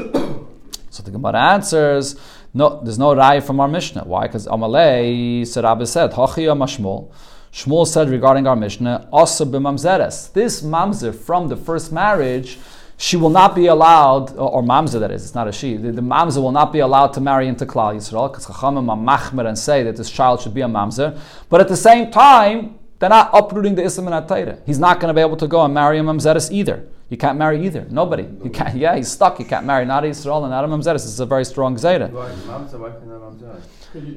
so 0.89 1.03
the 1.03 1.11
Gemara 1.11 1.39
answers, 1.53 2.15
no, 2.53 2.81
there's 2.83 2.97
no 2.97 3.15
raya 3.15 3.43
from 3.43 3.59
our 3.59 3.67
Mishnah. 3.67 4.03
Why? 4.05 4.27
Because 4.27 4.47
Amalei, 4.47 5.45
said 5.45 5.63
Rabbi 5.63 5.83
said, 5.83 6.11
Hachi 6.11 6.45
Mashmol. 6.57 7.11
Shmuel 7.53 7.87
said 7.87 8.09
regarding 8.09 8.47
our 8.47 8.55
Mishnah, 8.55 9.07
Asa 9.11 9.45
b'mamzeres. 9.45 10.33
This 10.33 10.61
mamzer 10.61 11.13
from 11.13 11.47
the 11.47 11.55
first 11.55 11.91
marriage, 11.91 12.57
she 13.01 13.15
will 13.15 13.29
not 13.29 13.55
be 13.55 13.67
allowed, 13.67 14.31
or, 14.31 14.49
or 14.55 14.61
mamzer 14.61 14.99
that 14.99 15.09
is, 15.09 15.23
it's 15.23 15.33
not 15.33 15.47
a 15.47 15.53
she, 15.53 15.77
the, 15.77 15.93
the 15.93 16.01
mamzer 16.01 16.41
will 16.41 16.51
not 16.51 16.73
be 16.73 16.79
allowed 16.79 17.13
to 17.13 17.21
marry 17.21 17.47
into 17.47 17.65
Klal 17.65 17.95
Yisrael, 17.95 18.29
because 18.29 18.45
Chachamim 18.45 18.91
are 18.91 18.97
machmer 18.97 19.47
and 19.47 19.57
say 19.57 19.83
that 19.83 19.95
this 19.95 20.11
child 20.11 20.41
should 20.41 20.53
be 20.53 20.59
a 20.59 20.67
mamzer. 20.67 21.17
But 21.47 21.61
at 21.61 21.69
the 21.69 21.77
same 21.77 22.11
time, 22.11 22.77
they're 22.99 23.09
not 23.09 23.29
uprooting 23.33 23.75
the 23.75 23.83
Islam 23.83 24.11
and 24.11 24.27
Atayra. 24.27 24.59
He's 24.65 24.79
not 24.79 24.99
going 24.99 25.07
to 25.07 25.13
be 25.13 25.21
able 25.21 25.37
to 25.37 25.47
go 25.47 25.63
and 25.63 25.73
marry 25.73 25.97
a 25.97 26.01
mamzeres 26.01 26.51
either. 26.51 26.85
You 27.07 27.15
can't 27.15 27.37
marry 27.37 27.65
either. 27.65 27.87
Nobody. 27.89 28.23
You 28.43 28.49
can't, 28.49 28.75
yeah, 28.75 28.97
he's 28.97 29.09
stuck. 29.09 29.39
You 29.39 29.45
can't 29.45 29.65
marry 29.65 29.85
not 29.85 30.03
a 30.03 30.07
Yisrael 30.07 30.41
and 30.41 30.51
not 30.51 30.65
a 30.65 30.67
mamzeres. 30.67 31.05
It's 31.05 31.19
a 31.19 31.25
very 31.25 31.45
strong 31.45 31.77
zayda. 31.77 32.11
Why? 32.11 32.29
Mamzer, 32.29 32.79
why 32.79 32.89
can't 32.89 33.03
I 33.03 33.15
mamzer? 33.15 33.61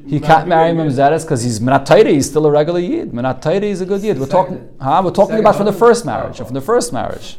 He 0.06 0.20
can't 0.20 0.48
marry 0.48 0.72
Mamzeres 0.72 1.22
because 1.22 1.42
he's 1.42 1.58
Minatayri, 1.58 2.10
he's 2.10 2.28
still 2.28 2.44
a 2.44 2.50
regular 2.50 2.78
Yid. 2.80 3.12
Minatayri 3.12 3.62
is 3.62 3.80
a 3.80 3.86
good 3.86 4.02
Yid. 4.02 4.18
We're 4.18 4.26
talking, 4.26 4.68
huh? 4.78 5.00
We're 5.02 5.12
talking 5.12 5.38
about 5.38 5.56
from 5.56 5.64
the 5.64 5.72
first 5.72 6.04
marriage, 6.04 6.36
from 6.36 6.52
the 6.52 6.60
first 6.60 6.92
marriage. 6.92 7.38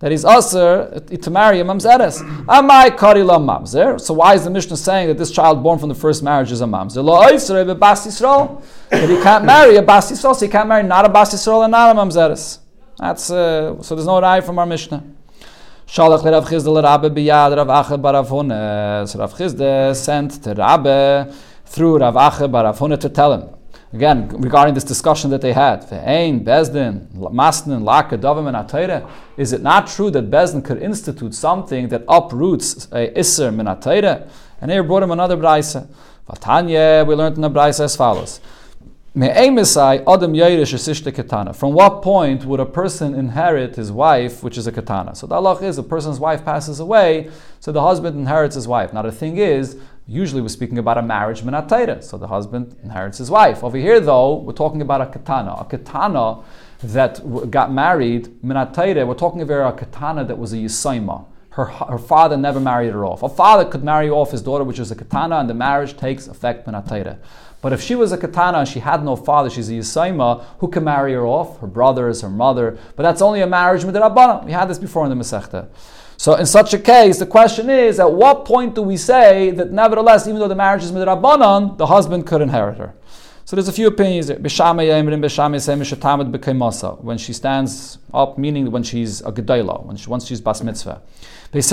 That 0.00 0.10
he's 0.10 0.24
usher 0.24 1.00
to 1.00 1.30
marry 1.30 1.60
a 1.60 1.64
mamzeres. 1.64 2.20
Amai 2.46 2.98
kari 2.98 3.22
la 3.22 3.38
mamzer. 3.38 4.00
So 4.00 4.14
why 4.14 4.34
is 4.34 4.44
the 4.44 4.50
Mishnah 4.50 4.76
saying 4.76 5.08
that 5.08 5.16
this 5.18 5.30
child 5.30 5.62
born 5.62 5.78
from 5.78 5.88
the 5.88 5.94
first 5.94 6.22
marriage 6.22 6.50
is 6.50 6.60
a 6.60 6.66
mamzer? 6.66 7.02
Lo 7.02 7.22
oisre 7.22 7.74
bas 7.74 8.06
Yisrael. 8.06 8.62
That 8.90 9.08
he 9.08 9.16
can't 9.22 9.44
marry 9.44 9.76
a 9.76 9.82
bas 9.82 10.10
Yisrael, 10.10 10.34
so 10.34 10.44
he 10.44 10.50
can't 10.50 10.68
marry 10.68 10.82
not 10.82 11.04
a 11.04 11.08
bas 11.08 11.32
Yisrael 11.32 11.62
and 11.64 11.70
not 11.70 11.96
a 11.96 11.98
mamzeres. 11.98 12.58
That's 12.98 13.30
uh, 13.30 13.80
so. 13.82 13.94
There's 13.94 14.06
no 14.06 14.20
rai 14.20 14.40
from 14.40 14.58
our 14.58 14.66
Mishnah. 14.66 15.02
Shalach 15.86 16.24
Rav 16.24 16.46
Chisda 16.46 16.82
Rabbe 16.82 17.10
biyad 17.14 17.56
Rav 17.56 17.68
Acha 17.68 17.96
barav 18.00 18.26
Hunes. 18.26 19.14
Rav 19.16 19.32
Chisda 19.34 19.94
sent 19.94 20.42
to 20.42 20.54
Rabbe 20.54 21.32
through 21.66 21.98
Rav 21.98 22.14
Acha 22.14 22.50
barav 22.50 22.76
Hunes 22.78 22.98
to 23.00 23.08
tell 23.08 23.32
him. 23.32 23.48
Again, 23.94 24.28
regarding 24.40 24.74
this 24.74 24.82
discussion 24.82 25.30
that 25.30 25.40
they 25.40 25.52
had, 25.52 25.82
Ve'ein, 25.82 26.42
Bezdin, 26.42 27.12
Masnin, 27.12 27.84
Laka, 27.84 28.18
Dovim, 28.18 28.48
and 28.48 28.56
Atayre, 28.56 29.08
is 29.36 29.52
it 29.52 29.62
not 29.62 29.86
true 29.86 30.10
that 30.10 30.32
Bezdin 30.32 30.64
could 30.64 30.82
institute 30.82 31.32
something 31.32 31.86
that 31.90 32.02
uproots 32.08 32.88
a 32.90 33.12
Isser 33.16 33.54
min 33.54 33.66
Atayre? 33.66 34.28
And 34.60 34.72
here 34.72 34.82
brought 34.82 35.04
him 35.04 35.12
another 35.12 35.36
Braisa. 35.36 35.86
Vatanya, 36.28 37.06
we 37.06 37.14
learned 37.14 37.36
in 37.36 37.42
the 37.42 37.50
Braisa 37.50 37.84
as 37.84 37.94
follows. 37.94 38.40
From 39.14 39.22
what 41.72 42.02
point 42.02 42.44
would 42.44 42.58
a 42.58 42.66
person 42.66 43.14
inherit 43.14 43.76
his 43.76 43.92
wife, 43.92 44.42
which 44.42 44.58
is 44.58 44.66
a 44.66 44.72
katana? 44.72 45.14
So 45.14 45.28
the 45.28 45.36
halach 45.36 45.62
is 45.62 45.78
a 45.78 45.84
person's 45.84 46.18
wife 46.18 46.44
passes 46.44 46.80
away, 46.80 47.30
so 47.60 47.70
the 47.70 47.80
husband 47.80 48.18
inherits 48.18 48.56
his 48.56 48.66
wife. 48.66 48.92
Now 48.92 49.02
the 49.02 49.12
thing 49.12 49.36
is, 49.36 49.76
usually 50.06 50.42
we're 50.42 50.48
speaking 50.48 50.78
about 50.78 50.98
a 50.98 51.02
marriage 51.02 51.42
minatayra, 51.42 52.02
so 52.02 52.18
the 52.18 52.26
husband 52.26 52.76
inherits 52.82 53.18
his 53.18 53.30
wife. 53.30 53.64
Over 53.64 53.78
here, 53.78 54.00
though, 54.00 54.34
we're 54.36 54.52
talking 54.52 54.82
about 54.82 55.00
a 55.00 55.06
katana, 55.06 55.54
a 55.54 55.64
katana 55.64 56.42
that 56.82 57.50
got 57.50 57.72
married 57.72 58.26
minatayra. 58.44 59.06
We're 59.06 59.14
talking 59.14 59.42
about 59.42 59.74
a 59.74 59.76
katana 59.76 60.24
that 60.24 60.38
was 60.38 60.52
a 60.52 60.56
yisaima. 60.56 61.24
Her, 61.50 61.66
her 61.66 61.98
father 61.98 62.36
never 62.36 62.58
married 62.58 62.92
her 62.92 63.04
off. 63.04 63.22
A 63.22 63.28
father 63.28 63.64
could 63.64 63.84
marry 63.84 64.10
off 64.10 64.32
his 64.32 64.42
daughter, 64.42 64.64
which 64.64 64.78
is 64.78 64.90
a 64.90 64.96
katana, 64.96 65.36
and 65.36 65.48
the 65.48 65.54
marriage 65.54 65.96
takes 65.96 66.26
effect 66.26 66.66
minatayra. 66.66 67.18
But 67.62 67.72
if 67.72 67.80
she 67.80 67.94
was 67.94 68.12
a 68.12 68.18
katana 68.18 68.58
and 68.58 68.68
she 68.68 68.80
had 68.80 69.02
no 69.02 69.16
father, 69.16 69.48
she's 69.48 69.70
a 69.70 69.72
yisaima, 69.72 70.44
who 70.58 70.68
can 70.68 70.84
marry 70.84 71.14
her 71.14 71.24
off? 71.24 71.60
Her 71.60 71.66
brothers, 71.66 72.20
her 72.20 72.28
mother. 72.28 72.76
But 72.94 73.04
that's 73.04 73.22
only 73.22 73.40
a 73.40 73.46
marriage 73.46 73.84
midrabana. 73.84 74.44
We 74.44 74.52
had 74.52 74.68
this 74.68 74.78
before 74.78 75.04
in 75.04 75.16
the 75.16 75.24
Masechta. 75.24 75.68
So 76.16 76.34
in 76.34 76.46
such 76.46 76.74
a 76.74 76.78
case, 76.78 77.18
the 77.18 77.26
question 77.26 77.68
is, 77.68 78.00
at 78.00 78.10
what 78.10 78.44
point 78.44 78.74
do 78.74 78.82
we 78.82 78.96
say 78.96 79.50
that 79.50 79.72
nevertheless, 79.72 80.26
even 80.26 80.40
though 80.40 80.48
the 80.48 80.54
marriage 80.54 80.84
is 80.84 80.92
midrabanan, 80.92 81.76
the 81.76 81.86
husband 81.86 82.26
could 82.26 82.40
inherit 82.40 82.78
her? 82.78 82.94
So 83.46 83.56
there's 83.56 83.68
a 83.68 83.72
few 83.72 83.88
opinions. 83.88 84.28
When 84.28 84.42
she 87.18 87.32
stands 87.34 87.98
up, 88.14 88.38
meaning 88.38 88.70
when 88.70 88.82
she's 88.82 89.20
a 89.20 89.30
gedayla, 89.30 89.84
when 89.84 89.96
she, 89.96 90.08
once 90.08 90.26
she's 90.26 90.40
bas 90.40 90.62
mitzvah. 90.62 91.02
Beis 91.52 91.70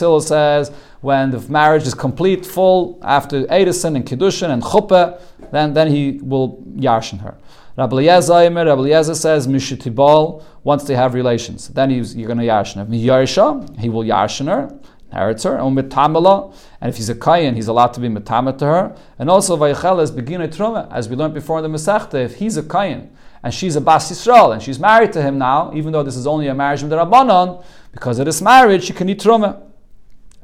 Hillel 0.00 0.20
says 0.20 0.72
when 1.02 1.30
the 1.30 1.40
marriage 1.50 1.86
is 1.86 1.92
complete, 1.92 2.46
full, 2.46 2.98
after 3.02 3.44
Edison 3.50 3.94
and 3.94 4.06
Kiddushin 4.06 4.48
and 4.48 4.62
Chuppah, 4.62 5.20
then, 5.52 5.74
then 5.74 5.88
he 5.88 6.18
will 6.22 6.62
yarshin 6.76 7.20
her. 7.20 7.36
Rabbi 7.80 7.96
Eliezer, 7.96 9.14
says 9.14 9.46
Mishitibal 9.46 10.42
once 10.64 10.84
they 10.84 10.94
have 10.94 11.14
relations. 11.14 11.68
Then 11.68 11.90
he's, 11.90 12.14
you're 12.14 12.26
going 12.26 12.38
to 12.38 12.44
yarshin. 12.44 12.86
Miyarsha, 12.86 13.78
he 13.78 13.88
will 13.88 14.04
yarshin 14.04 14.46
her, 14.46 14.78
inherits 15.10 15.44
her. 15.44 15.56
And 15.56 16.90
if 16.90 16.96
he's 16.96 17.08
a 17.08 17.14
kayan, 17.14 17.54
he's 17.54 17.68
allowed 17.68 17.94
to 17.94 18.00
be 18.00 18.08
mitama 18.08 18.56
to 18.58 18.66
her. 18.66 18.96
And 19.18 19.30
also 19.30 19.56
vayicheles 19.56 20.14
begin 20.14 20.40
truma, 20.42 20.92
as 20.92 21.08
we 21.08 21.16
learned 21.16 21.34
before 21.34 21.58
in 21.58 21.70
the 21.70 21.78
Masechta, 21.78 22.22
if 22.24 22.36
he's 22.36 22.56
a 22.56 22.62
kayan 22.62 23.10
and 23.42 23.54
she's 23.54 23.76
a 23.76 23.80
bas 23.80 24.10
Yisrael 24.10 24.52
and 24.52 24.62
she's 24.62 24.78
married 24.78 25.12
to 25.14 25.22
him 25.22 25.38
now, 25.38 25.72
even 25.74 25.92
though 25.92 26.02
this 26.02 26.16
is 26.16 26.26
only 26.26 26.48
a 26.48 26.54
marriage 26.54 26.82
with 26.82 26.90
the 26.90 26.96
rabbanon, 26.96 27.64
because 27.92 28.18
of 28.18 28.26
this 28.26 28.42
marriage 28.42 28.84
she 28.84 28.92
can 28.92 29.08
eat 29.08 29.20
truma. 29.20 29.69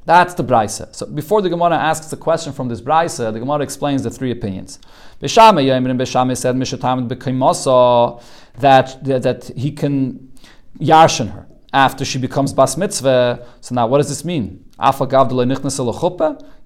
That's 0.07 0.35
the 0.35 0.45
brisa. 0.45 0.95
So 0.95 1.05
before 1.05 1.42
the 1.42 1.51
Gemara 1.51 1.77
asks 1.77 2.07
the 2.07 2.16
question 2.16 2.53
from 2.53 2.69
this 2.69 2.81
brisa, 2.81 3.33
the 3.33 3.40
Gemara 3.40 3.62
explains 3.62 4.05
the 4.05 4.11
three 4.11 4.31
opinions. 4.31 4.79
Beshame 5.21 5.64
Yaimin 5.64 5.90
and 5.90 6.01
Beshame 6.01 6.37
said 6.37 6.55
Mishatamid 6.55 7.09
Bekimasa 7.09 8.23
that 8.59 9.05
that 9.05 9.51
he 9.57 9.73
can 9.73 10.33
yarshin 10.79 11.33
her 11.33 11.47
after 11.73 12.05
she 12.05 12.19
becomes 12.19 12.53
bas 12.53 12.77
mitzvah. 12.77 13.45
So 13.61 13.75
now, 13.75 13.87
what 13.87 13.99
does 13.99 14.09
this 14.09 14.25
mean? 14.25 14.64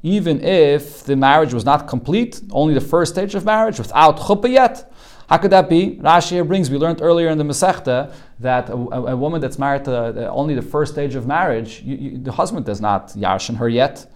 Even 0.02 0.44
if 0.44 1.04
the 1.04 1.16
marriage 1.16 1.54
was 1.54 1.64
not 1.64 1.88
complete, 1.88 2.40
only 2.50 2.74
the 2.74 2.80
first 2.80 3.14
stage 3.14 3.34
of 3.34 3.44
marriage, 3.44 3.78
without 3.78 4.18
chuppah 4.18 4.50
yet. 4.50 4.92
How 5.30 5.38
could 5.38 5.52
that 5.52 5.68
be? 5.68 5.96
Rashi 6.02 6.44
brings, 6.44 6.70
we 6.70 6.76
learned 6.76 7.00
earlier 7.00 7.28
in 7.28 7.38
the 7.38 7.44
Masechta 7.44 8.12
that 8.40 8.68
a, 8.68 8.72
a, 8.72 9.16
woman 9.16 9.40
that's 9.40 9.60
married 9.60 9.84
to 9.84 10.26
uh, 10.26 10.28
only 10.32 10.56
the 10.56 10.62
first 10.62 10.92
stage 10.92 11.14
of 11.14 11.24
marriage, 11.24 11.82
you, 11.82 11.96
you, 11.96 12.18
the 12.18 12.32
husband 12.32 12.66
does 12.66 12.80
not 12.80 13.10
yarshin 13.10 13.56
her 13.58 13.68
yet. 13.68 14.10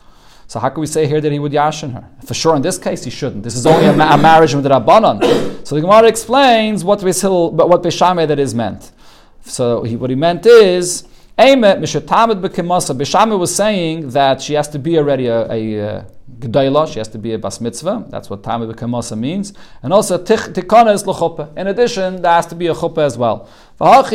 So 0.49 0.59
how 0.59 0.71
can 0.71 0.81
we 0.81 0.89
say 0.89 1.07
here 1.07 1.21
that 1.21 1.31
he 1.31 1.39
would 1.39 1.53
yashin 1.53 1.93
her? 1.93 2.05
For 2.27 2.35
sure, 2.35 2.57
in 2.57 2.63
this 2.63 2.79
case, 2.79 3.05
he 3.05 3.13
shouldn't. 3.13 3.45
This 3.45 3.55
is 3.55 3.65
only 3.65 3.87
a, 3.87 3.93
a 3.93 4.19
marriage 4.19 4.55
with 4.55 4.65
the 4.65 4.71
Rabbanon. 4.71 5.65
So 5.65 5.77
the 5.77 5.83
Gemara 5.83 6.09
explains 6.09 6.83
what 6.83 6.99
Bishil, 6.99 7.53
what 7.53 7.81
Beshame 7.81 8.27
that 8.27 8.41
is 8.41 8.53
meant. 8.53 8.91
So 9.45 9.85
he, 9.85 9.95
what 9.95 10.11
he 10.11 10.17
meant 10.17 10.45
is, 10.47 11.07
Bishame 12.99 13.39
was 13.39 13.55
saying 13.55 14.09
that 14.11 14.43
she 14.43 14.55
has 14.55 14.69
to 14.69 14.81
be 14.81 14.99
already 14.99 15.29
a, 15.29 15.49
a, 15.49 16.07
a 16.45 16.49
Gedayla, 16.49 16.87
she 16.93 16.99
has 16.99 17.09
to 17.09 17.19
be 17.19 17.33
a 17.33 17.39
bas 17.39 17.61
mitzvah. 17.61 18.07
That's 18.09 18.29
what 18.29 18.43
Tamid 18.43 18.73
B'Kamasa 18.73 19.17
means. 19.19 19.53
And 19.83 19.93
also 19.93 20.19
Tikana 20.19 20.93
is 20.95 21.07
l'chuppah. 21.07 21.57
In 21.57 21.67
addition, 21.67 22.23
there 22.23 22.33
has 22.33 22.47
to 22.47 22.55
be 22.55 22.67
a 22.67 22.75
chuppah 22.75 22.99
as 22.99 23.17
well. 23.17 23.49
This 23.79 24.13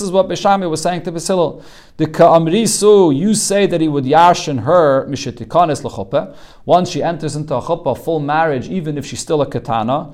is 0.00 0.10
what 0.12 0.28
Bishami 0.28 0.70
was 0.70 0.80
saying 0.80 1.02
to 1.02 1.12
Beis 1.12 1.26
Hillel. 1.26 1.62
The 1.96 2.06
Ka'amrisu, 2.06 3.16
you 3.16 3.34
say 3.34 3.66
that 3.66 3.80
he 3.80 3.88
would 3.88 4.04
yashin 4.04 4.62
her 4.62 5.06
mishitikanis 5.06 5.82
l'chuppah. 5.82 6.36
Once 6.64 6.90
she 6.90 7.02
enters 7.02 7.34
into 7.34 7.54
a 7.54 7.62
chuppah, 7.62 7.96
full 7.98 8.20
marriage, 8.20 8.68
even 8.68 8.96
if 8.96 9.04
she's 9.06 9.20
still 9.20 9.42
a 9.42 9.46
katana. 9.46 10.12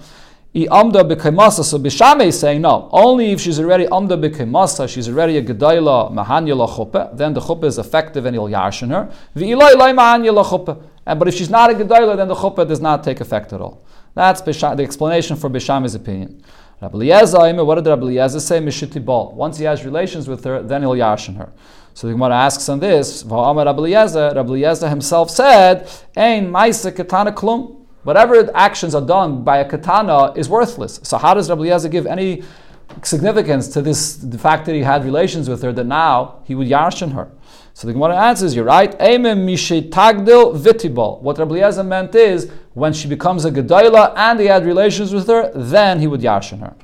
I 0.52 0.66
amda 0.70 1.04
b'kemasa. 1.04 1.62
So 1.62 1.78
Bishame 1.78 2.26
is 2.26 2.40
saying 2.40 2.62
no. 2.62 2.88
Only 2.92 3.30
if 3.30 3.40
she's 3.40 3.60
already 3.60 3.86
amda 3.90 4.16
b'kemasa, 4.16 4.88
she's 4.88 5.08
already 5.08 5.36
a 5.36 5.42
gedayla 5.42 6.12
mahanya 6.12 6.56
la 6.56 7.08
then 7.14 7.34
the 7.34 7.40
chuppah 7.40 7.64
is 7.64 7.78
effective 7.78 8.26
and 8.26 8.34
he'll 8.34 8.48
yarshin 8.48 8.90
her. 8.90 9.12
V'ilay 9.36 9.76
lay 9.76 9.92
mahanya 9.92 10.34
la 10.34 10.76
And 11.06 11.18
but 11.20 11.28
if 11.28 11.34
she's 11.34 11.50
not 11.50 11.70
a 11.70 11.74
gedayla, 11.74 12.16
then 12.16 12.26
the 12.26 12.34
chuppah 12.34 12.66
does 12.66 12.80
not 12.80 13.04
take 13.04 13.20
effect 13.20 13.52
at 13.52 13.60
all. 13.60 13.80
That's 14.14 14.42
Bisham, 14.42 14.76
the 14.76 14.82
explanation 14.82 15.36
for 15.36 15.48
Bishame's 15.48 15.94
opinion. 15.94 16.42
Rabbi 16.82 16.96
Eliezer, 16.96 17.64
what 17.64 17.76
did 17.76 17.86
Rabbi 17.86 18.02
Eliezer 18.02 18.40
say? 18.40 18.58
Mishitibal. 18.58 19.34
Once 19.34 19.58
he 19.58 19.64
has 19.64 19.84
relations 19.84 20.28
with 20.28 20.42
her, 20.44 20.62
then 20.62 20.80
he'll 20.82 20.92
yarshin 20.92 21.36
her. 21.36 21.52
So 21.94 22.06
the 22.06 22.14
Gemara 22.14 22.34
asks 22.34 22.68
on 22.68 22.80
this, 22.80 23.22
Rabbi 23.22 23.70
Eliezer, 23.70 24.32
Rabbi 24.34 24.48
Eliezer 24.48 24.88
himself 24.88 25.30
said, 25.30 25.88
Ein 26.16 26.50
maisa 26.50 26.94
katana 26.94 27.30
klum. 27.30 27.79
Whatever 28.02 28.50
actions 28.56 28.94
are 28.94 29.04
done 29.04 29.44
by 29.44 29.58
a 29.58 29.68
katana 29.68 30.32
is 30.34 30.48
worthless. 30.48 31.00
So 31.02 31.18
how 31.18 31.34
does 31.34 31.50
Rabbi 31.50 31.62
Eliezer 31.62 31.88
give 31.88 32.06
any 32.06 32.42
significance 33.02 33.68
to 33.68 33.82
this, 33.82 34.16
the 34.16 34.38
fact 34.38 34.64
that 34.66 34.74
he 34.74 34.82
had 34.82 35.04
relations 35.04 35.48
with 35.48 35.62
her, 35.62 35.72
that 35.72 35.84
now 35.84 36.40
he 36.44 36.54
would 36.54 36.66
yarshin 36.66 37.12
her? 37.12 37.30
So 37.74 37.86
the 37.86 37.92
Gemara 37.92 38.16
answers, 38.16 38.54
you're 38.54 38.64
right. 38.64 38.94
vitibal. 40.54 41.20
What 41.20 41.38
Rabbi 41.38 41.56
Eliezer 41.56 41.84
meant 41.84 42.14
is, 42.14 42.50
when 42.74 42.92
she 42.92 43.08
becomes 43.08 43.44
a 43.44 43.50
gedayla 43.50 44.14
and 44.16 44.40
he 44.40 44.46
had 44.46 44.64
relations 44.64 45.12
with 45.12 45.26
her, 45.28 45.50
then 45.54 46.00
he 46.00 46.06
would 46.06 46.20
yarshin 46.20 46.60
her. 46.60 46.74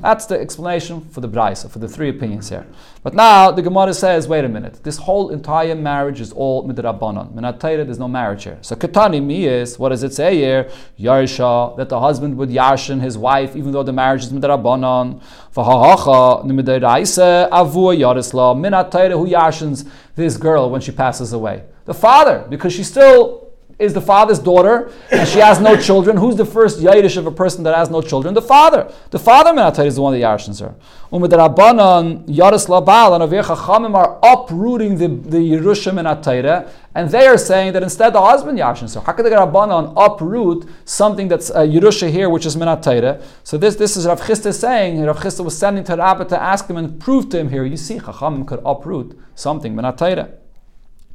That's 0.00 0.26
the 0.26 0.38
explanation 0.38 1.00
for 1.00 1.20
the 1.20 1.28
Braisa, 1.28 1.68
for 1.70 1.80
the 1.80 1.88
three 1.88 2.08
opinions 2.08 2.48
here. 2.48 2.66
But 3.02 3.14
now 3.14 3.50
the 3.50 3.62
Gemara 3.62 3.92
says, 3.94 4.28
wait 4.28 4.44
a 4.44 4.48
minute, 4.48 4.84
this 4.84 4.96
whole 4.96 5.30
entire 5.30 5.74
marriage 5.74 6.20
is 6.20 6.32
all 6.32 6.66
midrabanon. 6.66 7.32
Minatayra, 7.32 7.84
there's 7.84 7.98
no 7.98 8.08
marriage 8.08 8.44
here. 8.44 8.58
So 8.60 8.76
Katani 8.76 9.22
mi 9.24 9.46
is, 9.46 9.78
what 9.78 9.88
does 9.88 10.02
it 10.02 10.14
say 10.14 10.36
here? 10.36 10.70
Yarsha, 10.98 11.76
that 11.76 11.88
the 11.88 11.98
husband 11.98 12.36
would 12.36 12.48
yarshin 12.48 13.00
his 13.00 13.18
wife, 13.18 13.56
even 13.56 13.72
though 13.72 13.82
the 13.82 13.92
marriage 13.92 14.24
is 14.24 14.32
midrabanon. 14.32 15.20
Vahahacha, 15.54 16.44
nimidayraisa, 16.44 17.50
avua 17.50 17.96
yarisla, 17.96 18.54
minatayra, 18.56 19.12
who 19.12 19.26
yarshins 19.26 19.88
this 20.14 20.36
girl 20.36 20.70
when 20.70 20.80
she 20.80 20.92
passes 20.92 21.32
away? 21.32 21.64
The 21.86 21.94
father, 21.94 22.46
because 22.48 22.72
she's 22.72 22.88
still 22.88 23.47
is 23.78 23.94
the 23.94 24.00
father's 24.00 24.38
daughter 24.38 24.90
and 25.10 25.28
she 25.28 25.38
has 25.38 25.60
no 25.60 25.76
children. 25.76 26.16
Who's 26.16 26.36
the 26.36 26.44
first 26.44 26.80
Yiddish 26.80 27.16
of 27.16 27.26
a 27.26 27.30
person 27.30 27.62
that 27.64 27.76
has 27.76 27.90
no 27.90 28.02
children? 28.02 28.34
The 28.34 28.42
father. 28.42 28.92
The 29.10 29.18
father 29.18 29.50
Menatayr 29.50 29.86
is 29.86 29.96
the 29.96 30.02
one 30.02 30.12
that 30.18 30.24
Yarshins 30.24 30.60
her. 30.60 30.74
Umid 31.12 31.30
Yaris 31.30 32.66
Labal, 32.66 33.14
and 33.14 33.24
Avir 33.24 33.94
are 33.94 34.18
uprooting 34.22 34.98
the, 34.98 35.08
the 35.08 35.38
Yerushim 35.38 35.94
Menatayr, 35.94 36.68
and 36.94 37.08
they 37.10 37.26
are 37.26 37.38
saying 37.38 37.72
that 37.72 37.82
instead 37.82 38.12
the 38.12 38.20
husband 38.20 38.58
Yarshins 38.58 38.94
her. 38.94 39.00
How 39.00 39.12
could 39.12 39.26
the 39.26 39.30
Rabbanon 39.30 39.94
uproot 39.96 40.68
something 40.84 41.28
that's 41.28 41.50
a 41.50 41.60
Yerusha 41.60 42.10
here, 42.10 42.28
which 42.28 42.46
is 42.46 42.56
Menatayr? 42.56 43.22
So 43.44 43.56
this, 43.56 43.76
this 43.76 43.96
is 43.96 44.06
Rav 44.06 44.20
Chisda 44.20 44.52
saying, 44.52 45.00
Rav 45.02 45.18
Chisda 45.18 45.44
was 45.44 45.56
sending 45.56 45.84
to 45.84 45.94
Rabbi 45.94 46.24
to 46.24 46.42
ask 46.42 46.68
him 46.68 46.76
and 46.76 47.00
prove 47.00 47.28
to 47.30 47.38
him 47.38 47.48
here, 47.48 47.64
you 47.64 47.76
see, 47.76 47.98
Chachamim 47.98 48.46
could 48.46 48.60
uproot 48.64 49.16
something 49.36 49.74
Menatayr. 49.74 50.34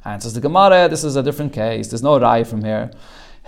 Answers 0.06 0.34
the 0.34 0.40
Gemara, 0.40 0.86
this 0.86 1.02
is 1.02 1.16
a 1.16 1.22
different 1.22 1.54
case. 1.54 1.88
There's 1.88 2.02
no 2.02 2.20
rai 2.20 2.44
from 2.44 2.62
here. 2.62 2.90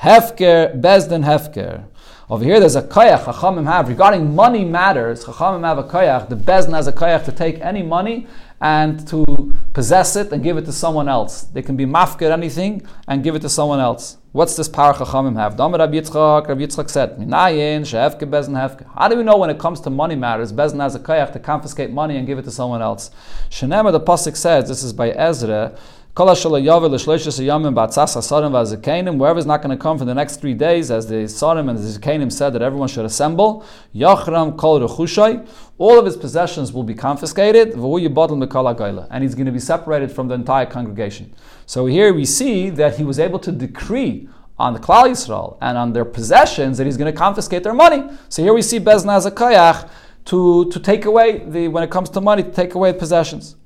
Hefker, 0.00 0.80
Bezdin 0.80 1.22
Hefker. 1.22 1.84
Over 2.30 2.44
here, 2.44 2.58
there's 2.58 2.76
a 2.76 2.82
koyach 2.82 3.24
Chachamim 3.24 3.66
have 3.66 3.88
regarding 3.88 4.34
money 4.34 4.64
matters. 4.64 5.26
Chachamim 5.26 5.64
have 5.64 5.76
a 5.76 5.84
koyach. 5.84 6.30
The 6.30 6.36
Bezdin 6.36 6.72
has 6.72 6.86
a 6.86 6.92
koyach 6.92 7.26
to 7.26 7.32
take 7.32 7.60
any 7.60 7.82
money 7.82 8.26
and 8.58 9.06
to 9.06 9.52
possess 9.74 10.16
it 10.16 10.32
and 10.32 10.42
give 10.42 10.56
it 10.56 10.64
to 10.64 10.72
someone 10.72 11.10
else. 11.10 11.42
They 11.42 11.60
can 11.60 11.76
be 11.76 11.84
mafkir 11.84 12.30
anything 12.30 12.86
and 13.06 13.22
give 13.22 13.34
it 13.34 13.42
to 13.42 13.50
someone 13.50 13.78
else. 13.78 14.16
What's 14.32 14.56
this 14.56 14.68
power 14.68 14.94
Chachamim 14.94 15.36
have? 15.36 15.56
Damar 15.56 15.78
Rabbi 15.78 15.98
Yitzchak, 15.98 16.48
Rabbi 16.48 16.62
Yitzchak 16.62 16.88
said, 16.88 17.18
Minayin, 17.18 17.82
Shehefke, 17.82 18.28
Bezdin, 18.28 18.54
Hefke. 18.54 18.86
How 18.94 19.08
do 19.08 19.16
we 19.18 19.24
know 19.24 19.36
when 19.36 19.50
it 19.50 19.58
comes 19.58 19.80
to 19.82 19.90
money 19.90 20.14
matters, 20.14 20.54
Bezdin 20.54 20.80
has 20.80 20.94
a 20.94 21.00
koyach 21.00 21.34
to 21.34 21.38
confiscate 21.38 21.90
money 21.90 22.16
and 22.16 22.26
give 22.26 22.38
it 22.38 22.44
to 22.44 22.50
someone 22.50 22.80
else? 22.80 23.10
Shenemar, 23.50 23.92
the 23.92 24.00
Pasuk 24.00 24.36
says, 24.36 24.68
this 24.68 24.82
is 24.82 24.94
by 24.94 25.10
Ezra, 25.10 25.76
Whoever 26.16 26.32
is 26.32 26.46
not 26.46 26.52
going 29.60 29.68
to 29.68 29.76
come 29.76 29.98
for 29.98 30.06
the 30.06 30.14
next 30.14 30.40
three 30.40 30.54
days, 30.54 30.90
as 30.90 31.06
the 31.06 31.26
Sarim 31.26 31.68
and 31.68 31.78
the 31.78 31.82
Zikanim 31.82 32.32
said 32.32 32.54
that 32.54 32.62
everyone 32.62 32.88
should 32.88 33.04
assemble, 33.04 33.66
Yachram 33.94 34.56
Kol 34.56 34.80
all 35.76 35.98
of 35.98 36.06
his 36.06 36.16
possessions 36.16 36.72
will 36.72 36.84
be 36.84 36.94
confiscated, 36.94 37.74
and 37.74 39.22
he's 39.22 39.34
going 39.34 39.44
to 39.44 39.52
be 39.52 39.58
separated 39.58 40.10
from 40.10 40.28
the 40.28 40.34
entire 40.34 40.64
congregation. 40.64 41.34
So 41.66 41.84
here 41.84 42.14
we 42.14 42.24
see 42.24 42.70
that 42.70 42.96
he 42.96 43.04
was 43.04 43.18
able 43.18 43.38
to 43.40 43.52
decree 43.52 44.26
on 44.58 44.72
the 44.72 44.80
Klal 44.80 45.10
Yisrael 45.10 45.58
and 45.60 45.76
on 45.76 45.92
their 45.92 46.06
possessions 46.06 46.78
that 46.78 46.86
he's 46.86 46.96
going 46.96 47.12
to 47.12 47.18
confiscate 47.18 47.62
their 47.62 47.74
money. 47.74 48.08
So 48.30 48.42
here 48.42 48.54
we 48.54 48.62
see 48.62 48.80
Bezna 48.80 49.18
as 49.18 49.26
to, 50.24 50.64
to 50.70 50.80
take 50.80 51.04
away 51.04 51.40
the 51.40 51.68
when 51.68 51.84
it 51.84 51.90
comes 51.90 52.08
to 52.08 52.22
money 52.22 52.42
to 52.42 52.50
take 52.50 52.74
away 52.74 52.94
possessions. 52.94 53.56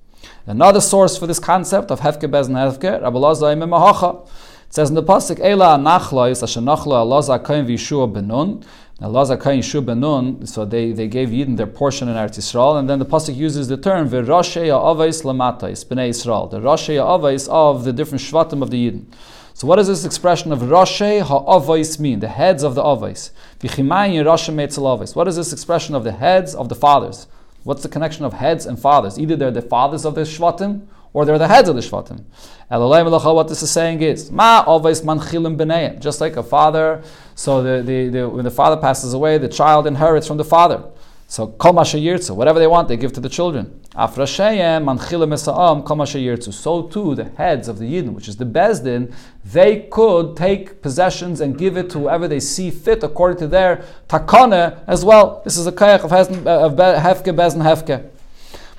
Another 0.47 0.81
source 0.81 1.19
for 1.19 1.27
this 1.27 1.39
concept 1.39 1.91
of 1.91 2.01
Hefke 2.01 2.31
Bez 2.31 2.49
and 2.49 2.57
Hefke, 2.57 3.03
Rabbi 3.03 3.19
Lazar 3.19 3.47
Mahacha. 3.57 4.27
It 4.67 4.75
says 4.75 4.89
in 4.89 4.95
the 4.95 5.03
pasuk, 5.03 5.39
"Ela 5.39 5.77
nachlois 5.77 6.43
asher 6.43 6.61
nachlo 6.61 7.05
Elazar 7.05 7.45
Kain 7.45 7.67
v'Yeshua 7.67 8.11
benun." 8.11 8.65
Elazar 9.03 9.43
Kain 9.43 9.61
Yeshua 9.61 9.85
benun. 9.85 10.49
So 10.49 10.65
they, 10.65 10.93
they 10.93 11.09
gave 11.09 11.29
Yidden 11.29 11.59
their 11.59 11.67
portion 11.67 12.09
in 12.09 12.17
Eretz 12.17 12.39
Yisrael, 12.39 12.79
and 12.79 12.89
then 12.89 12.99
the 12.99 13.05
pasuk 13.05 13.37
uses 13.37 13.69
the 13.69 13.77
term 13.77 14.09
v'Roshei 14.09 14.69
Avais 14.69 15.23
Lamatais 15.25 15.85
Bnei 15.85 16.09
Yisrael, 16.09 16.51
the 16.51 16.59
Roshei 16.59 16.97
Avais 16.97 17.47
of 17.51 17.85
the 17.85 17.93
different 17.93 18.23
shvatim 18.23 18.63
of 18.63 18.71
the 18.71 18.91
Yidden. 18.91 19.05
So 19.53 19.67
what 19.67 19.77
does 19.77 19.89
this 19.89 20.07
expression 20.07 20.53
of 20.53 20.61
Roshei 20.61 21.21
Ha'avais 21.21 22.01
mean? 22.01 22.21
The 22.21 22.29
heads 22.29 22.63
of 22.63 22.75
the 22.75 22.83
Avais. 22.83 23.31
V'chimayin 23.61 24.25
Roshei 24.25 24.55
Meitzel 24.55 24.85
Avais. 24.85 25.15
What 25.15 25.29
is 25.29 25.37
this 25.37 25.53
expression 25.53 25.95
of 25.95 26.03
the 26.03 26.13
heads 26.13 26.55
of 26.55 26.71
the 26.71 26.75
fathers? 26.75 27.27
What's 27.63 27.83
the 27.83 27.89
connection 27.89 28.25
of 28.25 28.33
heads 28.33 28.67
and 28.67 28.79
fathers? 28.79 29.19
Either 29.19 29.37
they're 29.37 29.51
the 29.51 29.63
fathers 29.63 30.05
of 30.05 30.15
the 30.15 30.23
Shvatim 30.23 30.87
or 31.13 31.25
they're 31.25 31.39
the 31.39 31.49
heads 31.49 31.69
of 31.69 31.75
the 31.75 31.83
Shvatim. 31.83 32.25
What 32.69 33.49
this 33.49 33.63
is 33.63 33.71
saying 33.71 34.01
is, 34.01 34.31
Ma 34.31 34.63
always 34.67 35.03
manchilim 35.03 35.57
b'nei. 35.57 35.99
Just 36.01 36.21
like 36.21 36.37
a 36.37 36.43
father, 36.43 37.03
so 37.35 37.63
the, 37.63 37.83
the, 37.83 38.09
the, 38.09 38.29
when 38.29 38.45
the 38.45 38.51
father 38.51 38.81
passes 38.81 39.13
away, 39.13 39.37
the 39.39 39.49
child 39.49 39.87
inherits 39.87 40.27
from 40.27 40.37
the 40.37 40.45
father. 40.45 40.85
So 41.31 41.47
kol 41.47 41.75
yirtzu, 41.75 42.35
whatever 42.35 42.59
they 42.59 42.67
want, 42.67 42.89
they 42.89 42.97
give 42.97 43.13
to 43.13 43.21
the 43.21 43.29
children. 43.29 43.81
Afrashayem 43.95 44.83
manchilim 44.83 45.33
esa'am 45.33 45.85
kol 45.85 45.99
yirtzu. 45.99 46.53
So 46.53 46.89
too, 46.89 47.15
the 47.15 47.27
heads 47.37 47.69
of 47.69 47.79
the 47.79 47.85
Yidden, 47.85 48.15
which 48.15 48.27
is 48.27 48.37
the 48.37 48.45
Bezdin, 48.45 49.15
they 49.45 49.83
could 49.93 50.37
take 50.37 50.83
possessions 50.83 51.41
and 51.41 51.57
give 51.57 51.77
it 51.77 51.89
to 51.91 52.01
whoever 52.01 52.27
they 52.27 52.41
see 52.41 52.73
fit 52.73 53.05
according 53.05 53.39
to 53.39 53.47
their 53.47 53.85
takana 54.09 54.81
as 54.89 55.05
well. 55.05 55.41
This 55.45 55.57
is 55.57 55.69
a 55.69 55.73
kayach 55.73 56.03
of, 56.03 56.13
uh, 56.13 56.67
of 56.67 56.73
hefke, 56.73 57.33
Bezdin, 57.33 57.63
hefke. 57.63 58.11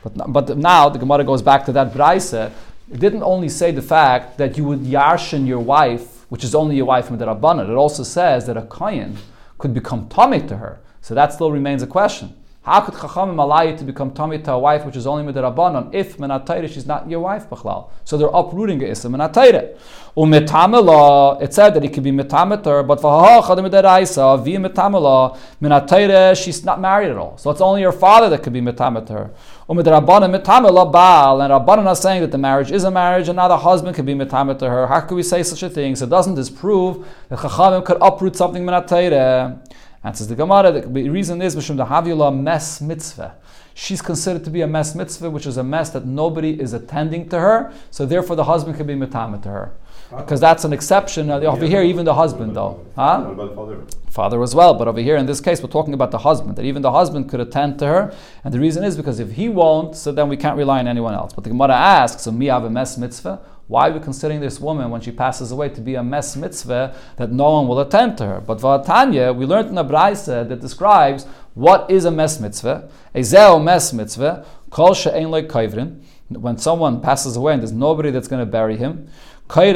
But, 0.03 0.33
but 0.33 0.57
now 0.57 0.89
the 0.89 0.99
Gemara 0.99 1.23
goes 1.23 1.41
back 1.41 1.63
to 1.67 1.71
that 1.71 1.93
braise. 1.93 2.33
It 2.33 2.51
didn't 2.99 3.23
only 3.23 3.47
say 3.47 3.71
the 3.71 3.81
fact 3.81 4.37
that 4.39 4.57
you 4.57 4.65
would 4.65 4.81
yarshin 4.81 5.47
your 5.47 5.59
wife, 5.59 6.25
which 6.27 6.43
is 6.43 6.53
only 6.53 6.75
your 6.75 6.87
wife 6.87 7.05
from 7.05 7.17
the 7.17 7.27
Rabbanah. 7.27 7.69
It 7.69 7.75
also 7.75 8.03
says 8.03 8.45
that 8.47 8.57
a 8.57 8.63
kohen 8.63 9.17
could 9.57 9.73
become 9.73 10.09
tummy 10.09 10.45
to 10.47 10.57
her. 10.57 10.81
So 10.99 11.15
that 11.15 11.31
still 11.31 11.53
remains 11.53 11.81
a 11.81 11.87
question. 11.87 12.35
How 12.63 12.81
could 12.81 12.93
Chachamim 12.93 13.39
allow 13.41 13.63
you 13.63 13.75
to 13.75 13.83
become 13.83 14.11
tummy 14.11 14.37
to 14.37 14.51
a 14.51 14.59
wife 14.59 14.85
which 14.85 14.95
is 14.95 15.07
only 15.07 15.23
midrabanan 15.33 15.89
if 15.95 16.17
menatayre 16.17 16.71
she's 16.71 16.85
not 16.85 17.09
your 17.09 17.21
wife 17.21 17.49
b'chlal? 17.49 17.89
So 18.03 18.19
they're 18.19 18.29
uprooting 18.31 18.77
the 18.77 18.87
ism 18.87 19.13
menatayre. 19.13 19.79
Umetamela, 20.15 21.41
it 21.41 21.55
said 21.55 21.73
that 21.73 21.83
it 21.83 21.91
could 21.91 22.03
be 22.03 22.11
metameter, 22.11 22.85
but 22.85 22.99
v'ha'achad 22.99 23.67
midaraisa 23.67 24.43
via 24.43 24.59
metamela 24.59 25.39
menatayre 25.59 26.39
she's 26.39 26.63
not 26.63 26.79
married 26.79 27.09
at 27.09 27.17
all. 27.17 27.35
So 27.39 27.49
it's 27.49 27.61
only 27.61 27.81
her 27.81 27.91
father 27.91 28.29
that 28.29 28.43
could 28.43 28.53
be 28.53 28.61
metameter. 28.61 29.31
Umedrabanan 29.67 30.39
metamela 30.39 30.91
baal, 30.91 31.41
and 31.41 31.51
Rabbanan 31.51 31.87
are 31.87 31.95
saying 31.95 32.21
that 32.21 32.29
the 32.29 32.37
marriage 32.37 32.69
is 32.71 32.83
a 32.83 32.91
marriage, 32.91 33.27
and 33.27 33.37
now 33.37 33.47
the 33.47 33.57
husband 33.57 33.95
could 33.95 34.05
be 34.05 34.13
metameter 34.13 34.69
her. 34.69 34.85
How 34.85 34.99
could 35.01 35.15
we 35.15 35.23
say 35.23 35.41
such 35.41 35.63
a 35.63 35.69
thing? 35.69 35.95
So 35.95 36.05
it 36.05 36.09
doesn't 36.09 36.35
this 36.35 36.51
prove 36.51 37.07
that 37.29 37.39
Chachamim 37.39 37.83
could 37.83 37.97
uproot 37.99 38.35
something 38.35 38.63
menatayre? 38.63 39.67
Answers 40.03 40.27
the 40.27 40.35
Gemara, 40.35 40.71
the 40.71 41.09
reason 41.09 41.41
is 41.41 41.55
Mishum 41.55 41.77
the 41.77 41.85
Havila 41.85 42.35
mes 42.35 42.81
mitzvah. 42.81 43.35
She's 43.73 44.01
considered 44.01 44.43
to 44.43 44.49
be 44.49 44.61
a 44.61 44.67
mes 44.67 44.95
mitzvah, 44.95 45.29
which 45.29 45.45
is 45.45 45.57
a 45.57 45.63
mess 45.63 45.91
that 45.91 46.05
nobody 46.05 46.59
is 46.59 46.73
attending 46.73 47.29
to 47.29 47.39
her, 47.39 47.71
so 47.89 48.05
therefore 48.05 48.35
the 48.35 48.43
husband 48.45 48.77
can 48.77 48.87
be 48.87 48.95
mitama 48.95 49.41
to 49.43 49.49
her. 49.49 49.73
Because 50.17 50.41
that's 50.41 50.65
an 50.65 50.73
exception. 50.73 51.29
Uh, 51.29 51.39
over 51.39 51.65
here, 51.65 51.81
even 51.81 52.03
the 52.03 52.13
husband, 52.13 52.55
though. 52.55 52.85
Huh? 52.95 53.33
Father? 53.55 53.85
father 54.09 54.43
as 54.43 54.53
well. 54.53 54.73
But 54.73 54.87
over 54.87 54.99
here, 54.99 55.15
in 55.15 55.25
this 55.25 55.39
case, 55.39 55.61
we're 55.61 55.69
talking 55.69 55.93
about 55.93 56.11
the 56.11 56.17
husband, 56.17 56.57
that 56.57 56.65
even 56.65 56.81
the 56.81 56.91
husband 56.91 57.29
could 57.29 57.39
attend 57.39 57.79
to 57.79 57.87
her. 57.87 58.15
And 58.43 58.53
the 58.53 58.59
reason 58.59 58.83
is 58.83 58.97
because 58.97 59.19
if 59.19 59.31
he 59.31 59.47
won't, 59.47 59.95
so 59.95 60.11
then 60.11 60.27
we 60.27 60.35
can't 60.35 60.57
rely 60.57 60.79
on 60.79 60.87
anyone 60.87 61.13
else. 61.13 61.33
But 61.33 61.45
the 61.45 61.49
Gemara 61.49 61.75
asks, 61.75 62.23
so 62.23 62.31
mi 62.31 62.47
have 62.47 62.65
a 62.65 62.69
mes 62.69 62.97
mitzvah? 62.97 63.39
Why 63.67 63.89
are 63.89 63.93
we 63.93 63.99
considering 63.99 64.41
this 64.41 64.59
woman 64.59 64.89
when 64.91 65.01
she 65.01 65.11
passes 65.11 65.51
away 65.51 65.69
to 65.69 65.81
be 65.81 65.95
a 65.95 66.03
mes 66.03 66.35
mitzvah 66.35 66.95
that 67.17 67.31
no 67.31 67.51
one 67.51 67.67
will 67.67 67.79
attend 67.79 68.17
to 68.17 68.25
her? 68.25 68.41
But 68.41 68.59
Vatanya, 68.59 69.35
we 69.35 69.45
learned 69.45 69.69
in 69.69 69.77
a 69.77 69.83
brayse 69.83 70.25
that 70.25 70.59
describes 70.59 71.25
what 71.53 71.89
is 71.89 72.05
a 72.05 72.11
mes 72.11 72.39
mitzvah. 72.39 72.89
A 73.15 73.19
zeo 73.19 73.63
mes 73.63 73.93
mitzvah, 73.93 74.45
kol 74.69 74.93
she'en 74.93 75.31
like 75.31 75.47
kaivrin. 75.47 76.01
When 76.29 76.57
someone 76.57 77.01
passes 77.01 77.35
away 77.35 77.53
and 77.53 77.61
there's 77.61 77.73
nobody 77.73 78.09
that's 78.11 78.27
going 78.27 78.39
to 78.39 78.49
bury 78.49 78.77
him. 78.77 79.09
But 79.53 79.75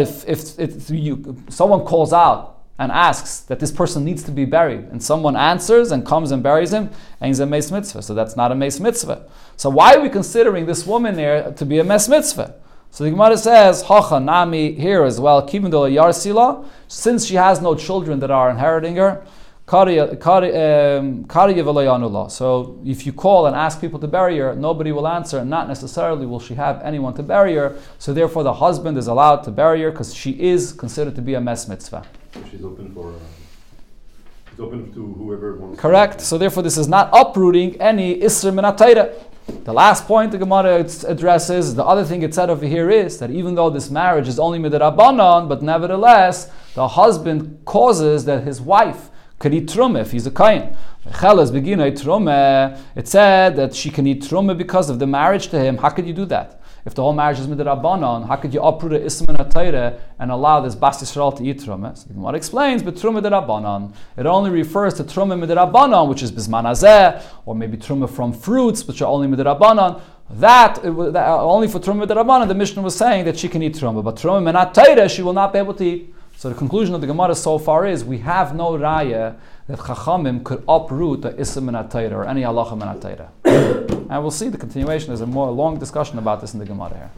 if, 0.00 0.28
if, 0.28 0.58
if 0.58 0.90
you, 0.90 1.42
someone 1.48 1.86
calls 1.86 2.12
out 2.12 2.57
and 2.78 2.92
asks 2.92 3.40
that 3.40 3.58
this 3.58 3.72
person 3.72 4.04
needs 4.04 4.22
to 4.22 4.30
be 4.30 4.44
buried, 4.44 4.84
and 4.90 5.02
someone 5.02 5.34
answers 5.36 5.90
and 5.90 6.06
comes 6.06 6.30
and 6.30 6.42
buries 6.42 6.72
him, 6.72 6.90
and 7.20 7.28
he's 7.28 7.40
a 7.40 7.46
mes 7.46 7.72
mitzvah. 7.72 8.02
So 8.02 8.14
that's 8.14 8.36
not 8.36 8.52
a 8.52 8.54
mes 8.54 8.78
mitzvah. 8.78 9.28
So 9.56 9.68
why 9.68 9.94
are 9.94 10.00
we 10.00 10.08
considering 10.08 10.66
this 10.66 10.86
woman 10.86 11.18
here 11.18 11.52
to 11.52 11.64
be 11.66 11.78
a 11.80 11.84
mes 11.84 12.08
mitzvah? 12.08 12.54
So 12.90 13.04
the 13.04 13.10
Gemara 13.10 13.36
says, 13.36 13.82
Hacha 13.82 14.18
Nami 14.20 14.72
here 14.72 15.04
as 15.04 15.20
well, 15.20 15.46
Kibindol 15.46 15.92
Yarsila, 15.92 16.64
since 16.86 17.26
she 17.26 17.34
has 17.34 17.60
no 17.60 17.74
children 17.74 18.20
that 18.20 18.30
are 18.30 18.48
inheriting 18.50 18.96
her, 18.96 19.26
um, 19.70 21.26
so 22.30 22.80
if 22.86 23.04
you 23.04 23.12
call 23.12 23.46
and 23.46 23.54
ask 23.54 23.80
people 23.82 24.00
to 24.00 24.08
bury 24.08 24.38
her, 24.38 24.54
nobody 24.54 24.92
will 24.92 25.06
answer, 25.06 25.38
and 25.40 25.50
not 25.50 25.68
necessarily 25.68 26.24
will 26.24 26.40
she 26.40 26.54
have 26.54 26.80
anyone 26.80 27.12
to 27.12 27.22
bury 27.22 27.54
her. 27.56 27.76
So 27.98 28.14
therefore, 28.14 28.44
the 28.44 28.54
husband 28.54 28.96
is 28.96 29.08
allowed 29.08 29.42
to 29.42 29.50
bury 29.50 29.82
her 29.82 29.90
because 29.90 30.14
she 30.14 30.30
is 30.40 30.72
considered 30.72 31.14
to 31.16 31.20
be 31.20 31.34
a 31.34 31.40
mes 31.42 31.68
mitzvah. 31.68 32.06
She's 32.50 32.64
open 32.64 32.94
for. 32.94 33.10
Uh, 33.10 33.18
she's 34.50 34.60
open 34.60 34.92
to 34.94 35.14
whoever 35.14 35.56
wants. 35.56 35.80
Correct. 35.80 36.20
So 36.20 36.38
therefore, 36.38 36.62
this 36.62 36.76
is 36.76 36.88
not 36.88 37.10
uprooting 37.12 37.80
any 37.80 38.20
isra 38.20 38.52
minatayra. 38.52 39.14
The 39.64 39.72
last 39.72 40.06
point 40.06 40.32
the 40.32 40.38
Gemara 40.38 40.86
addresses, 41.06 41.74
the 41.74 41.84
other 41.84 42.04
thing 42.04 42.22
it 42.22 42.34
said 42.34 42.50
over 42.50 42.66
here 42.66 42.90
is 42.90 43.18
that 43.18 43.30
even 43.30 43.54
though 43.54 43.70
this 43.70 43.90
marriage 43.90 44.28
is 44.28 44.38
only 44.38 44.58
midrabanan, 44.58 45.48
but 45.48 45.62
nevertheless 45.62 46.50
the 46.74 46.86
husband 46.86 47.58
causes 47.64 48.26
that 48.26 48.44
his 48.44 48.60
wife 48.60 49.08
could 49.38 49.54
eat 49.54 49.68
truma 49.68 50.02
if 50.02 50.12
he's 50.12 50.26
a 50.26 50.30
kain. 50.30 50.76
It 51.06 51.14
said 53.08 53.56
that 53.56 53.74
she 53.74 53.90
can 53.90 54.06
eat 54.06 54.22
truma 54.22 54.56
because 54.56 54.90
of 54.90 54.98
the 54.98 55.06
marriage 55.06 55.48
to 55.48 55.58
him. 55.58 55.78
How 55.78 55.88
could 55.90 56.06
you 56.06 56.12
do 56.12 56.26
that? 56.26 56.57
If 56.88 56.94
the 56.94 57.02
whole 57.02 57.12
marriage 57.12 57.38
is 57.38 57.46
midrabanan, 57.46 58.26
how 58.26 58.36
could 58.36 58.54
you 58.54 58.62
uproot 58.62 58.94
a 58.94 59.00
isman 59.00 59.36
atayre 59.36 60.00
and 60.18 60.30
allow 60.30 60.60
this 60.60 60.74
bas 60.74 61.02
Yisrael 61.02 61.36
to 61.36 61.44
eat 61.44 61.58
truma? 61.60 61.94
So 61.94 62.06
what 62.14 62.34
explains, 62.34 62.82
but 62.82 62.94
truma 62.94 63.20
midrabanan. 63.20 63.92
It 64.16 64.24
only 64.24 64.48
refers 64.48 64.94
to 64.94 65.04
truma 65.04 65.38
midrabanan, 65.38 66.08
which 66.08 66.22
is 66.22 66.32
bisman 66.32 66.64
azeh, 66.64 67.22
or 67.44 67.54
maybe 67.54 67.76
truma 67.76 68.08
from 68.08 68.32
fruits, 68.32 68.88
which 68.88 69.02
are 69.02 69.10
only 69.12 69.28
midrabanan. 69.28 70.00
That, 70.30 70.76
that 70.76 71.28
only 71.28 71.68
for 71.68 71.78
truma 71.78 72.06
midrabanan, 72.06 72.48
the 72.48 72.54
Mishnah 72.54 72.80
was 72.80 72.96
saying 72.96 73.26
that 73.26 73.38
she 73.38 73.50
can 73.50 73.62
eat 73.62 73.74
truma, 73.74 74.02
but 74.02 74.16
truma 74.16 74.38
and 74.38 74.46
menatayre 74.46 75.14
she 75.14 75.20
will 75.20 75.34
not 75.34 75.52
be 75.52 75.58
able 75.58 75.74
to 75.74 75.84
eat. 75.84 76.14
So 76.38 76.48
the 76.48 76.54
conclusion 76.54 76.94
of 76.94 77.00
the 77.00 77.08
Gemara 77.08 77.34
so 77.34 77.58
far 77.58 77.84
is 77.84 78.04
we 78.04 78.18
have 78.18 78.54
no 78.54 78.78
raya 78.78 79.34
that 79.66 79.80
Chachamim 79.80 80.44
could 80.44 80.62
uproot 80.68 81.22
the 81.22 81.36
Ism 81.36 81.68
and 81.68 81.76
or 82.12 82.24
any 82.26 82.42
halacha 82.42 82.74
and 82.80 82.80
and 84.08 84.22
we'll 84.22 84.30
see 84.30 84.48
the 84.48 84.56
continuation. 84.56 85.08
There's 85.08 85.20
a 85.20 85.26
more 85.26 85.50
long 85.50 85.80
discussion 85.80 86.16
about 86.16 86.40
this 86.40 86.52
in 86.54 86.60
the 86.60 86.64
Gemara 86.64 86.94
here. 86.94 87.10